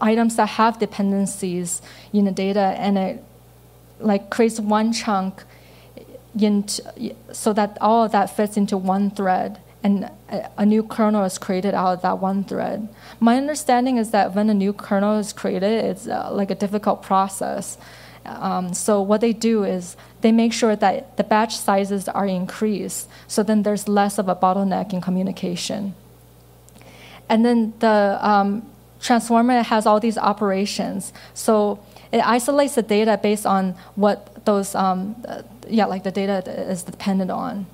items 0.01 0.37
that 0.37 0.47
have 0.47 0.79
dependencies 0.79 1.83
in 2.13 2.25
the 2.25 2.33
data 2.33 2.75
and 2.79 2.97
it 2.97 3.25
like 4.01 4.31
creates 4.31 4.59
one 4.59 4.93
chunk 4.93 5.45
so 7.33 7.53
that 7.53 7.79
all 7.81 8.05
of 8.05 8.13
that 8.13 8.35
fits 8.35 8.57
into 8.57 8.77
one 8.77 9.11
thread 9.11 9.61
and 9.85 10.11
a 10.57 10.65
new 10.65 10.83
kernel 10.83 11.25
is 11.25 11.37
created 11.37 11.75
out 11.75 11.93
of 11.93 12.03
that 12.03 12.19
one 12.19 12.43
thread. 12.43 12.89
My 13.21 13.37
understanding 13.37 13.99
is 13.99 14.11
that 14.13 14.35
when 14.35 14.49
a 14.49 14.55
new 14.55 14.73
kernel 14.73 15.19
is 15.19 15.33
created, 15.35 15.85
it's 15.85 16.09
uh, 16.09 16.31
like 16.33 16.51
a 16.51 16.55
difficult 16.55 17.03
process. 17.03 17.77
Um, 18.27 18.75
so 18.75 19.03
what 19.03 19.21
they 19.21 19.33
do 19.33 19.65
is 19.65 19.97
they 20.21 20.33
make 20.33 20.53
sure 20.53 20.77
that 20.77 21.17
the 21.17 21.25
batch 21.25 21.57
sizes 21.57 22.09
are 22.09 22.27
increased, 22.27 23.09
so 23.29 23.43
then 23.43 23.63
there's 23.63 23.89
less 23.89 24.19
of 24.19 24.29
a 24.29 24.37
bottleneck 24.37 24.93
in 24.93 25.01
communication. 25.01 25.95
And 27.29 27.45
then 27.45 27.75
the 27.79 28.19
um, 28.21 28.69
transformer 29.01 29.63
has 29.63 29.87
all 29.87 30.01
these 30.01 30.19
operations. 30.19 31.13
So 31.35 31.79
it 32.13 32.27
isolates 32.27 32.75
the 32.75 32.83
data 32.83 33.19
based 33.23 33.47
on 33.47 33.75
what 33.95 34.45
those, 34.45 34.75
um, 34.75 35.17
uh, 35.27 35.43
yeah, 35.69 35.87
like 35.87 36.05
the 36.05 36.11
data 36.11 36.43
is 36.71 36.83
dependent 36.83 37.31
on. 37.31 37.67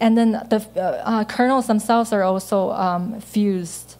And 0.00 0.18
then 0.18 0.32
the 0.32 0.66
uh, 0.76 0.80
uh, 0.80 1.24
kernels 1.24 1.66
themselves 1.66 2.12
are 2.12 2.22
also 2.22 2.70
um, 2.72 3.20
fused 3.20 3.96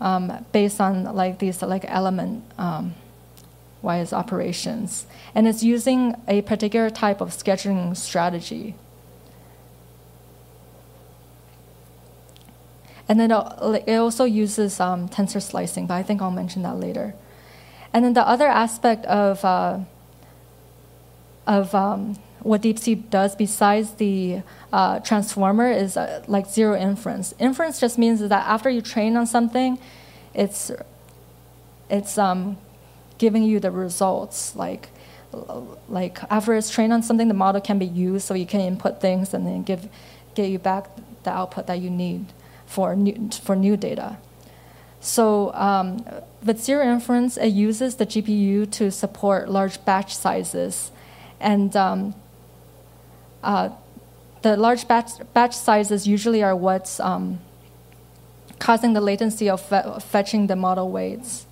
um, 0.00 0.44
based 0.52 0.80
on 0.80 1.04
like 1.04 1.38
these 1.38 1.62
like 1.62 1.84
element 1.88 2.44
um, 2.58 2.94
wise 3.82 4.12
operations. 4.12 5.06
And 5.34 5.46
it's 5.46 5.62
using 5.62 6.14
a 6.26 6.42
particular 6.42 6.90
type 6.90 7.20
of 7.20 7.30
scheduling 7.30 7.96
strategy. 7.96 8.74
And 13.08 13.18
then 13.18 13.30
it 13.30 13.96
also 13.96 14.24
uses 14.24 14.80
um, 14.80 15.08
tensor 15.08 15.40
slicing, 15.40 15.86
but 15.86 15.94
I 15.94 16.02
think 16.02 16.20
I'll 16.20 16.30
mention 16.30 16.62
that 16.62 16.78
later. 16.78 17.14
And 17.92 18.04
then 18.04 18.12
the 18.12 18.26
other 18.26 18.46
aspect 18.46 19.06
of, 19.06 19.42
uh, 19.44 19.78
of 21.46 21.74
um, 21.74 22.18
what 22.40 22.60
DeepSpeed 22.60 23.08
does 23.08 23.34
besides 23.34 23.92
the 23.92 24.42
uh, 24.72 25.00
transformer 25.00 25.70
is 25.70 25.96
uh, 25.96 26.22
like 26.28 26.46
zero 26.46 26.78
inference. 26.78 27.34
Inference 27.38 27.80
just 27.80 27.96
means 27.96 28.20
that 28.20 28.46
after 28.46 28.68
you 28.68 28.82
train 28.82 29.16
on 29.16 29.26
something, 29.26 29.78
it's, 30.34 30.70
it's 31.88 32.18
um, 32.18 32.58
giving 33.18 33.42
you 33.42 33.60
the 33.60 33.70
results. 33.70 34.56
Like, 34.56 34.88
like 35.88 36.18
after 36.30 36.54
it's 36.54 36.70
trained 36.70 36.92
on 36.92 37.02
something, 37.02 37.28
the 37.28 37.34
model 37.34 37.60
can 37.60 37.78
be 37.78 37.86
used 37.86 38.26
so 38.26 38.34
you 38.34 38.46
can 38.46 38.60
input 38.60 39.00
things 39.00 39.34
and 39.34 39.46
then 39.46 39.62
give, 39.62 39.88
get 40.34 40.48
you 40.48 40.58
back 40.58 40.88
the 41.24 41.30
output 41.30 41.66
that 41.66 41.80
you 41.80 41.90
need 41.90 42.26
for 42.66 42.94
new, 42.96 43.30
for 43.42 43.56
new 43.56 43.76
data. 43.76 44.18
So 45.00 45.52
um, 45.54 46.04
with 46.44 46.62
zero 46.62 46.84
inference, 46.84 47.36
it 47.36 47.48
uses 47.48 47.96
the 47.96 48.06
GPU 48.06 48.70
to 48.72 48.90
support 48.90 49.48
large 49.48 49.84
batch 49.84 50.14
sizes. 50.14 50.90
And 51.40 51.76
um, 51.76 52.14
uh, 53.42 53.70
the 54.42 54.56
large 54.56 54.88
batch, 54.88 55.10
batch 55.34 55.56
sizes 55.56 56.06
usually 56.06 56.42
are 56.42 56.56
what's 56.56 57.00
um, 57.00 57.40
causing 58.58 58.92
the 58.92 59.00
latency 59.00 59.48
of 59.48 59.60
fe- 59.60 59.98
fetching 60.00 60.46
the 60.48 60.56
model 60.56 60.90
weights. 60.90 61.46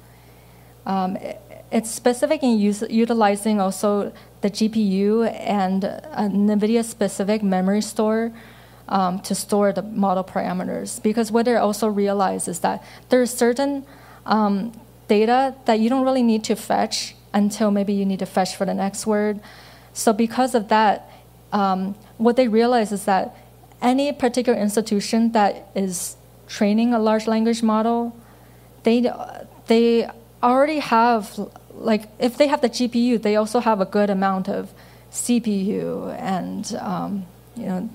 Um, 0.85 1.17
it, 1.17 1.41
it's 1.71 1.91
specific 1.91 2.43
in 2.43 2.59
utilizing 2.59 3.61
also 3.61 4.12
the 4.41 4.51
GPU 4.51 5.29
and 5.41 5.85
an 5.85 6.47
NVIDIA 6.49 6.85
specific 6.85 7.43
memory 7.43 7.83
store 7.83 8.33
um, 8.89 9.19
to 9.21 9.35
store 9.35 9.73
the 9.73 9.83
model 9.83 10.23
parameters. 10.23 11.03
Because 11.03 11.33
what 11.33 11.47
they 11.47 11.57
also 11.57 11.89
realize 11.89 12.47
is 12.47 12.61
that 12.61 12.85
there's 13.09 13.33
certain 13.33 13.85
um, 14.25 14.73
data 15.09 15.55
that 15.64 15.81
you 15.81 15.89
don't 15.89 16.05
really 16.05 16.23
need 16.23 16.45
to 16.45 16.55
fetch 16.55 17.14
until 17.33 17.71
maybe 17.71 17.93
you 17.93 18.07
need 18.07 18.21
to 18.21 18.27
fetch 18.27 18.57
for 18.57 18.64
the 18.64 18.75
next 18.75 19.07
word. 19.07 19.41
So 19.93 20.12
because 20.12 20.55
of 20.55 20.69
that, 20.69 21.11
um, 21.53 21.95
what 22.19 22.37
they 22.37 22.49
realize 22.49 22.93
is 22.93 23.05
that 23.07 23.37
any 23.83 24.12
particular 24.12 24.59
institution 24.59 25.33
that 25.33 25.69
is 25.75 26.17
training 26.49 26.95
a 26.95 26.99
large 26.99 27.27
language 27.27 27.62
model, 27.62 28.17
they 28.85 29.11
they 29.67 30.09
already 30.51 30.78
have 30.78 31.38
like 31.74 32.09
if 32.18 32.36
they 32.36 32.47
have 32.47 32.61
the 32.61 32.70
GPU, 32.70 33.20
they 33.20 33.36
also 33.36 33.61
have 33.61 33.80
a 33.80 33.84
good 33.84 34.11
amount 34.11 34.49
of 34.49 34.72
CPU 35.11 36.14
and 36.18 36.74
um, 36.80 37.26
you 37.57 37.66
know 37.66 37.90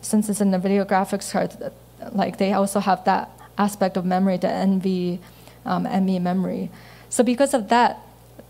since 0.00 0.28
it's 0.28 0.40
in 0.40 0.50
the 0.50 0.58
video 0.58 0.84
graphics 0.84 1.30
card, 1.30 1.72
like 2.12 2.38
they 2.38 2.52
also 2.52 2.80
have 2.80 3.04
that 3.04 3.30
aspect 3.56 3.96
of 3.96 4.04
memory, 4.04 4.36
the 4.36 4.48
NV, 4.48 5.18
um, 5.64 5.84
ME 6.04 6.18
memory. 6.18 6.70
So 7.08 7.22
because 7.22 7.54
of 7.54 7.68
that, 7.68 8.00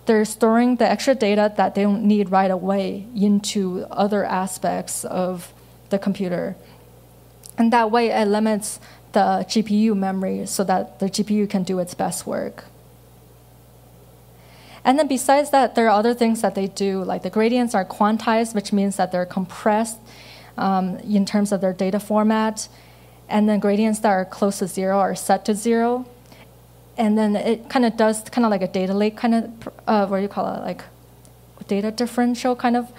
they're 0.07 0.25
storing 0.25 0.77
the 0.77 0.91
extra 0.91 1.15
data 1.15 1.53
that 1.57 1.75
they 1.75 1.83
don't 1.83 2.05
need 2.05 2.31
right 2.31 2.51
away 2.51 3.07
into 3.15 3.87
other 3.91 4.25
aspects 4.25 5.05
of 5.05 5.53
the 5.91 5.99
computer. 5.99 6.57
And 7.59 7.73
that 7.73 7.91
way 7.91 8.11
it 8.11 8.27
limits 8.27 8.81
the 9.13 9.45
GPU 9.47 9.95
memory 9.95 10.47
so 10.47 10.65
that 10.65 10.99
the 10.99 11.07
GPU 11.07 11.49
can 11.49 11.63
do 11.63 11.79
its 11.79 11.95
best 11.95 12.27
work. 12.27 12.65
And 14.85 14.99
then 14.99 15.07
besides 15.07 15.51
that, 15.51 15.75
there 15.75 15.87
are 15.87 15.99
other 15.99 16.15
things 16.15 16.43
that 16.43 16.55
they 16.55 16.67
do, 16.67 17.05
like 17.05 17.23
the 17.23 17.31
gradients 17.31 17.75
are 17.75 17.85
quantized, 17.85 18.55
which 18.55 18.73
means 18.73 18.97
that 18.97 19.13
they're 19.13 19.27
compressed 19.27 19.99
um, 20.59 20.97
in 20.99 21.25
terms 21.25 21.53
of 21.53 21.61
their 21.61 21.73
data 21.73 22.01
format. 22.01 22.69
And 23.29 23.49
then 23.49 23.61
gradients 23.61 24.01
that 24.01 24.09
are 24.11 24.25
close 24.25 24.59
to 24.59 24.67
zero 24.67 24.99
are 24.99 25.15
set 25.15 25.45
to 25.47 25.55
zero. 25.55 26.07
And 26.97 27.17
then 27.17 27.37
it 27.37 27.71
kind 27.71 27.85
of 27.85 27.97
does 27.97 28.23
kind 28.25 28.45
of 28.45 28.51
like 28.51 28.63
a 28.63 28.69
data 28.69 28.93
lake 28.93 29.17
kind 29.17 29.35
of, 29.35 29.69
uh, 29.87 30.07
what 30.07 30.19
do 30.19 30.23
you 30.23 30.29
call 30.29 30.53
it, 30.55 30.61
like 30.61 30.83
data 31.69 31.91
differential 31.91 32.57
kind 32.57 32.77
of 32.77 32.93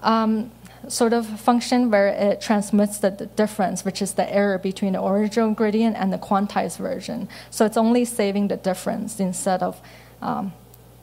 um, 0.00 0.50
sort 0.86 1.12
of 1.12 1.26
function 1.26 1.90
where 1.90 2.08
it 2.08 2.40
transmits 2.40 2.98
the 2.98 3.10
difference, 3.10 3.84
which 3.84 4.00
is 4.00 4.14
the 4.14 4.32
error 4.32 4.56
between 4.56 4.92
the 4.92 5.04
original 5.04 5.52
gradient 5.52 5.96
and 5.96 6.12
the 6.12 6.18
quantized 6.18 6.78
version. 6.78 7.28
So 7.50 7.66
it's 7.66 7.76
only 7.76 8.04
saving 8.04 8.48
the 8.48 8.56
difference 8.56 9.20
instead 9.20 9.62
of 9.62 9.80
um, 10.22 10.52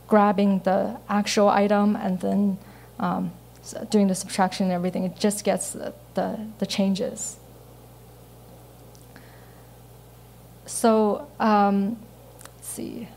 grabbing 0.07 0.59
the 0.59 0.97
actual 1.09 1.49
item 1.49 1.95
and 1.95 2.19
then 2.21 2.57
um, 2.99 3.31
doing 3.89 4.07
the 4.07 4.15
subtraction 4.15 4.65
and 4.65 4.73
everything, 4.73 5.03
it 5.03 5.17
just 5.17 5.43
gets 5.43 5.71
the, 5.71 5.93
the, 6.13 6.39
the 6.59 6.65
changes. 6.65 7.37
So, 10.65 11.27
um, 11.39 11.97
let's 12.55 12.67
see. 12.67 13.07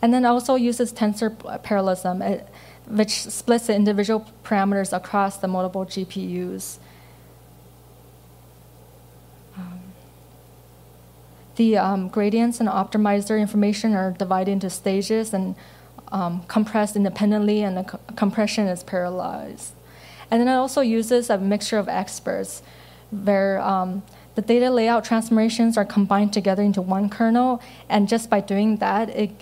And 0.00 0.12
then 0.12 0.24
also 0.24 0.54
uses 0.54 0.92
tensor 0.92 1.62
parallelism, 1.62 2.22
it, 2.22 2.48
which 2.86 3.22
splits 3.22 3.66
the 3.66 3.74
individual 3.74 4.26
parameters 4.44 4.96
across 4.96 5.38
the 5.38 5.48
multiple 5.48 5.84
GPUs. 5.84 6.78
The 11.58 11.76
um, 11.76 12.08
gradients 12.08 12.60
and 12.60 12.68
optimizer 12.68 13.38
information 13.38 13.92
are 13.92 14.12
divided 14.12 14.52
into 14.52 14.70
stages, 14.70 15.34
and 15.34 15.56
um, 16.12 16.42
compressed 16.44 16.94
independently 16.96 17.62
and 17.62 17.76
the 17.76 17.82
co- 17.82 18.00
compression 18.16 18.66
is 18.68 18.82
parallelized. 18.84 19.70
And 20.30 20.40
then 20.40 20.48
it 20.48 20.54
also 20.54 20.80
uses 20.80 21.28
a 21.28 21.36
mixture 21.36 21.76
of 21.76 21.88
experts 21.88 22.62
where 23.10 23.60
um, 23.60 24.02
the 24.36 24.42
data 24.42 24.70
layout 24.70 25.04
transformations 25.04 25.76
are 25.76 25.84
combined 25.84 26.32
together 26.32 26.62
into 26.62 26.80
one 26.80 27.10
kernel, 27.10 27.60
and 27.88 28.08
just 28.08 28.30
by 28.30 28.40
doing 28.40 28.76
that, 28.76 29.10
it 29.10 29.32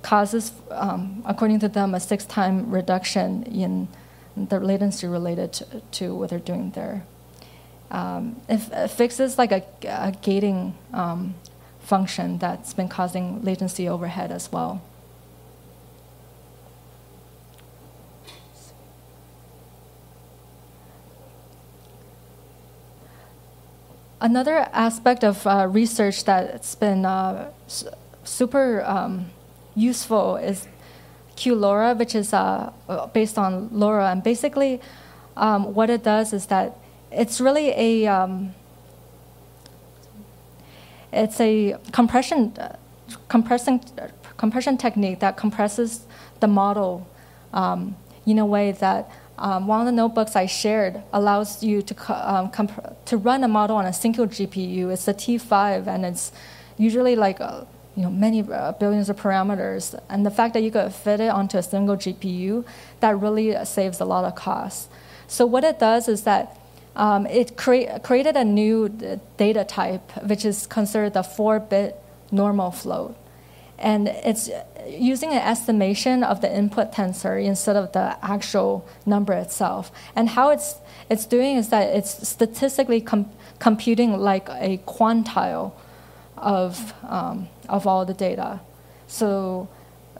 causes, 0.00 0.52
um, 0.70 1.22
according 1.26 1.58
to 1.60 1.68
them, 1.68 1.94
a 1.94 2.00
six 2.00 2.24
time 2.24 2.70
reduction 2.70 3.42
in 3.42 3.88
the 4.34 4.58
latency 4.60 5.06
related 5.06 5.52
to, 5.52 5.82
to 5.92 6.14
what 6.14 6.30
they're 6.30 6.38
doing 6.38 6.70
there. 6.70 7.04
Um, 7.90 8.40
it, 8.48 8.60
it, 8.72 8.90
fixes 8.90 9.36
like 9.36 9.52
a, 9.52 9.62
a 9.84 10.12
gating 10.22 10.74
um, 10.92 11.34
function 11.86 12.38
that's 12.38 12.74
been 12.74 12.88
causing 12.88 13.42
latency 13.42 13.88
overhead 13.88 14.30
as 14.32 14.50
well. 14.50 14.82
another 24.20 24.68
aspect 24.72 25.22
of 25.22 25.46
uh, 25.46 25.66
research 25.70 26.24
that's 26.24 26.74
been 26.74 27.04
uh, 27.04 27.50
super 28.24 28.82
um, 28.84 29.30
useful 29.74 30.36
is 30.36 30.66
QLoRa, 31.36 31.96
which 31.96 32.14
is 32.14 32.32
uh, 32.32 32.72
based 33.12 33.38
on 33.38 33.68
LoRa. 33.70 34.10
And 34.10 34.22
basically, 34.22 34.80
um, 35.36 35.74
what 35.74 35.90
it 35.90 36.02
does 36.02 36.32
is 36.32 36.46
that 36.46 36.76
it's 37.12 37.40
really 37.40 37.68
a 37.70 38.06
um, 38.06 38.54
it's 41.12 41.40
a 41.40 41.76
compression 41.92 42.56
compressing 43.28 43.80
compression 44.36 44.76
technique 44.76 45.20
that 45.20 45.36
compresses 45.36 46.06
the 46.40 46.46
model 46.46 47.06
um, 47.52 47.96
in 48.26 48.38
a 48.38 48.46
way 48.46 48.72
that 48.72 49.10
um, 49.38 49.66
one 49.66 49.80
of 49.80 49.86
the 49.86 49.92
notebooks 49.92 50.34
I 50.34 50.46
shared 50.46 51.02
allows 51.12 51.62
you 51.62 51.82
to, 51.82 52.34
um, 52.34 52.50
to 53.04 53.16
run 53.16 53.44
a 53.44 53.48
model 53.48 53.76
on 53.76 53.84
a 53.84 53.92
single 53.92 54.26
GPU. 54.26 54.90
It's 54.90 55.08
a 55.08 55.14
T5, 55.14 55.86
and 55.86 56.06
it's 56.06 56.32
usually 56.78 57.16
like 57.16 57.40
uh, 57.40 57.64
you 57.96 58.02
know 58.02 58.10
many 58.10 58.42
uh, 58.42 58.72
billions 58.72 59.10
of 59.10 59.16
parameters. 59.16 59.98
And 60.08 60.24
the 60.24 60.30
fact 60.30 60.54
that 60.54 60.62
you 60.62 60.70
could 60.70 60.92
fit 60.92 61.20
it 61.20 61.28
onto 61.28 61.58
a 61.58 61.62
single 61.62 61.96
GPU, 61.96 62.64
that 63.00 63.18
really 63.20 63.54
saves 63.64 64.00
a 64.00 64.06
lot 64.06 64.24
of 64.24 64.34
costs. 64.34 64.88
So 65.28 65.44
what 65.44 65.64
it 65.64 65.78
does 65.78 66.08
is 66.08 66.22
that 66.22 66.56
um, 66.96 67.26
it 67.26 67.56
crea- 67.56 67.98
created 68.02 68.36
a 68.36 68.44
new 68.44 68.88
data 69.36 69.64
type, 69.64 70.10
which 70.24 70.44
is 70.44 70.66
considered 70.66 71.12
the 71.12 71.20
4-bit 71.20 72.02
normal 72.32 72.70
float. 72.70 73.16
And 73.78 74.08
it's 74.08 74.48
using 74.88 75.30
an 75.32 75.38
estimation 75.38 76.24
of 76.24 76.40
the 76.40 76.54
input 76.54 76.92
tensor 76.92 77.42
instead 77.44 77.76
of 77.76 77.92
the 77.92 78.16
actual 78.22 78.88
number 79.04 79.34
itself. 79.34 79.92
And 80.16 80.30
how 80.30 80.48
it's, 80.48 80.76
it's 81.10 81.26
doing 81.26 81.56
is 81.56 81.68
that 81.68 81.94
it's 81.94 82.26
statistically 82.26 83.02
com- 83.02 83.30
computing 83.58 84.18
like 84.18 84.48
a 84.48 84.78
quantile 84.86 85.72
of, 86.38 86.94
um, 87.06 87.48
of 87.68 87.86
all 87.86 88.06
the 88.06 88.14
data. 88.14 88.60
So, 89.06 89.68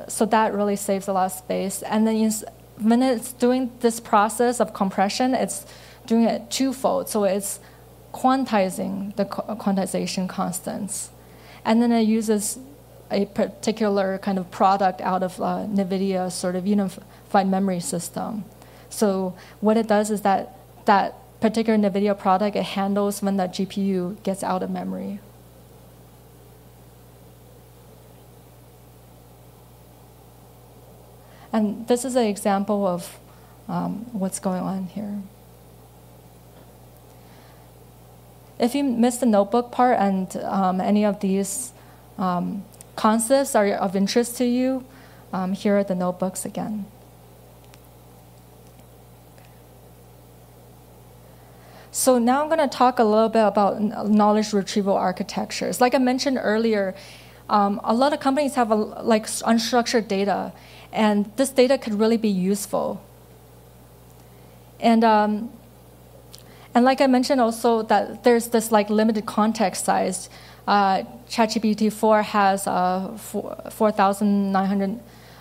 so 0.08 0.26
that 0.26 0.52
really 0.52 0.76
saves 0.76 1.08
a 1.08 1.14
lot 1.14 1.26
of 1.26 1.32
space. 1.32 1.82
And 1.82 2.06
then 2.06 2.30
when 2.78 3.02
it's 3.02 3.32
doing 3.32 3.72
this 3.80 4.00
process 4.00 4.60
of 4.60 4.74
compression, 4.74 5.34
it's 5.34 5.64
doing 6.06 6.24
it 6.24 6.50
twofold. 6.50 7.08
So 7.08 7.24
it's 7.24 7.60
quantizing 8.12 9.14
the 9.16 9.24
quantization 9.24 10.28
constants. 10.28 11.10
And 11.64 11.82
then 11.82 11.92
it 11.92 12.02
uses 12.02 12.58
a 13.10 13.26
particular 13.26 14.18
kind 14.18 14.38
of 14.38 14.50
product 14.50 15.00
out 15.00 15.22
of 15.22 15.40
uh, 15.40 15.66
NVIDIA 15.68 16.30
sort 16.30 16.56
of 16.56 16.66
unified 16.66 17.48
memory 17.48 17.80
system. 17.80 18.44
So 18.88 19.36
what 19.60 19.76
it 19.76 19.86
does 19.86 20.10
is 20.10 20.22
that 20.22 20.56
that 20.86 21.14
particular 21.40 21.78
NVIDIA 21.78 22.18
product, 22.18 22.56
it 22.56 22.64
handles 22.64 23.22
when 23.22 23.36
the 23.36 23.44
GPU 23.44 24.22
gets 24.22 24.42
out 24.42 24.62
of 24.62 24.70
memory. 24.70 25.20
And 31.52 31.86
this 31.88 32.04
is 32.04 32.16
an 32.16 32.26
example 32.26 32.86
of 32.86 33.18
um, 33.68 34.06
what's 34.12 34.38
going 34.38 34.62
on 34.62 34.86
here. 34.86 35.22
If 38.58 38.74
you 38.74 38.84
missed 38.84 39.20
the 39.20 39.26
notebook 39.26 39.70
part 39.70 39.98
and 39.98 40.34
um, 40.38 40.80
any 40.80 41.04
of 41.04 41.20
these 41.20 41.72
um, 42.18 42.64
concepts 42.94 43.54
are 43.54 43.68
of 43.68 43.94
interest 43.94 44.36
to 44.38 44.44
you, 44.44 44.84
um, 45.32 45.52
here 45.52 45.76
are 45.76 45.84
the 45.84 45.94
notebooks 45.94 46.44
again. 46.44 46.86
So 51.90 52.18
now 52.18 52.42
I'm 52.42 52.48
going 52.48 52.58
to 52.58 52.68
talk 52.68 52.98
a 52.98 53.04
little 53.04 53.30
bit 53.30 53.42
about 53.42 53.80
knowledge 53.80 54.52
retrieval 54.52 54.94
architectures. 54.94 55.80
Like 55.80 55.94
I 55.94 55.98
mentioned 55.98 56.38
earlier, 56.40 56.94
um, 57.48 57.80
a 57.84 57.94
lot 57.94 58.12
of 58.12 58.20
companies 58.20 58.54
have 58.54 58.70
a, 58.70 58.74
like 58.74 59.26
unstructured 59.26 60.06
data, 60.06 60.52
and 60.92 61.30
this 61.36 61.48
data 61.48 61.78
could 61.78 61.94
really 61.94 62.18
be 62.18 62.28
useful. 62.28 63.02
And 64.78 65.04
um, 65.04 65.50
and 66.76 66.84
like 66.84 67.00
I 67.00 67.06
mentioned 67.06 67.40
also 67.40 67.82
that 67.84 68.22
there's 68.22 68.48
this 68.48 68.70
like 68.70 68.90
limited 68.90 69.24
context 69.24 69.86
size. 69.86 70.28
Uh, 70.68 71.04
ChatGPT 71.26 71.90
4 71.90 72.22
has 72.22 72.66
uh, 72.66 73.16
4,900, 73.16 75.00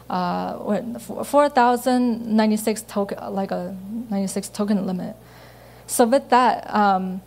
uh, 0.09 0.99
4,096 0.99 2.81
token, 2.83 3.17
like 3.33 3.51
a 3.51 3.75
96 4.09 4.47
token 4.47 4.85
limit. 4.87 5.17
So 5.87 6.05
with 6.05 6.29
that, 6.29 6.73
um, 6.73 7.21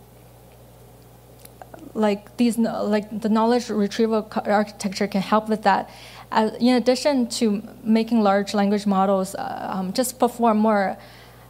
like 1.93 2.35
these, 2.37 2.57
like 2.57 3.21
the 3.21 3.29
knowledge 3.29 3.69
retrieval 3.69 4.27
architecture 4.43 5.05
can 5.05 5.21
help 5.21 5.47
with 5.49 5.61
that. 5.61 5.87
Uh, 6.31 6.49
in 6.59 6.73
addition 6.73 7.27
to 7.27 7.61
making 7.83 8.23
large 8.23 8.55
language 8.55 8.87
models 8.87 9.35
uh, 9.35 9.69
um, 9.71 9.93
just 9.93 10.17
perform 10.17 10.57
more, 10.57 10.97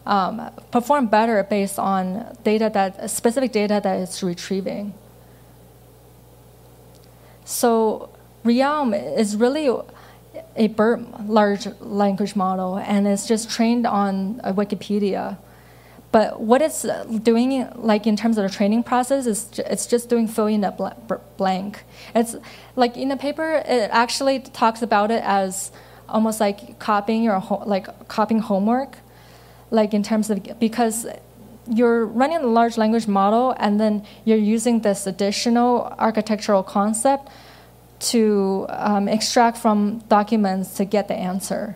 um, 0.10 0.50
perform 0.72 1.06
better 1.06 1.44
based 1.44 1.78
on 1.78 2.36
data 2.44 2.70
that 2.74 3.10
specific 3.10 3.52
data 3.52 3.80
that 3.84 4.00
it's 4.00 4.24
retrieving. 4.24 4.94
So 7.46 8.10
Realm 8.44 8.94
is 8.94 9.36
really 9.36 9.70
a 10.56 10.68
BERT 10.68 11.28
large 11.28 11.68
language 11.80 12.36
model, 12.36 12.78
and 12.78 13.08
it's 13.08 13.28
just 13.28 13.52
trained 13.52 13.86
on 13.86 14.42
uh, 14.44 14.52
Wikipedia. 14.52 15.38
But 16.12 16.42
what 16.42 16.64
it's 16.64 16.88
doing, 17.22 17.70
like 17.76 18.08
in 18.08 18.16
terms 18.16 18.40
of 18.40 18.50
the 18.50 18.50
training 18.50 18.82
process, 18.82 19.28
is 19.28 19.60
it's 19.60 19.86
just 19.86 20.10
doing 20.10 20.28
filling 20.28 20.62
the 20.62 20.72
blank. 21.38 21.84
It's 22.16 22.36
like 22.76 22.98
in 22.98 23.10
the 23.10 23.16
paper, 23.16 23.62
it 23.64 23.90
actually 23.92 24.40
talks 24.40 24.82
about 24.82 25.12
it 25.12 25.22
as 25.24 25.72
almost 26.08 26.40
like 26.40 26.80
copying 26.80 27.22
your 27.22 27.44
like 27.68 28.08
copying 28.08 28.42
homework, 28.42 28.98
like 29.72 29.94
in 29.94 30.04
terms 30.04 30.30
of 30.30 30.60
because 30.60 31.06
you're 31.68 32.06
running 32.06 32.38
a 32.38 32.48
large 32.48 32.78
language 32.78 33.08
model 33.08 33.56
and 33.58 33.80
then 33.80 34.06
you're 34.26 34.38
using 34.38 34.82
this 34.82 35.06
additional 35.06 35.94
architectural 36.00 36.64
concept 36.64 37.30
to 38.00 38.66
um, 38.70 39.08
extract 39.08 39.58
from 39.58 40.00
documents 40.08 40.74
to 40.76 40.86
get 40.86 41.08
the 41.08 41.14
answer. 41.14 41.76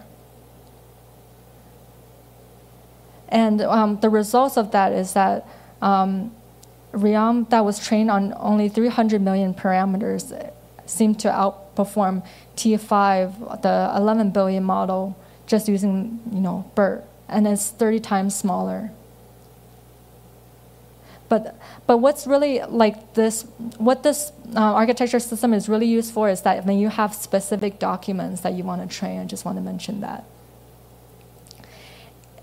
And 3.29 3.61
um, 3.61 3.99
the 3.99 4.09
results 4.09 4.57
of 4.57 4.71
that 4.71 4.93
is 4.93 5.13
that 5.13 5.47
um, 5.81 6.31
Realm 6.91 7.47
that 7.49 7.65
was 7.65 7.83
trained 7.83 8.11
on 8.11 8.33
only 8.37 8.69
300 8.69 9.19
million 9.21 9.53
parameters 9.53 10.51
seemed 10.85 11.19
to 11.21 11.27
outperform 11.29 12.23
T5, 12.55 13.61
the 13.63 13.91
11 13.95 14.29
billion 14.29 14.63
model, 14.63 15.17
just 15.47 15.67
using 15.67 16.19
you 16.31 16.39
know 16.39 16.69
BERT, 16.75 17.03
and 17.27 17.47
it's 17.47 17.69
30 17.69 17.99
times 17.99 18.35
smaller. 18.35 18.91
But, 21.29 21.57
but 21.87 21.97
what's 21.97 22.27
really 22.27 22.61
like 22.61 23.15
this, 23.15 23.43
what 23.77 24.03
this 24.03 24.31
uh, 24.55 24.59
architecture 24.59 25.19
system 25.19 25.53
is 25.53 25.67
really 25.67 25.87
used 25.87 26.13
for 26.13 26.29
is 26.29 26.41
that 26.41 26.65
when 26.65 26.77
you 26.77 26.89
have 26.89 27.15
specific 27.15 27.79
documents 27.79 28.41
that 28.41 28.53
you 28.53 28.63
want 28.63 28.87
to 28.87 28.95
train, 28.95 29.19
I 29.19 29.25
just 29.25 29.45
want 29.45 29.57
to 29.57 29.61
mention 29.61 30.01
that. 30.01 30.25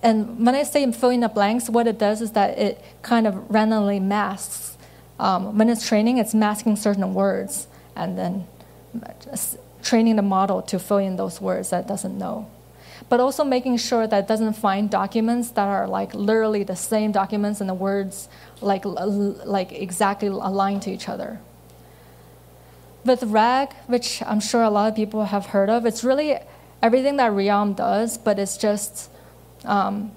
And 0.02 0.44
when 0.44 0.54
I 0.54 0.62
say 0.62 0.90
fill 0.92 1.10
in 1.10 1.20
the 1.20 1.28
blanks, 1.28 1.68
what 1.68 1.86
it 1.86 1.98
does 1.98 2.22
is 2.22 2.32
that 2.32 2.58
it 2.58 2.82
kind 3.02 3.26
of 3.26 3.48
randomly 3.50 4.00
masks. 4.00 4.76
Um, 5.18 5.58
when 5.58 5.68
it's 5.68 5.86
training, 5.86 6.18
it's 6.18 6.34
masking 6.34 6.74
certain 6.74 7.12
words 7.12 7.68
and 7.94 8.18
then 8.18 8.46
training 9.82 10.16
the 10.16 10.22
model 10.22 10.62
to 10.62 10.78
fill 10.78 10.98
in 10.98 11.16
those 11.16 11.40
words 11.40 11.70
that 11.70 11.86
doesn't 11.86 12.16
know 12.16 12.48
but 13.08 13.20
also 13.20 13.44
making 13.44 13.76
sure 13.76 14.06
that 14.06 14.24
it 14.24 14.28
doesn't 14.28 14.54
find 14.54 14.90
documents 14.90 15.50
that 15.52 15.66
are 15.66 15.86
like 15.86 16.14
literally 16.14 16.64
the 16.64 16.76
same 16.76 17.12
documents 17.12 17.60
and 17.60 17.68
the 17.68 17.74
words 17.74 18.28
like, 18.60 18.84
like 18.84 19.72
exactly 19.72 20.28
aligned 20.28 20.82
to 20.82 20.90
each 20.90 21.08
other. 21.08 21.40
With 23.04 23.22
RAG, 23.22 23.72
which 23.86 24.22
I'm 24.22 24.40
sure 24.40 24.62
a 24.62 24.70
lot 24.70 24.90
of 24.90 24.94
people 24.94 25.24
have 25.24 25.46
heard 25.46 25.70
of, 25.70 25.86
it's 25.86 26.04
really 26.04 26.36
everything 26.82 27.16
that 27.16 27.32
Realm 27.32 27.72
does, 27.72 28.18
but 28.18 28.38
it's 28.38 28.56
just 28.56 29.10
um, 29.64 30.12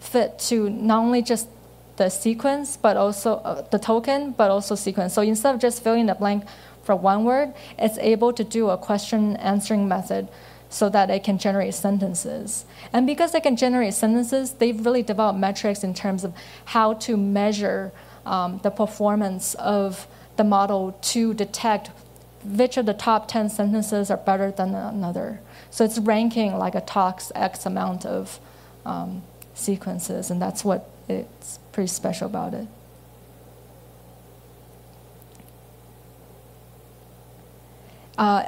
fit 0.00 0.38
to 0.40 0.68
not 0.68 0.98
only 0.98 1.22
just 1.22 1.48
the 1.96 2.08
sequence, 2.08 2.76
but 2.76 2.96
also 2.96 3.34
uh, 3.36 3.62
the 3.70 3.78
token, 3.78 4.32
but 4.32 4.50
also 4.50 4.74
sequence. 4.74 5.14
So 5.14 5.22
instead 5.22 5.54
of 5.54 5.60
just 5.60 5.82
filling 5.82 6.06
the 6.06 6.14
blank 6.14 6.44
for 6.82 6.96
one 6.96 7.24
word, 7.24 7.54
it's 7.78 7.98
able 7.98 8.32
to 8.32 8.42
do 8.42 8.70
a 8.70 8.76
question 8.76 9.36
answering 9.36 9.86
method 9.86 10.28
so 10.72 10.88
that 10.88 11.06
they 11.06 11.18
can 11.18 11.38
generate 11.38 11.74
sentences. 11.74 12.64
And 12.92 13.06
because 13.06 13.32
they 13.32 13.40
can 13.40 13.56
generate 13.56 13.94
sentences, 13.94 14.52
they've 14.52 14.84
really 14.84 15.02
developed 15.02 15.38
metrics 15.38 15.84
in 15.84 15.92
terms 15.92 16.24
of 16.24 16.32
how 16.66 16.94
to 16.94 17.16
measure 17.16 17.92
um, 18.24 18.60
the 18.62 18.70
performance 18.70 19.54
of 19.56 20.06
the 20.36 20.44
model 20.44 20.96
to 21.02 21.34
detect 21.34 21.90
which 22.44 22.76
of 22.76 22.86
the 22.86 22.94
top 22.94 23.28
10 23.28 23.50
sentences 23.50 24.10
are 24.10 24.16
better 24.16 24.50
than 24.50 24.74
another. 24.74 25.40
So 25.70 25.84
it's 25.84 25.98
ranking 25.98 26.56
like 26.56 26.74
a 26.74 26.80
talk's 26.80 27.30
X 27.34 27.66
amount 27.66 28.06
of 28.06 28.40
um, 28.84 29.22
sequences, 29.54 30.30
and 30.30 30.40
that's 30.40 30.64
what 30.64 30.88
it's 31.08 31.58
pretty 31.72 31.88
special 31.88 32.26
about 32.26 32.54
it. 32.54 32.66
Uh, 38.18 38.44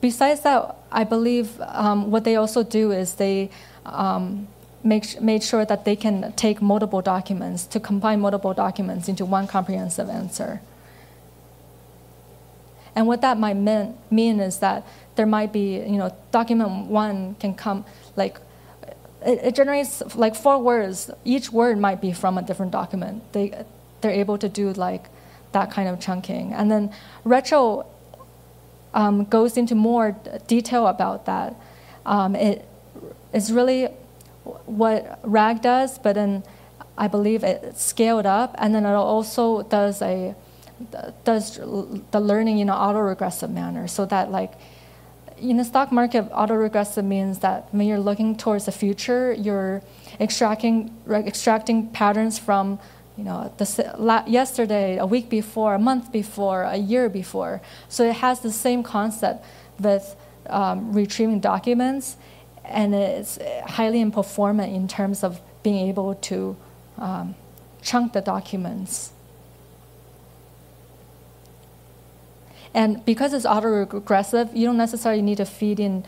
besides 0.00 0.40
that, 0.42 0.76
I 0.90 1.04
believe 1.04 1.60
um, 1.60 2.10
what 2.10 2.24
they 2.24 2.36
also 2.36 2.62
do 2.62 2.92
is 2.92 3.14
they 3.14 3.50
um, 3.86 4.48
make 4.82 5.20
made 5.20 5.42
sure 5.42 5.64
that 5.64 5.84
they 5.84 5.96
can 5.96 6.32
take 6.32 6.62
multiple 6.62 7.02
documents 7.02 7.66
to 7.66 7.80
combine 7.80 8.20
multiple 8.20 8.54
documents 8.54 9.08
into 9.08 9.24
one 9.24 9.46
comprehensive 9.46 10.08
answer. 10.08 10.60
And 12.94 13.06
what 13.06 13.20
that 13.20 13.38
might 13.38 13.56
mean, 13.56 13.96
mean 14.10 14.40
is 14.40 14.58
that 14.58 14.86
there 15.16 15.26
might 15.26 15.52
be, 15.52 15.76
you 15.76 15.98
know, 15.98 16.14
document 16.32 16.86
one 16.86 17.34
can 17.36 17.54
come 17.54 17.84
like 18.16 18.38
it, 19.24 19.38
it, 19.42 19.54
generates 19.54 20.02
like 20.16 20.34
four 20.34 20.58
words. 20.58 21.10
Each 21.24 21.52
word 21.52 21.78
might 21.78 22.00
be 22.00 22.12
from 22.12 22.38
a 22.38 22.42
different 22.42 22.72
document. 22.72 23.32
They 23.32 23.64
they're 24.00 24.10
able 24.10 24.38
to 24.38 24.48
do 24.48 24.72
like 24.72 25.08
that 25.52 25.70
kind 25.70 25.88
of 25.88 26.00
chunking, 26.00 26.52
and 26.54 26.70
then 26.70 26.92
retro 27.24 27.86
um, 28.94 29.24
goes 29.24 29.56
into 29.56 29.74
more 29.74 30.16
detail 30.46 30.86
about 30.86 31.26
that. 31.26 31.54
Um, 32.06 32.34
it 32.34 32.66
is 33.32 33.52
really 33.52 33.88
what 34.66 35.20
RAG 35.22 35.62
does, 35.62 35.98
but 35.98 36.14
then 36.14 36.42
I 36.96 37.08
believe 37.08 37.44
it 37.44 37.76
scaled 37.76 38.26
up, 38.26 38.54
and 38.58 38.74
then 38.74 38.84
it 38.84 38.90
also 38.90 39.62
does 39.62 40.02
a 40.02 40.34
does 41.24 41.56
the 41.56 42.20
learning 42.20 42.58
in 42.58 42.70
an 42.70 42.74
autoregressive 42.74 43.50
manner, 43.50 43.86
so 43.86 44.06
that 44.06 44.30
like 44.30 44.52
in 45.38 45.56
the 45.56 45.64
stock 45.64 45.92
market, 45.92 46.30
autoregressive 46.30 47.04
means 47.04 47.38
that 47.40 47.68
when 47.72 47.86
you're 47.86 47.98
looking 48.00 48.36
towards 48.36 48.66
the 48.66 48.72
future, 48.72 49.32
you're 49.32 49.82
extracting 50.18 50.94
extracting 51.08 51.88
patterns 51.88 52.38
from 52.38 52.78
you 53.20 53.26
know 53.26 53.52
yesterday, 54.26 54.96
a 54.96 55.04
week 55.04 55.28
before, 55.28 55.74
a 55.74 55.78
month 55.78 56.10
before, 56.10 56.62
a 56.62 56.76
year 56.76 57.10
before. 57.10 57.60
So 57.90 58.04
it 58.04 58.16
has 58.16 58.40
the 58.40 58.50
same 58.50 58.82
concept 58.82 59.44
with 59.78 60.16
um, 60.48 60.94
retrieving 60.94 61.40
documents, 61.40 62.16
and 62.64 62.94
it's 62.94 63.38
highly 63.66 64.10
performant 64.10 64.72
in 64.72 64.88
terms 64.88 65.22
of 65.22 65.40
being 65.62 65.88
able 65.88 66.14
to 66.14 66.56
um, 66.96 67.34
chunk 67.82 68.14
the 68.14 68.22
documents. 68.22 69.12
And 72.72 73.04
because 73.04 73.34
it's 73.34 73.44
autoregressive, 73.44 74.56
you 74.56 74.64
don't 74.64 74.78
necessarily 74.78 75.20
need 75.20 75.36
to 75.36 75.44
feed 75.44 75.78
in 75.78 76.06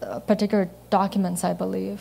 uh, 0.00 0.20
particular 0.20 0.70
documents, 0.88 1.44
I 1.44 1.52
believe. 1.52 2.00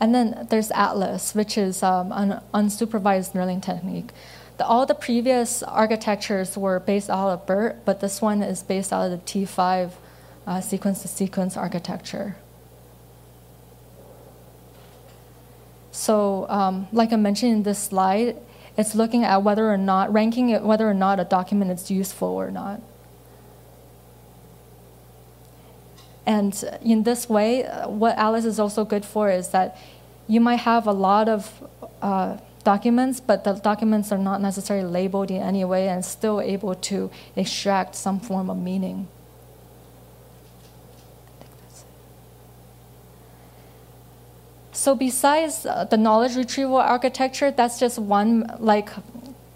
And 0.00 0.14
then 0.14 0.46
there's 0.50 0.70
Atlas, 0.70 1.34
which 1.34 1.58
is 1.58 1.82
um, 1.82 2.12
an 2.12 2.40
unsupervised 2.54 3.34
learning 3.34 3.60
technique. 3.60 4.10
The, 4.58 4.66
all 4.66 4.86
the 4.86 4.94
previous 4.94 5.62
architectures 5.62 6.56
were 6.56 6.78
based 6.80 7.10
out 7.10 7.30
of 7.30 7.46
BERT, 7.46 7.84
but 7.84 8.00
this 8.00 8.22
one 8.22 8.42
is 8.42 8.62
based 8.62 8.92
out 8.92 9.10
of 9.10 9.12
the 9.12 9.18
T5 9.46 9.92
uh, 10.46 10.60
sequence 10.60 11.02
to 11.02 11.08
sequence 11.08 11.56
architecture. 11.56 12.36
So, 15.90 16.46
um, 16.48 16.86
like 16.92 17.12
I 17.12 17.16
mentioned 17.16 17.52
in 17.52 17.62
this 17.64 17.78
slide, 17.78 18.36
it's 18.76 18.94
looking 18.94 19.24
at 19.24 19.42
whether 19.42 19.68
or 19.68 19.76
not, 19.76 20.12
ranking 20.12 20.50
it, 20.50 20.62
whether 20.62 20.88
or 20.88 20.94
not 20.94 21.18
a 21.18 21.24
document 21.24 21.72
is 21.72 21.90
useful 21.90 22.28
or 22.28 22.52
not. 22.52 22.80
And 26.28 26.62
in 26.82 27.04
this 27.04 27.26
way, 27.26 27.64
uh, 27.64 27.88
what 27.88 28.18
Atlas 28.18 28.44
is 28.44 28.60
also 28.60 28.84
good 28.84 29.06
for 29.06 29.30
is 29.30 29.48
that 29.48 29.78
you 30.26 30.42
might 30.42 30.60
have 30.60 30.86
a 30.86 30.92
lot 30.92 31.26
of 31.26 31.66
uh, 32.02 32.36
documents, 32.64 33.18
but 33.18 33.44
the 33.44 33.54
documents 33.54 34.12
are 34.12 34.18
not 34.18 34.42
necessarily 34.42 34.86
labeled 34.86 35.30
in 35.30 35.40
any 35.40 35.64
way 35.64 35.88
and 35.88 36.04
still 36.04 36.42
able 36.42 36.74
to 36.74 37.10
extract 37.34 37.94
some 37.94 38.20
form 38.20 38.50
of 38.50 38.58
meaning. 38.58 39.08
So 44.72 44.94
besides 44.94 45.64
uh, 45.64 45.84
the 45.84 45.96
knowledge 45.96 46.36
retrieval 46.36 46.76
architecture, 46.76 47.50
that's 47.50 47.80
just 47.80 47.98
one 47.98 48.54
like 48.58 48.90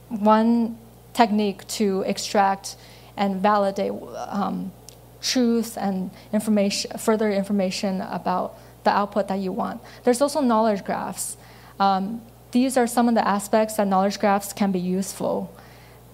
one 0.09 0.79
technique 1.13 1.69
to 1.69 2.01
extract 2.07 2.77
and 3.19 3.43
validate 3.43 3.93
um, 4.17 4.73
truth 5.23 5.79
and 5.79 6.11
information, 6.33 6.99
further 6.99 7.31
information 7.31 8.01
about 8.03 8.59
the 8.85 8.91
output 8.91 9.29
that 9.29 9.39
you 9.39 9.53
want. 9.53 9.81
There's 10.05 10.21
also 10.21 10.41
knowledge 10.41 10.85
graphs. 10.85 11.37
Um, 11.79 12.21
these 12.51 12.77
are 12.77 12.87
some 12.87 13.09
of 13.09 13.15
the 13.15 13.27
aspects 13.27 13.77
that 13.77 13.87
knowledge 13.87 14.19
graphs 14.19 14.53
can 14.53 14.73
be 14.73 14.81
useful. 14.81 15.55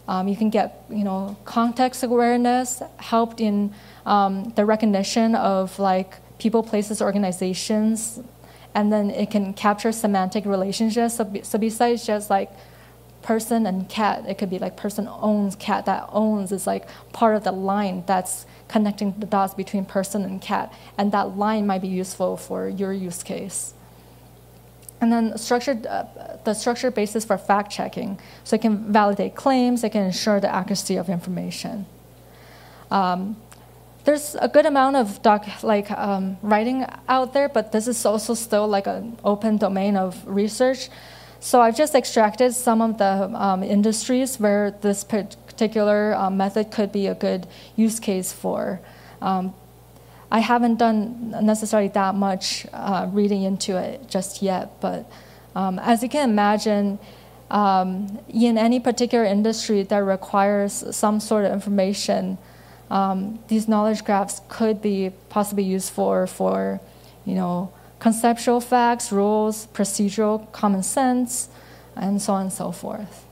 Um, 0.06 0.28
you 0.28 0.36
can 0.36 0.50
get, 0.50 0.84
you 0.88 1.04
know, 1.04 1.36
context 1.44 2.02
awareness, 2.02 2.82
helped 2.98 3.40
in 3.40 3.74
um, 4.06 4.52
the 4.56 4.64
recognition 4.64 5.34
of 5.34 5.78
like 5.78 6.14
people, 6.38 6.62
places, 6.62 7.02
organizations, 7.02 8.20
and 8.74 8.92
then 8.92 9.10
it 9.10 9.30
can 9.30 9.52
capture 9.54 9.92
semantic 9.92 10.44
relationships. 10.46 11.16
So, 11.16 11.30
so 11.42 11.58
besides 11.58 12.06
just 12.06 12.30
like 12.30 12.50
person 13.28 13.66
and 13.66 13.90
cat, 13.90 14.24
it 14.26 14.38
could 14.38 14.48
be 14.48 14.58
like 14.58 14.74
person 14.74 15.06
owns 15.06 15.54
cat. 15.54 15.84
That 15.84 16.08
owns 16.12 16.50
is 16.50 16.66
like 16.66 16.84
part 17.12 17.36
of 17.36 17.44
the 17.44 17.52
line 17.52 18.02
that's 18.06 18.46
connecting 18.68 19.12
the 19.18 19.26
dots 19.26 19.52
between 19.52 19.84
person 19.84 20.24
and 20.24 20.40
cat, 20.40 20.72
and 20.96 21.12
that 21.12 21.36
line 21.36 21.66
might 21.66 21.82
be 21.82 21.88
useful 21.88 22.38
for 22.38 22.60
your 22.66 22.90
use 22.90 23.22
case. 23.22 23.74
And 25.00 25.12
then 25.12 25.36
structured, 25.36 25.86
uh, 25.86 26.06
the 26.44 26.54
structured 26.54 26.94
basis 26.94 27.26
for 27.26 27.36
fact 27.36 27.70
checking. 27.70 28.18
So 28.44 28.56
it 28.56 28.62
can 28.62 28.90
validate 28.90 29.34
claims, 29.34 29.84
it 29.84 29.90
can 29.90 30.04
ensure 30.06 30.40
the 30.40 30.52
accuracy 30.60 30.96
of 30.96 31.10
information. 31.10 31.84
Um, 32.90 33.36
there's 34.04 34.36
a 34.36 34.48
good 34.48 34.64
amount 34.64 34.96
of 34.96 35.20
doc 35.20 35.44
like 35.62 35.90
um, 35.90 36.38
writing 36.40 36.86
out 37.08 37.34
there, 37.34 37.50
but 37.50 37.72
this 37.72 37.86
is 37.88 38.06
also 38.06 38.32
still 38.32 38.66
like 38.66 38.86
an 38.86 39.18
open 39.22 39.58
domain 39.58 39.98
of 39.98 40.26
research. 40.26 40.88
So 41.40 41.60
I've 41.60 41.76
just 41.76 41.94
extracted 41.94 42.54
some 42.54 42.82
of 42.82 42.98
the 42.98 43.30
um, 43.34 43.62
industries 43.62 44.40
where 44.40 44.72
this 44.72 45.04
particular 45.04 46.14
um, 46.14 46.36
method 46.36 46.70
could 46.70 46.90
be 46.90 47.06
a 47.06 47.14
good 47.14 47.46
use 47.76 48.00
case 48.00 48.32
for. 48.32 48.80
Um, 49.22 49.54
I 50.30 50.40
haven't 50.40 50.76
done 50.76 51.30
necessarily 51.42 51.88
that 51.90 52.14
much 52.14 52.66
uh, 52.72 53.08
reading 53.12 53.44
into 53.44 53.76
it 53.76 54.08
just 54.08 54.42
yet, 54.42 54.80
but 54.80 55.10
um, 55.54 55.78
as 55.78 56.02
you 56.02 56.08
can 56.08 56.28
imagine, 56.28 56.98
um, 57.50 58.18
in 58.28 58.58
any 58.58 58.78
particular 58.78 59.24
industry 59.24 59.82
that 59.84 59.98
requires 59.98 60.84
some 60.94 61.18
sort 61.18 61.46
of 61.46 61.52
information 61.52 62.36
these 63.48 63.68
knowledge 63.68 64.04
graphs 64.04 64.40
could 64.48 64.80
be 64.80 65.12
possibly 65.28 65.64
used 65.64 65.92
for, 65.92 66.26
for 66.26 66.80
you 67.24 67.34
know, 67.34 67.70
conceptual 67.98 68.60
facts, 68.60 69.10
rules, 69.10 69.66
procedural 69.68 70.50
common 70.52 70.82
sense, 70.82 71.48
and 71.96 72.22
so 72.22 72.32
on 72.34 72.42
and 72.42 72.52
so 72.52 72.72
forth. 72.72 73.24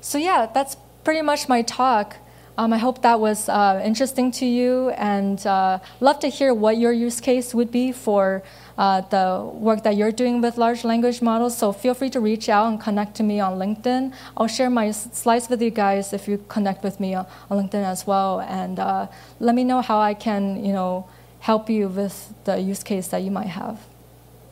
So 0.00 0.18
yeah, 0.18 0.46
that's 0.52 0.76
pretty 1.04 1.22
much 1.22 1.48
my 1.48 1.62
talk. 1.62 2.16
Um, 2.58 2.72
I 2.72 2.78
hope 2.78 3.02
that 3.02 3.20
was 3.20 3.48
uh, 3.48 3.80
interesting 3.84 4.30
to 4.32 4.46
you, 4.46 4.90
and 4.90 5.44
uh, 5.46 5.78
love 6.00 6.18
to 6.20 6.28
hear 6.28 6.52
what 6.52 6.78
your 6.78 6.92
use 6.92 7.20
case 7.20 7.54
would 7.54 7.70
be 7.70 7.92
for 7.92 8.42
uh, 8.80 9.02
the 9.02 9.44
work 9.52 9.82
that 9.82 9.94
you're 9.94 10.10
doing 10.10 10.40
with 10.40 10.56
large 10.56 10.84
language 10.84 11.20
models. 11.20 11.54
So 11.54 11.70
feel 11.70 11.92
free 11.92 12.08
to 12.10 12.20
reach 12.20 12.48
out 12.48 12.66
and 12.68 12.80
connect 12.80 13.14
to 13.16 13.22
me 13.22 13.38
on 13.38 13.58
LinkedIn. 13.58 14.14
I'll 14.38 14.46
share 14.46 14.70
my 14.70 14.90
slides 14.90 15.50
with 15.50 15.60
you 15.60 15.70
guys 15.70 16.14
if 16.14 16.26
you 16.26 16.42
connect 16.48 16.82
with 16.82 16.98
me 16.98 17.14
on, 17.14 17.26
LinkedIn 17.50 17.84
as 17.84 18.06
well. 18.06 18.40
And 18.40 18.78
uh, 18.78 19.08
let 19.38 19.54
me 19.54 19.64
know 19.64 19.82
how 19.82 19.98
I 20.00 20.14
can, 20.14 20.64
you 20.64 20.72
know, 20.72 21.06
help 21.40 21.68
you 21.68 21.88
with 21.88 22.32
the 22.44 22.58
use 22.58 22.82
case 22.82 23.08
that 23.08 23.22
you 23.22 23.30
might 23.30 23.48
have. 23.48 23.78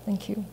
Thank 0.05 0.29
you. 0.29 0.45